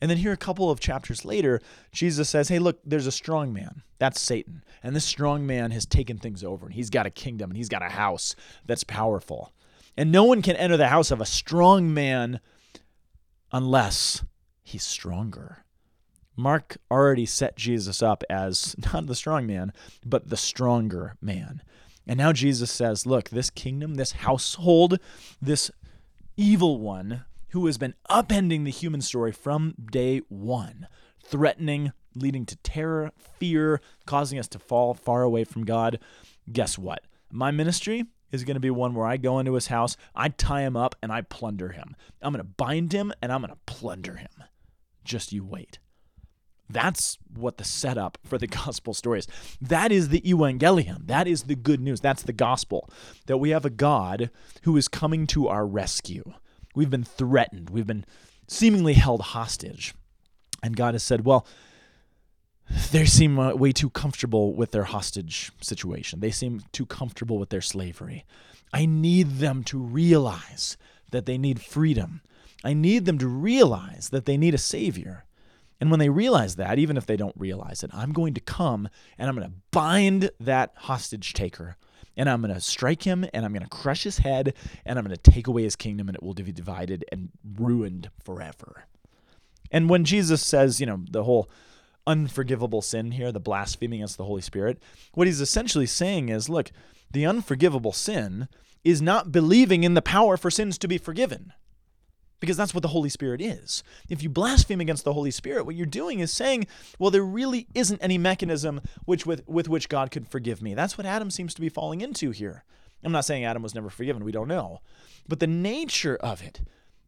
And 0.00 0.10
then 0.10 0.18
here, 0.18 0.32
a 0.32 0.36
couple 0.36 0.70
of 0.70 0.80
chapters 0.80 1.24
later, 1.24 1.60
Jesus 1.92 2.28
says, 2.28 2.48
Hey, 2.48 2.58
look, 2.58 2.80
there's 2.84 3.06
a 3.06 3.12
strong 3.12 3.52
man. 3.52 3.82
That's 3.98 4.20
Satan. 4.20 4.62
And 4.82 4.94
this 4.94 5.04
strong 5.04 5.46
man 5.46 5.70
has 5.70 5.86
taken 5.86 6.18
things 6.18 6.44
over, 6.44 6.66
and 6.66 6.74
he's 6.74 6.90
got 6.90 7.06
a 7.06 7.10
kingdom, 7.10 7.50
and 7.50 7.56
he's 7.56 7.68
got 7.68 7.82
a 7.82 7.90
house 7.90 8.34
that's 8.66 8.84
powerful. 8.84 9.52
And 9.96 10.12
no 10.12 10.24
one 10.24 10.42
can 10.42 10.56
enter 10.56 10.76
the 10.76 10.88
house 10.88 11.10
of 11.10 11.20
a 11.20 11.26
strong 11.26 11.94
man 11.94 12.40
unless 13.52 14.22
he's 14.62 14.82
stronger. 14.82 15.64
Mark 16.36 16.76
already 16.90 17.26
set 17.26 17.56
Jesus 17.56 18.02
up 18.02 18.22
as 18.28 18.76
not 18.92 19.06
the 19.06 19.14
strong 19.14 19.46
man, 19.46 19.72
but 20.04 20.28
the 20.28 20.36
stronger 20.36 21.16
man. 21.20 21.62
And 22.06 22.18
now 22.18 22.32
Jesus 22.32 22.70
says, 22.70 23.06
Look, 23.06 23.30
this 23.30 23.50
kingdom, 23.50 23.94
this 23.94 24.12
household, 24.12 24.98
this 25.40 25.70
evil 26.36 26.78
one 26.78 27.24
who 27.50 27.66
has 27.66 27.78
been 27.78 27.94
upending 28.10 28.64
the 28.64 28.70
human 28.70 29.00
story 29.00 29.32
from 29.32 29.74
day 29.90 30.20
one, 30.28 30.86
threatening, 31.24 31.92
leading 32.14 32.44
to 32.46 32.56
terror, 32.56 33.12
fear, 33.38 33.80
causing 34.04 34.38
us 34.38 34.48
to 34.48 34.58
fall 34.58 34.94
far 34.94 35.22
away 35.22 35.44
from 35.44 35.64
God. 35.64 35.98
Guess 36.52 36.78
what? 36.78 37.02
My 37.30 37.50
ministry 37.50 38.04
is 38.30 38.44
going 38.44 38.54
to 38.54 38.60
be 38.60 38.70
one 38.70 38.94
where 38.94 39.06
I 39.06 39.16
go 39.16 39.38
into 39.38 39.54
his 39.54 39.68
house, 39.68 39.96
I 40.14 40.28
tie 40.28 40.62
him 40.62 40.76
up, 40.76 40.94
and 41.02 41.12
I 41.12 41.22
plunder 41.22 41.70
him. 41.70 41.96
I'm 42.20 42.32
going 42.32 42.44
to 42.44 42.52
bind 42.56 42.92
him 42.92 43.12
and 43.22 43.32
I'm 43.32 43.40
going 43.40 43.52
to 43.52 43.58
plunder 43.66 44.16
him. 44.16 44.44
Just 45.04 45.32
you 45.32 45.44
wait. 45.44 45.78
That's 46.68 47.18
what 47.34 47.58
the 47.58 47.64
setup 47.64 48.18
for 48.24 48.38
the 48.38 48.46
gospel 48.64 48.94
story 48.94 49.20
is. 49.20 49.28
That 49.60 49.92
is 49.92 50.08
the 50.08 50.20
evangelium. 50.22 51.06
That 51.06 51.26
is 51.28 51.44
the 51.44 51.54
good 51.54 51.80
news. 51.80 52.00
That's 52.00 52.22
the 52.22 52.32
gospel. 52.32 52.90
That 53.26 53.38
we 53.38 53.50
have 53.50 53.64
a 53.64 53.70
God 53.70 54.30
who 54.62 54.76
is 54.76 54.88
coming 54.88 55.26
to 55.28 55.48
our 55.48 55.66
rescue. 55.66 56.34
We've 56.74 56.90
been 56.90 57.04
threatened, 57.04 57.70
we've 57.70 57.86
been 57.86 58.04
seemingly 58.48 58.94
held 58.94 59.20
hostage. 59.20 59.94
And 60.62 60.76
God 60.76 60.94
has 60.94 61.02
said, 61.02 61.24
well, 61.24 61.46
they 62.90 63.04
seem 63.04 63.38
uh, 63.38 63.54
way 63.54 63.72
too 63.72 63.90
comfortable 63.90 64.54
with 64.54 64.72
their 64.72 64.84
hostage 64.84 65.52
situation. 65.60 66.20
They 66.20 66.30
seem 66.30 66.62
too 66.72 66.86
comfortable 66.86 67.38
with 67.38 67.50
their 67.50 67.60
slavery. 67.60 68.24
I 68.72 68.86
need 68.86 69.38
them 69.38 69.62
to 69.64 69.78
realize 69.78 70.76
that 71.12 71.26
they 71.26 71.38
need 71.38 71.60
freedom. 71.60 72.22
I 72.64 72.72
need 72.72 73.04
them 73.04 73.18
to 73.18 73.28
realize 73.28 74.08
that 74.10 74.26
they 74.26 74.36
need 74.36 74.54
a 74.54 74.58
savior. 74.58 75.25
And 75.80 75.90
when 75.90 76.00
they 76.00 76.08
realize 76.08 76.56
that, 76.56 76.78
even 76.78 76.96
if 76.96 77.06
they 77.06 77.16
don't 77.16 77.34
realize 77.36 77.82
it, 77.82 77.90
I'm 77.92 78.12
going 78.12 78.34
to 78.34 78.40
come 78.40 78.88
and 79.18 79.28
I'm 79.28 79.36
going 79.36 79.48
to 79.48 79.56
bind 79.70 80.30
that 80.40 80.72
hostage 80.76 81.34
taker 81.34 81.76
and 82.16 82.30
I'm 82.30 82.40
going 82.40 82.54
to 82.54 82.60
strike 82.60 83.02
him 83.02 83.26
and 83.34 83.44
I'm 83.44 83.52
going 83.52 83.62
to 83.62 83.68
crush 83.68 84.04
his 84.04 84.18
head 84.18 84.54
and 84.86 84.98
I'm 84.98 85.04
going 85.04 85.16
to 85.16 85.30
take 85.30 85.46
away 85.46 85.64
his 85.64 85.76
kingdom 85.76 86.08
and 86.08 86.16
it 86.16 86.22
will 86.22 86.34
be 86.34 86.50
divided 86.50 87.04
and 87.12 87.28
ruined 87.58 88.10
forever. 88.24 88.84
And 89.70 89.90
when 89.90 90.04
Jesus 90.04 90.44
says, 90.44 90.80
you 90.80 90.86
know, 90.86 91.04
the 91.10 91.24
whole 91.24 91.50
unforgivable 92.06 92.82
sin 92.82 93.10
here, 93.12 93.32
the 93.32 93.40
blaspheming 93.40 94.00
against 94.00 94.16
the 94.16 94.24
Holy 94.24 94.42
Spirit, 94.42 94.80
what 95.12 95.26
he's 95.26 95.40
essentially 95.40 95.86
saying 95.86 96.30
is 96.30 96.48
look, 96.48 96.70
the 97.10 97.26
unforgivable 97.26 97.92
sin 97.92 98.48
is 98.82 99.02
not 99.02 99.32
believing 99.32 99.84
in 99.84 99.94
the 99.94 100.02
power 100.02 100.36
for 100.36 100.50
sins 100.50 100.78
to 100.78 100.88
be 100.88 100.96
forgiven 100.96 101.52
because 102.40 102.56
that's 102.56 102.74
what 102.74 102.82
the 102.82 102.88
Holy 102.88 103.08
Spirit 103.08 103.40
is. 103.40 103.82
If 104.08 104.22
you 104.22 104.28
blaspheme 104.28 104.80
against 104.80 105.04
the 105.04 105.12
Holy 105.12 105.30
Spirit, 105.30 105.64
what 105.66 105.74
you're 105.74 105.86
doing 105.86 106.20
is 106.20 106.32
saying, 106.32 106.66
well, 106.98 107.10
there 107.10 107.22
really 107.22 107.66
isn't 107.74 108.02
any 108.02 108.18
mechanism 108.18 108.80
which 109.04 109.26
with, 109.26 109.46
with 109.48 109.68
which 109.68 109.88
God 109.88 110.10
could 110.10 110.28
forgive 110.28 110.62
me. 110.62 110.74
That's 110.74 110.98
what 110.98 111.06
Adam 111.06 111.30
seems 111.30 111.54
to 111.54 111.60
be 111.60 111.68
falling 111.68 112.00
into 112.00 112.30
here. 112.30 112.64
I'm 113.04 113.12
not 113.12 113.24
saying 113.24 113.44
Adam 113.44 113.62
was 113.62 113.74
never 113.74 113.90
forgiven, 113.90 114.24
we 114.24 114.32
don't 114.32 114.48
know. 114.48 114.80
But 115.28 115.40
the 115.40 115.46
nature 115.46 116.16
of 116.16 116.42
it 116.42 116.60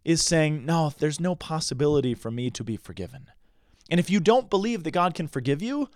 is 0.04 0.22
saying, 0.22 0.64
no, 0.64 0.92
there's 0.98 1.20
no 1.20 1.34
possibility 1.34 2.14
for 2.14 2.30
me 2.30 2.50
to 2.50 2.64
be 2.64 2.76
forgiven. 2.76 3.26
And 3.90 3.98
if 3.98 4.10
you 4.10 4.20
don't 4.20 4.50
believe 4.50 4.84
that 4.84 4.92
God 4.92 5.14
can 5.14 5.28
forgive 5.28 5.62
you, 5.62 5.88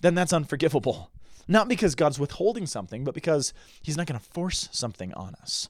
then 0.00 0.14
that's 0.14 0.32
unforgivable. 0.32 1.10
Not 1.48 1.68
because 1.68 1.94
God's 1.94 2.18
withholding 2.18 2.66
something, 2.66 3.04
but 3.04 3.14
because 3.14 3.52
he's 3.80 3.96
not 3.96 4.06
going 4.06 4.18
to 4.18 4.24
force 4.26 4.68
something 4.72 5.14
on 5.14 5.34
us. 5.36 5.68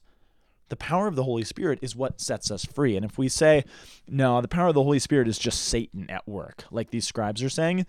The 0.69 0.75
power 0.75 1.07
of 1.07 1.15
the 1.15 1.23
Holy 1.23 1.43
Spirit 1.43 1.79
is 1.81 1.95
what 1.95 2.19
sets 2.19 2.51
us 2.51 2.65
free. 2.65 2.95
And 2.95 3.05
if 3.05 3.17
we 3.17 3.29
say, 3.29 3.63
no, 4.07 4.41
the 4.41 4.47
power 4.47 4.67
of 4.67 4.73
the 4.73 4.83
Holy 4.83 4.99
Spirit 4.99 5.27
is 5.27 5.39
just 5.39 5.63
Satan 5.63 6.09
at 6.09 6.27
work, 6.27 6.65
like 6.71 6.91
these 6.91 7.07
scribes 7.07 7.41
are 7.41 7.49
saying, 7.49 7.85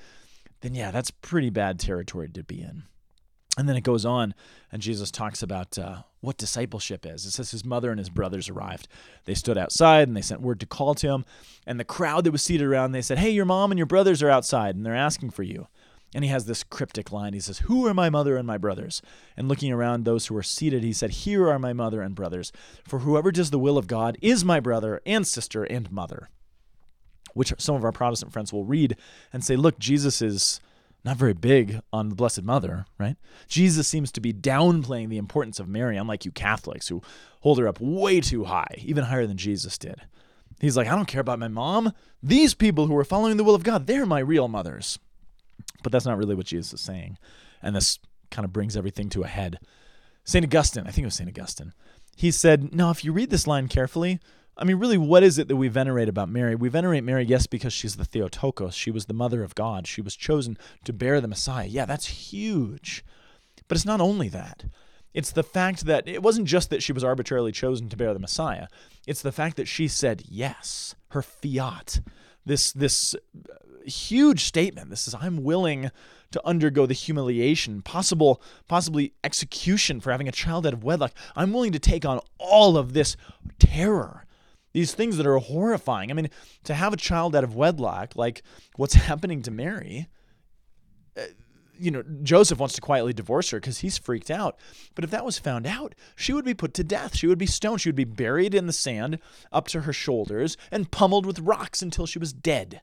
then 0.61 0.75
yeah, 0.75 0.91
that's 0.91 1.11
pretty 1.11 1.51
bad 1.51 1.79
territory 1.79 2.29
to 2.29 2.43
be 2.43 2.61
in. 2.61 2.85
And 3.57 3.69
then 3.69 3.77
it 3.77 3.83
goes 3.83 4.05
on, 4.05 4.35
and 4.71 4.81
Jesus 4.81 5.11
talks 5.11 5.43
about 5.43 5.77
uh, 5.77 6.03
what 6.21 6.37
discipleship 6.37 7.05
is. 7.05 7.27
It 7.27 7.33
says 7.33 7.51
his 7.51 7.65
mother 7.65 7.91
and 7.91 7.99
his 7.99 8.09
brothers 8.09 8.49
arrived. 8.49 8.87
They 9.25 9.35
stood 9.35 9.59
outside 9.59 10.07
and 10.07 10.17
they 10.17 10.23
sent 10.23 10.41
word 10.41 10.61
to 10.61 10.67
call 10.67 10.95
to 10.95 11.09
him. 11.09 11.25
And 11.67 11.81
the 11.81 11.85
crowd 11.85 12.23
that 12.23 12.31
was 12.31 12.43
seated 12.43 12.69
around, 12.69 12.93
they 12.93 13.03
said, 13.03 13.19
Hey, 13.19 13.31
your 13.31 13.45
mom 13.45 13.73
and 13.73 13.79
your 13.79 13.87
brothers 13.87 14.23
are 14.23 14.31
outside, 14.31 14.77
and 14.77 14.87
they're 14.87 14.95
asking 14.95 15.31
for 15.31 15.43
you. 15.43 15.67
And 16.15 16.25
he 16.25 16.31
has 16.31 16.47
this 16.47 16.65
cryptic 16.65 17.13
line. 17.13 17.35
He 17.35 17.41
says, 17.41 17.59
Who 17.61 17.87
are 17.87 17.95
my 17.95 18.09
mother 18.09 18.37
and 18.37 18.47
my 18.47 18.57
brothers? 18.57 19.03
And 19.37 19.49
looking 19.49 19.73
around 19.73 20.05
those 20.05 20.27
who 20.27 20.37
are 20.37 20.43
seated, 20.43 20.83
he 20.83 20.93
said, 20.93 21.11
Here 21.11 21.49
are 21.49 21.59
my 21.59 21.73
mother 21.73 22.01
and 22.01 22.15
brothers. 22.15 22.51
For 22.87 23.01
whoever 23.01 23.31
does 23.31 23.51
the 23.51 23.59
will 23.59 23.77
of 23.77 23.87
God 23.87 24.17
is 24.23 24.45
my 24.45 24.59
brother 24.59 25.03
and 25.05 25.27
sister 25.27 25.65
and 25.65 25.93
mother. 25.93 26.31
Which 27.35 27.53
some 27.59 27.75
of 27.75 27.85
our 27.85 27.93
Protestant 27.93 28.33
friends 28.33 28.53
will 28.53 28.65
read 28.65 28.97
and 29.33 29.45
say, 29.45 29.55
Look, 29.55 29.79
Jesus 29.79 30.23
is 30.23 30.61
not 31.05 31.17
very 31.17 31.35
big 31.35 31.81
on 31.93 32.09
the 32.09 32.15
Blessed 32.15 32.43
Mother, 32.43 32.87
right? 32.99 33.17
Jesus 33.47 33.87
seems 33.87 34.11
to 34.13 34.21
be 34.21 34.33
downplaying 34.33 35.09
the 35.09 35.19
importance 35.19 35.61
of 35.61 35.69
Mary, 35.69 35.97
unlike 35.97 36.25
you 36.25 36.33
Catholics 36.33 36.89
who 36.89 37.03
hold 37.41 37.59
her 37.59 37.69
up 37.69 37.81
way 37.81 38.21
too 38.21 38.45
high, 38.45 38.75
even 38.79 39.05
higher 39.05 39.27
than 39.27 39.37
Jesus 39.37 39.79
did. 39.79 40.03
He's 40.61 40.77
like, 40.77 40.89
I 40.89 40.97
don't 40.97 41.07
care 41.07 41.21
about 41.21 41.39
my 41.39 41.49
mom. 41.49 41.93
These 42.23 42.55
people 42.55 42.87
who 42.87 42.97
are 42.97 43.05
following 43.05 43.37
the 43.37 43.45
will 43.45 43.55
of 43.55 43.63
God, 43.63 43.87
they're 43.87 44.07
my 44.07 44.19
real 44.19 44.49
mothers. 44.49 44.99
But 45.83 45.93
that's 45.93 46.07
not 46.07 46.19
really 46.19 46.35
what 46.35 46.47
Jesus 46.47 46.73
is 46.73 46.81
saying. 46.81 47.19
And 47.63 47.75
this 47.75 47.99
kind 48.31 48.45
of 48.45 48.53
brings 48.53 48.77
everything 48.77 49.09
to 49.11 49.23
a 49.23 49.29
head. 49.29 49.59
St. 50.25 50.45
Augustine, 50.45 50.87
I 50.87 50.91
think 50.91 51.05
it 51.05 51.07
was 51.07 51.15
St. 51.15 51.29
Augustine, 51.29 51.73
he 52.17 52.31
said, 52.31 52.75
Now, 52.75 52.91
if 52.91 53.05
you 53.05 53.13
read 53.13 53.31
this 53.31 53.47
line 53.47 53.69
carefully, 53.69 54.21
I 54.57 54.65
mean, 54.65 54.77
really, 54.77 54.99
what 54.99 55.23
is 55.23 55.39
it 55.39 55.47
that 55.49 55.57
we 55.57 55.69
venerate 55.69 56.09
about 56.09 56.29
Mary? 56.29 56.57
We 56.57 56.69
venerate 56.69 57.05
Mary, 57.05 57.25
yes, 57.25 57.47
because 57.47 57.73
she's 57.73 57.97
the 57.97 58.05
Theotokos. 58.05 58.75
She 58.75 58.91
was 58.91 59.07
the 59.07 59.15
mother 59.15 59.45
of 59.45 59.55
God. 59.55 59.87
She 59.87 60.03
was 60.03 60.17
chosen 60.17 60.59
to 60.85 60.93
bear 60.93 61.21
the 61.21 61.29
Messiah. 61.29 61.67
Yeah, 61.67 61.87
that's 61.87 62.07
huge. 62.07 63.05
But 63.69 63.77
it's 63.77 63.87
not 63.87 64.01
only 64.01 64.29
that. 64.31 64.65
It's 65.15 65.31
the 65.31 65.45
fact 65.45 65.87
that 65.87 66.09
it 66.09 66.23
wasn't 66.23 66.49
just 66.49 66.71
that 66.71 66.83
she 66.83 66.93
was 66.93 67.05
arbitrarily 67.05 67.53
chosen 67.53 67.89
to 67.89 67.97
bear 67.97 68.13
the 68.13 68.19
Messiah. 68.19 68.67
It's 69.07 69.23
the 69.23 69.33
fact 69.33 69.57
that 69.57 69.69
she 69.69 69.87
said 69.89 70.25
yes, 70.29 70.97
her 71.11 71.23
fiat, 71.23 72.01
this 72.45 72.73
this 72.73 73.15
huge 73.89 74.45
statement. 74.45 74.91
This 74.91 75.09
is 75.09 75.15
I'm 75.15 75.43
willing 75.43 75.91
to 76.31 76.47
undergo 76.47 76.87
the 76.87 76.95
humiliation, 76.95 77.83
possible 77.83 78.43
possibly 78.69 79.15
execution 79.25 80.01
for 80.01 80.11
having 80.11 80.29
a 80.29 80.33
child 80.33 80.67
out 80.67 80.73
of 80.73 80.85
wedlock. 80.85 81.13
I'm 81.35 81.53
willing 81.53 81.73
to 81.73 81.79
take 81.79 82.05
on 82.05 82.21
all 82.39 82.77
of 82.77 82.93
this 82.93 83.17
terror. 83.59 84.25
These 84.73 84.95
things 84.95 85.17
that 85.17 85.27
are 85.27 85.39
horrifying. 85.39 86.11
I 86.11 86.15
mean, 86.15 86.29
to 86.65 86.75
have 86.75 86.93
a 86.93 86.99
child 86.99 87.35
out 87.35 87.45
of 87.45 87.55
wedlock, 87.55 88.15
like 88.17 88.43
what's 88.77 88.95
happening 89.09 89.43
to 89.43 89.51
Mary, 89.51 90.09
uh, 91.17 91.23
you 91.81 91.91
know, 91.91 92.03
Joseph 92.23 92.59
wants 92.59 92.75
to 92.75 92.81
quietly 92.81 93.13
divorce 93.13 93.51
her 93.51 93.61
because 93.61 93.79
he's 93.79 93.97
freaked 93.97 94.31
out. 94.31 94.59
But 94.95 95.05
if 95.05 95.11
that 95.11 95.25
was 95.25 95.39
found 95.39 95.67
out, 95.67 95.95
she 96.17 96.33
would 96.33 96.45
be 96.45 96.55
put 96.55 96.75
to 96.75 96.85
death. 96.85 97.17
She 97.17 97.29
would 97.29 97.39
be 97.39 97.47
stoned. 97.47 97.81
She 97.81 97.89
would 97.89 97.97
be 97.97 98.05
buried 98.05 98.55
in 98.55 98.67
the 98.67 98.73
sand 98.73 99.21
up 99.53 99.69
to 99.69 99.83
her 99.83 99.93
shoulders 99.93 100.57
and 100.71 100.91
pummeled 100.91 101.25
with 101.25 101.39
rocks 101.39 101.81
until 101.81 102.05
she 102.05 102.19
was 102.19 102.33
dead 102.33 102.83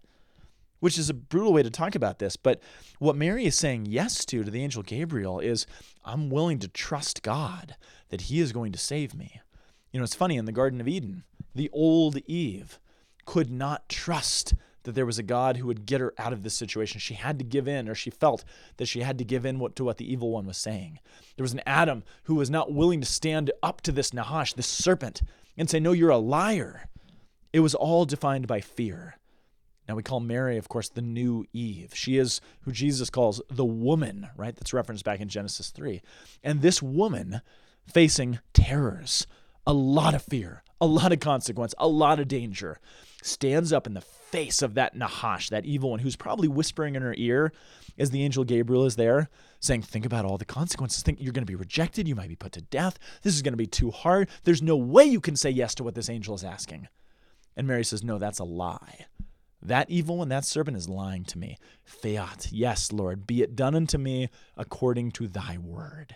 which 0.85 0.99
is 0.99 1.09
a 1.09 1.15
brutal 1.15 1.51
way 1.51 1.63
to 1.63 1.71
talk 1.71 1.95
about 1.95 2.19
this. 2.19 2.35
But 2.35 2.61
what 2.99 3.15
Mary 3.15 3.47
is 3.47 3.57
saying 3.57 3.87
yes 3.87 4.23
to 4.25 4.43
to 4.43 4.51
the 4.51 4.63
angel 4.63 4.83
Gabriel 4.83 5.39
is, 5.39 5.65
I'm 6.05 6.29
willing 6.29 6.59
to 6.59 6.67
trust 6.67 7.23
God 7.23 7.75
that 8.09 8.21
He 8.21 8.39
is 8.39 8.51
going 8.51 8.71
to 8.71 8.77
save 8.77 9.15
me. 9.15 9.41
You 9.91 9.99
know, 9.99 10.03
it's 10.03 10.13
funny 10.13 10.37
in 10.37 10.45
the 10.45 10.51
Garden 10.51 10.79
of 10.79 10.87
Eden, 10.87 11.23
the 11.55 11.71
old 11.73 12.17
Eve 12.27 12.79
could 13.25 13.49
not 13.49 13.89
trust 13.89 14.53
that 14.83 14.91
there 14.93 15.07
was 15.07 15.17
a 15.17 15.23
God 15.23 15.57
who 15.57 15.65
would 15.65 15.87
get 15.87 16.01
her 16.01 16.13
out 16.19 16.33
of 16.33 16.43
this 16.43 16.53
situation. 16.53 16.99
She 16.99 17.15
had 17.15 17.39
to 17.39 17.45
give 17.45 17.67
in, 17.67 17.89
or 17.89 17.95
she 17.95 18.11
felt 18.11 18.45
that 18.77 18.85
she 18.85 18.99
had 18.99 19.17
to 19.17 19.25
give 19.25 19.43
in 19.43 19.57
to 19.73 19.83
what 19.83 19.97
the 19.97 20.13
evil 20.13 20.29
one 20.29 20.45
was 20.45 20.57
saying. 20.59 20.99
There 21.35 21.43
was 21.43 21.53
an 21.53 21.63
Adam 21.65 22.03
who 22.25 22.35
was 22.35 22.51
not 22.51 22.71
willing 22.71 22.99
to 22.99 23.07
stand 23.07 23.49
up 23.63 23.81
to 23.81 23.91
this 23.91 24.13
Nahash, 24.13 24.53
this 24.53 24.67
serpent, 24.67 25.23
and 25.57 25.67
say, 25.67 25.79
No, 25.79 25.93
you're 25.93 26.11
a 26.11 26.19
liar. 26.19 26.89
It 27.53 27.61
was 27.61 27.73
all 27.73 28.05
defined 28.05 28.45
by 28.45 28.61
fear. 28.61 29.15
Now 29.87 29.95
we 29.95 30.03
call 30.03 30.19
Mary, 30.19 30.57
of 30.57 30.67
course, 30.67 30.89
the 30.89 31.01
new 31.01 31.45
Eve. 31.53 31.91
She 31.93 32.17
is 32.17 32.41
who 32.61 32.71
Jesus 32.71 33.09
calls 33.09 33.41
the 33.49 33.65
woman, 33.65 34.29
right? 34.35 34.55
That's 34.55 34.73
referenced 34.73 35.05
back 35.05 35.19
in 35.19 35.29
Genesis 35.29 35.69
3. 35.69 36.01
And 36.43 36.61
this 36.61 36.81
woman 36.81 37.41
facing 37.85 38.39
terrors, 38.53 39.27
a 39.67 39.73
lot 39.73 40.15
of 40.15 40.23
fear, 40.23 40.63
a 40.81 40.87
lot 40.87 41.11
of 41.11 41.19
consequence, 41.19 41.75
a 41.77 41.87
lot 41.87 42.19
of 42.19 42.27
danger, 42.27 42.79
stands 43.21 43.73
up 43.73 43.87
in 43.87 43.93
the 43.93 44.01
face 44.01 44.61
of 44.61 44.73
that 44.75 44.95
Nahash, 44.95 45.49
that 45.49 45.65
evil 45.65 45.91
one 45.91 45.99
who's 45.99 46.15
probably 46.15 46.47
whispering 46.47 46.95
in 46.95 47.01
her 47.01 47.15
ear 47.17 47.51
as 47.97 48.11
the 48.11 48.23
angel 48.23 48.43
Gabriel 48.43 48.85
is 48.85 48.95
there, 48.95 49.29
saying, 49.59 49.83
Think 49.83 50.05
about 50.05 50.25
all 50.25 50.37
the 50.37 50.45
consequences. 50.45 51.01
Think 51.01 51.19
you're 51.21 51.33
going 51.33 51.45
to 51.45 51.51
be 51.51 51.55
rejected. 51.55 52.07
You 52.07 52.15
might 52.15 52.29
be 52.29 52.35
put 52.35 52.51
to 52.53 52.61
death. 52.61 52.99
This 53.23 53.35
is 53.35 53.41
going 53.41 53.53
to 53.53 53.57
be 53.57 53.67
too 53.67 53.91
hard. 53.91 54.29
There's 54.43 54.61
no 54.61 54.75
way 54.75 55.05
you 55.05 55.21
can 55.21 55.35
say 55.35 55.49
yes 55.49 55.73
to 55.75 55.83
what 55.83 55.95
this 55.95 56.09
angel 56.09 56.35
is 56.35 56.43
asking. 56.43 56.87
And 57.55 57.67
Mary 57.67 57.85
says, 57.85 58.03
No, 58.03 58.17
that's 58.17 58.39
a 58.39 58.43
lie. 58.43 59.05
That 59.67 59.89
evil 59.89 60.17
one, 60.17 60.29
that 60.29 60.45
serpent 60.45 60.77
is 60.77 60.87
lying 60.87 61.23
to 61.25 61.39
me. 61.39 61.57
Fiat, 61.83 62.49
yes, 62.51 62.91
Lord, 62.91 63.25
be 63.25 63.41
it 63.41 63.55
done 63.55 63.75
unto 63.75 63.97
me 63.97 64.29
according 64.55 65.11
to 65.11 65.27
thy 65.27 65.57
word. 65.57 66.15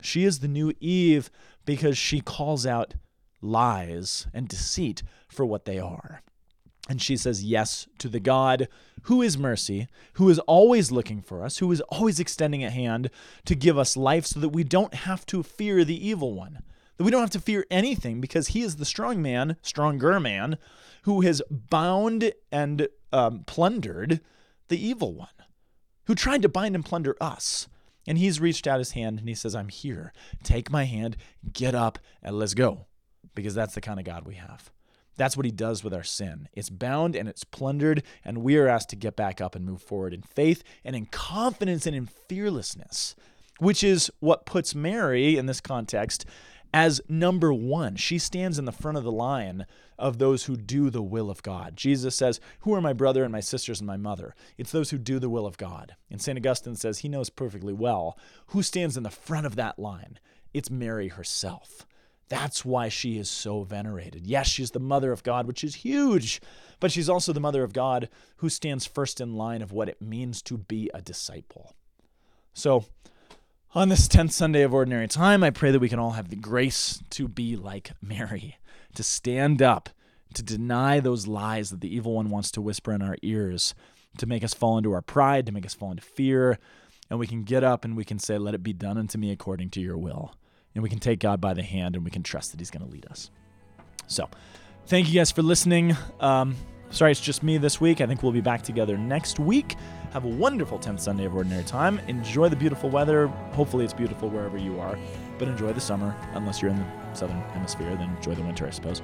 She 0.00 0.24
is 0.24 0.40
the 0.40 0.48
new 0.48 0.72
Eve 0.80 1.30
because 1.64 1.96
she 1.96 2.20
calls 2.20 2.66
out 2.66 2.94
lies 3.40 4.26
and 4.34 4.48
deceit 4.48 5.02
for 5.28 5.46
what 5.46 5.66
they 5.66 5.78
are. 5.78 6.22
And 6.88 7.00
she 7.00 7.16
says 7.16 7.44
yes 7.44 7.86
to 7.98 8.08
the 8.08 8.18
God 8.18 8.66
who 9.02 9.22
is 9.22 9.38
mercy, 9.38 9.86
who 10.14 10.28
is 10.28 10.40
always 10.40 10.90
looking 10.90 11.22
for 11.22 11.44
us, 11.44 11.58
who 11.58 11.70
is 11.70 11.80
always 11.82 12.18
extending 12.18 12.64
a 12.64 12.70
hand 12.70 13.10
to 13.44 13.54
give 13.54 13.78
us 13.78 13.96
life 13.96 14.26
so 14.26 14.40
that 14.40 14.48
we 14.48 14.64
don't 14.64 14.94
have 14.94 15.24
to 15.26 15.42
fear 15.42 15.84
the 15.84 16.08
evil 16.08 16.34
one, 16.34 16.62
that 17.00 17.04
we 17.04 17.10
don't 17.10 17.22
have 17.22 17.30
to 17.30 17.40
fear 17.40 17.64
anything 17.70 18.20
because 18.20 18.48
he 18.48 18.60
is 18.60 18.76
the 18.76 18.84
strong 18.84 19.22
man, 19.22 19.56
stronger 19.62 20.20
man, 20.20 20.58
who 21.04 21.22
has 21.22 21.40
bound 21.50 22.30
and 22.52 22.88
um, 23.10 23.42
plundered 23.46 24.20
the 24.68 24.78
evil 24.78 25.14
one, 25.14 25.28
who 26.04 26.14
tried 26.14 26.42
to 26.42 26.48
bind 26.50 26.74
and 26.74 26.84
plunder 26.84 27.16
us. 27.18 27.68
And 28.06 28.18
he's 28.18 28.38
reached 28.38 28.66
out 28.66 28.80
his 28.80 28.90
hand 28.90 29.18
and 29.18 29.30
he 29.30 29.34
says, 29.34 29.54
I'm 29.54 29.70
here. 29.70 30.12
Take 30.42 30.70
my 30.70 30.84
hand, 30.84 31.16
get 31.50 31.74
up, 31.74 31.98
and 32.22 32.38
let's 32.38 32.52
go. 32.52 32.84
Because 33.34 33.54
that's 33.54 33.74
the 33.74 33.80
kind 33.80 33.98
of 33.98 34.04
God 34.04 34.26
we 34.26 34.34
have. 34.34 34.70
That's 35.16 35.38
what 35.38 35.46
he 35.46 35.52
does 35.52 35.82
with 35.82 35.94
our 35.94 36.04
sin. 36.04 36.50
It's 36.52 36.68
bound 36.68 37.16
and 37.16 37.30
it's 37.30 37.44
plundered, 37.44 38.02
and 38.22 38.42
we 38.42 38.58
are 38.58 38.68
asked 38.68 38.90
to 38.90 38.96
get 38.96 39.16
back 39.16 39.40
up 39.40 39.54
and 39.54 39.64
move 39.64 39.80
forward 39.80 40.12
in 40.12 40.20
faith 40.20 40.62
and 40.84 40.94
in 40.94 41.06
confidence 41.06 41.86
and 41.86 41.96
in 41.96 42.10
fearlessness, 42.28 43.14
which 43.58 43.82
is 43.82 44.10
what 44.20 44.44
puts 44.44 44.74
Mary 44.74 45.38
in 45.38 45.46
this 45.46 45.62
context 45.62 46.26
as 46.72 47.00
number 47.08 47.52
one. 47.52 47.96
She 47.96 48.18
stands 48.18 48.58
in 48.58 48.64
the 48.64 48.72
front 48.72 48.98
of 48.98 49.04
the 49.04 49.12
line 49.12 49.66
of 49.98 50.18
those 50.18 50.44
who 50.44 50.56
do 50.56 50.90
the 50.90 51.02
will 51.02 51.30
of 51.30 51.42
God. 51.42 51.76
Jesus 51.76 52.16
says, 52.16 52.40
Who 52.60 52.74
are 52.74 52.80
my 52.80 52.92
brother 52.92 53.22
and 53.22 53.32
my 53.32 53.40
sisters 53.40 53.80
and 53.80 53.86
my 53.86 53.96
mother? 53.96 54.34
It's 54.56 54.72
those 54.72 54.90
who 54.90 54.98
do 54.98 55.18
the 55.18 55.30
will 55.30 55.46
of 55.46 55.58
God. 55.58 55.96
And 56.10 56.20
St. 56.20 56.38
Augustine 56.38 56.76
says 56.76 56.98
he 56.98 57.08
knows 57.08 57.30
perfectly 57.30 57.72
well 57.72 58.18
who 58.48 58.62
stands 58.62 58.96
in 58.96 59.02
the 59.02 59.10
front 59.10 59.46
of 59.46 59.56
that 59.56 59.78
line. 59.78 60.18
It's 60.52 60.70
Mary 60.70 61.08
herself. 61.08 61.86
That's 62.28 62.64
why 62.64 62.88
she 62.88 63.18
is 63.18 63.28
so 63.28 63.64
venerated. 63.64 64.24
Yes, 64.24 64.46
she's 64.46 64.70
the 64.70 64.78
mother 64.78 65.10
of 65.10 65.24
God, 65.24 65.48
which 65.48 65.64
is 65.64 65.74
huge, 65.76 66.40
but 66.78 66.92
she's 66.92 67.08
also 67.08 67.32
the 67.32 67.40
mother 67.40 67.64
of 67.64 67.72
God 67.72 68.08
who 68.36 68.48
stands 68.48 68.86
first 68.86 69.20
in 69.20 69.34
line 69.34 69.62
of 69.62 69.72
what 69.72 69.88
it 69.88 70.00
means 70.00 70.40
to 70.42 70.56
be 70.56 70.88
a 70.94 71.02
disciple. 71.02 71.74
So, 72.54 72.84
on 73.72 73.88
this 73.88 74.08
10th 74.08 74.32
Sunday 74.32 74.62
of 74.62 74.74
Ordinary 74.74 75.06
Time, 75.06 75.44
I 75.44 75.50
pray 75.50 75.70
that 75.70 75.78
we 75.78 75.88
can 75.88 75.98
all 75.98 76.12
have 76.12 76.28
the 76.28 76.36
grace 76.36 77.02
to 77.10 77.28
be 77.28 77.54
like 77.56 77.92
Mary, 78.02 78.58
to 78.94 79.02
stand 79.02 79.62
up, 79.62 79.88
to 80.34 80.42
deny 80.42 80.98
those 80.98 81.26
lies 81.26 81.70
that 81.70 81.80
the 81.80 81.94
evil 81.94 82.14
one 82.14 82.30
wants 82.30 82.50
to 82.52 82.60
whisper 82.60 82.92
in 82.92 83.02
our 83.02 83.16
ears, 83.22 83.74
to 84.18 84.26
make 84.26 84.42
us 84.42 84.54
fall 84.54 84.76
into 84.76 84.92
our 84.92 85.02
pride, 85.02 85.46
to 85.46 85.52
make 85.52 85.64
us 85.64 85.74
fall 85.74 85.90
into 85.90 86.02
fear, 86.02 86.58
and 87.08 87.18
we 87.18 87.28
can 87.28 87.44
get 87.44 87.62
up 87.62 87.84
and 87.84 87.96
we 87.96 88.04
can 88.04 88.18
say, 88.18 88.38
Let 88.38 88.54
it 88.54 88.62
be 88.62 88.72
done 88.72 88.98
unto 88.98 89.18
me 89.18 89.30
according 89.30 89.70
to 89.70 89.80
your 89.80 89.98
will. 89.98 90.34
And 90.74 90.82
we 90.82 90.88
can 90.88 91.00
take 91.00 91.18
God 91.18 91.40
by 91.40 91.54
the 91.54 91.62
hand 91.62 91.96
and 91.96 92.04
we 92.04 92.10
can 92.10 92.22
trust 92.22 92.52
that 92.52 92.60
He's 92.60 92.70
going 92.70 92.84
to 92.84 92.90
lead 92.90 93.06
us. 93.06 93.30
So, 94.06 94.28
thank 94.86 95.08
you 95.08 95.14
guys 95.14 95.30
for 95.30 95.42
listening. 95.42 95.96
Um, 96.20 96.56
sorry, 96.90 97.12
it's 97.12 97.20
just 97.20 97.42
me 97.42 97.58
this 97.58 97.80
week. 97.80 98.00
I 98.00 98.06
think 98.06 98.22
we'll 98.22 98.32
be 98.32 98.40
back 98.40 98.62
together 98.62 98.96
next 98.96 99.38
week. 99.38 99.76
Have 100.12 100.24
a 100.24 100.28
wonderful 100.28 100.78
10th 100.78 101.00
Sunday 101.00 101.24
of 101.24 101.34
Ordinary 101.34 101.64
Time. 101.64 102.00
Enjoy 102.08 102.48
the 102.48 102.56
beautiful 102.56 102.90
weather. 102.90 103.28
Hopefully, 103.52 103.84
it's 103.84 103.94
beautiful 103.94 104.28
wherever 104.28 104.58
you 104.58 104.80
are, 104.80 104.98
but 105.38 105.48
enjoy 105.48 105.72
the 105.72 105.80
summer. 105.80 106.14
Unless 106.34 106.60
you're 106.60 106.70
in 106.70 106.78
the 106.78 107.14
southern 107.14 107.40
hemisphere, 107.52 107.94
then 107.96 108.14
enjoy 108.16 108.34
the 108.34 108.42
winter, 108.42 108.66
I 108.66 108.70
suppose. 108.70 109.02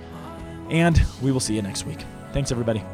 And 0.71 1.01
we 1.23 1.31
will 1.31 1.41
see 1.41 1.55
you 1.55 1.63
next 1.63 1.87
week. 1.87 2.05
Thanks, 2.33 2.51
everybody. 2.51 2.85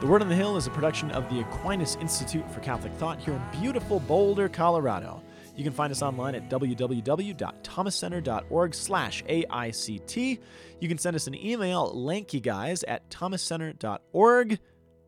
The 0.00 0.06
Word 0.06 0.22
on 0.22 0.28
the 0.28 0.34
Hill 0.34 0.56
is 0.56 0.66
a 0.66 0.70
production 0.70 1.10
of 1.10 1.28
the 1.28 1.40
Aquinas 1.40 1.96
Institute 1.96 2.48
for 2.52 2.60
Catholic 2.60 2.92
Thought 2.94 3.18
here 3.18 3.34
in 3.34 3.60
beautiful 3.60 3.98
Boulder, 3.98 4.48
Colorado. 4.48 5.22
You 5.58 5.64
can 5.64 5.72
find 5.72 5.90
us 5.90 6.02
online 6.02 6.36
at 6.36 6.48
www.thomascenter.org 6.48 8.74
slash 8.74 9.24
AICT. 9.24 10.38
You 10.80 10.88
can 10.88 10.98
send 10.98 11.16
us 11.16 11.26
an 11.26 11.34
email, 11.34 11.92
lankyguys 11.92 12.84
at 12.86 13.10
thomascenter.org. 13.10 14.60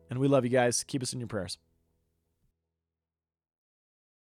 And 0.09 0.19
we 0.19 0.27
love 0.27 0.43
you 0.43 0.49
guys. 0.49 0.83
Keep 0.83 1.03
us 1.03 1.13
in 1.13 1.21
your 1.21 1.29
prayers. 1.29 1.57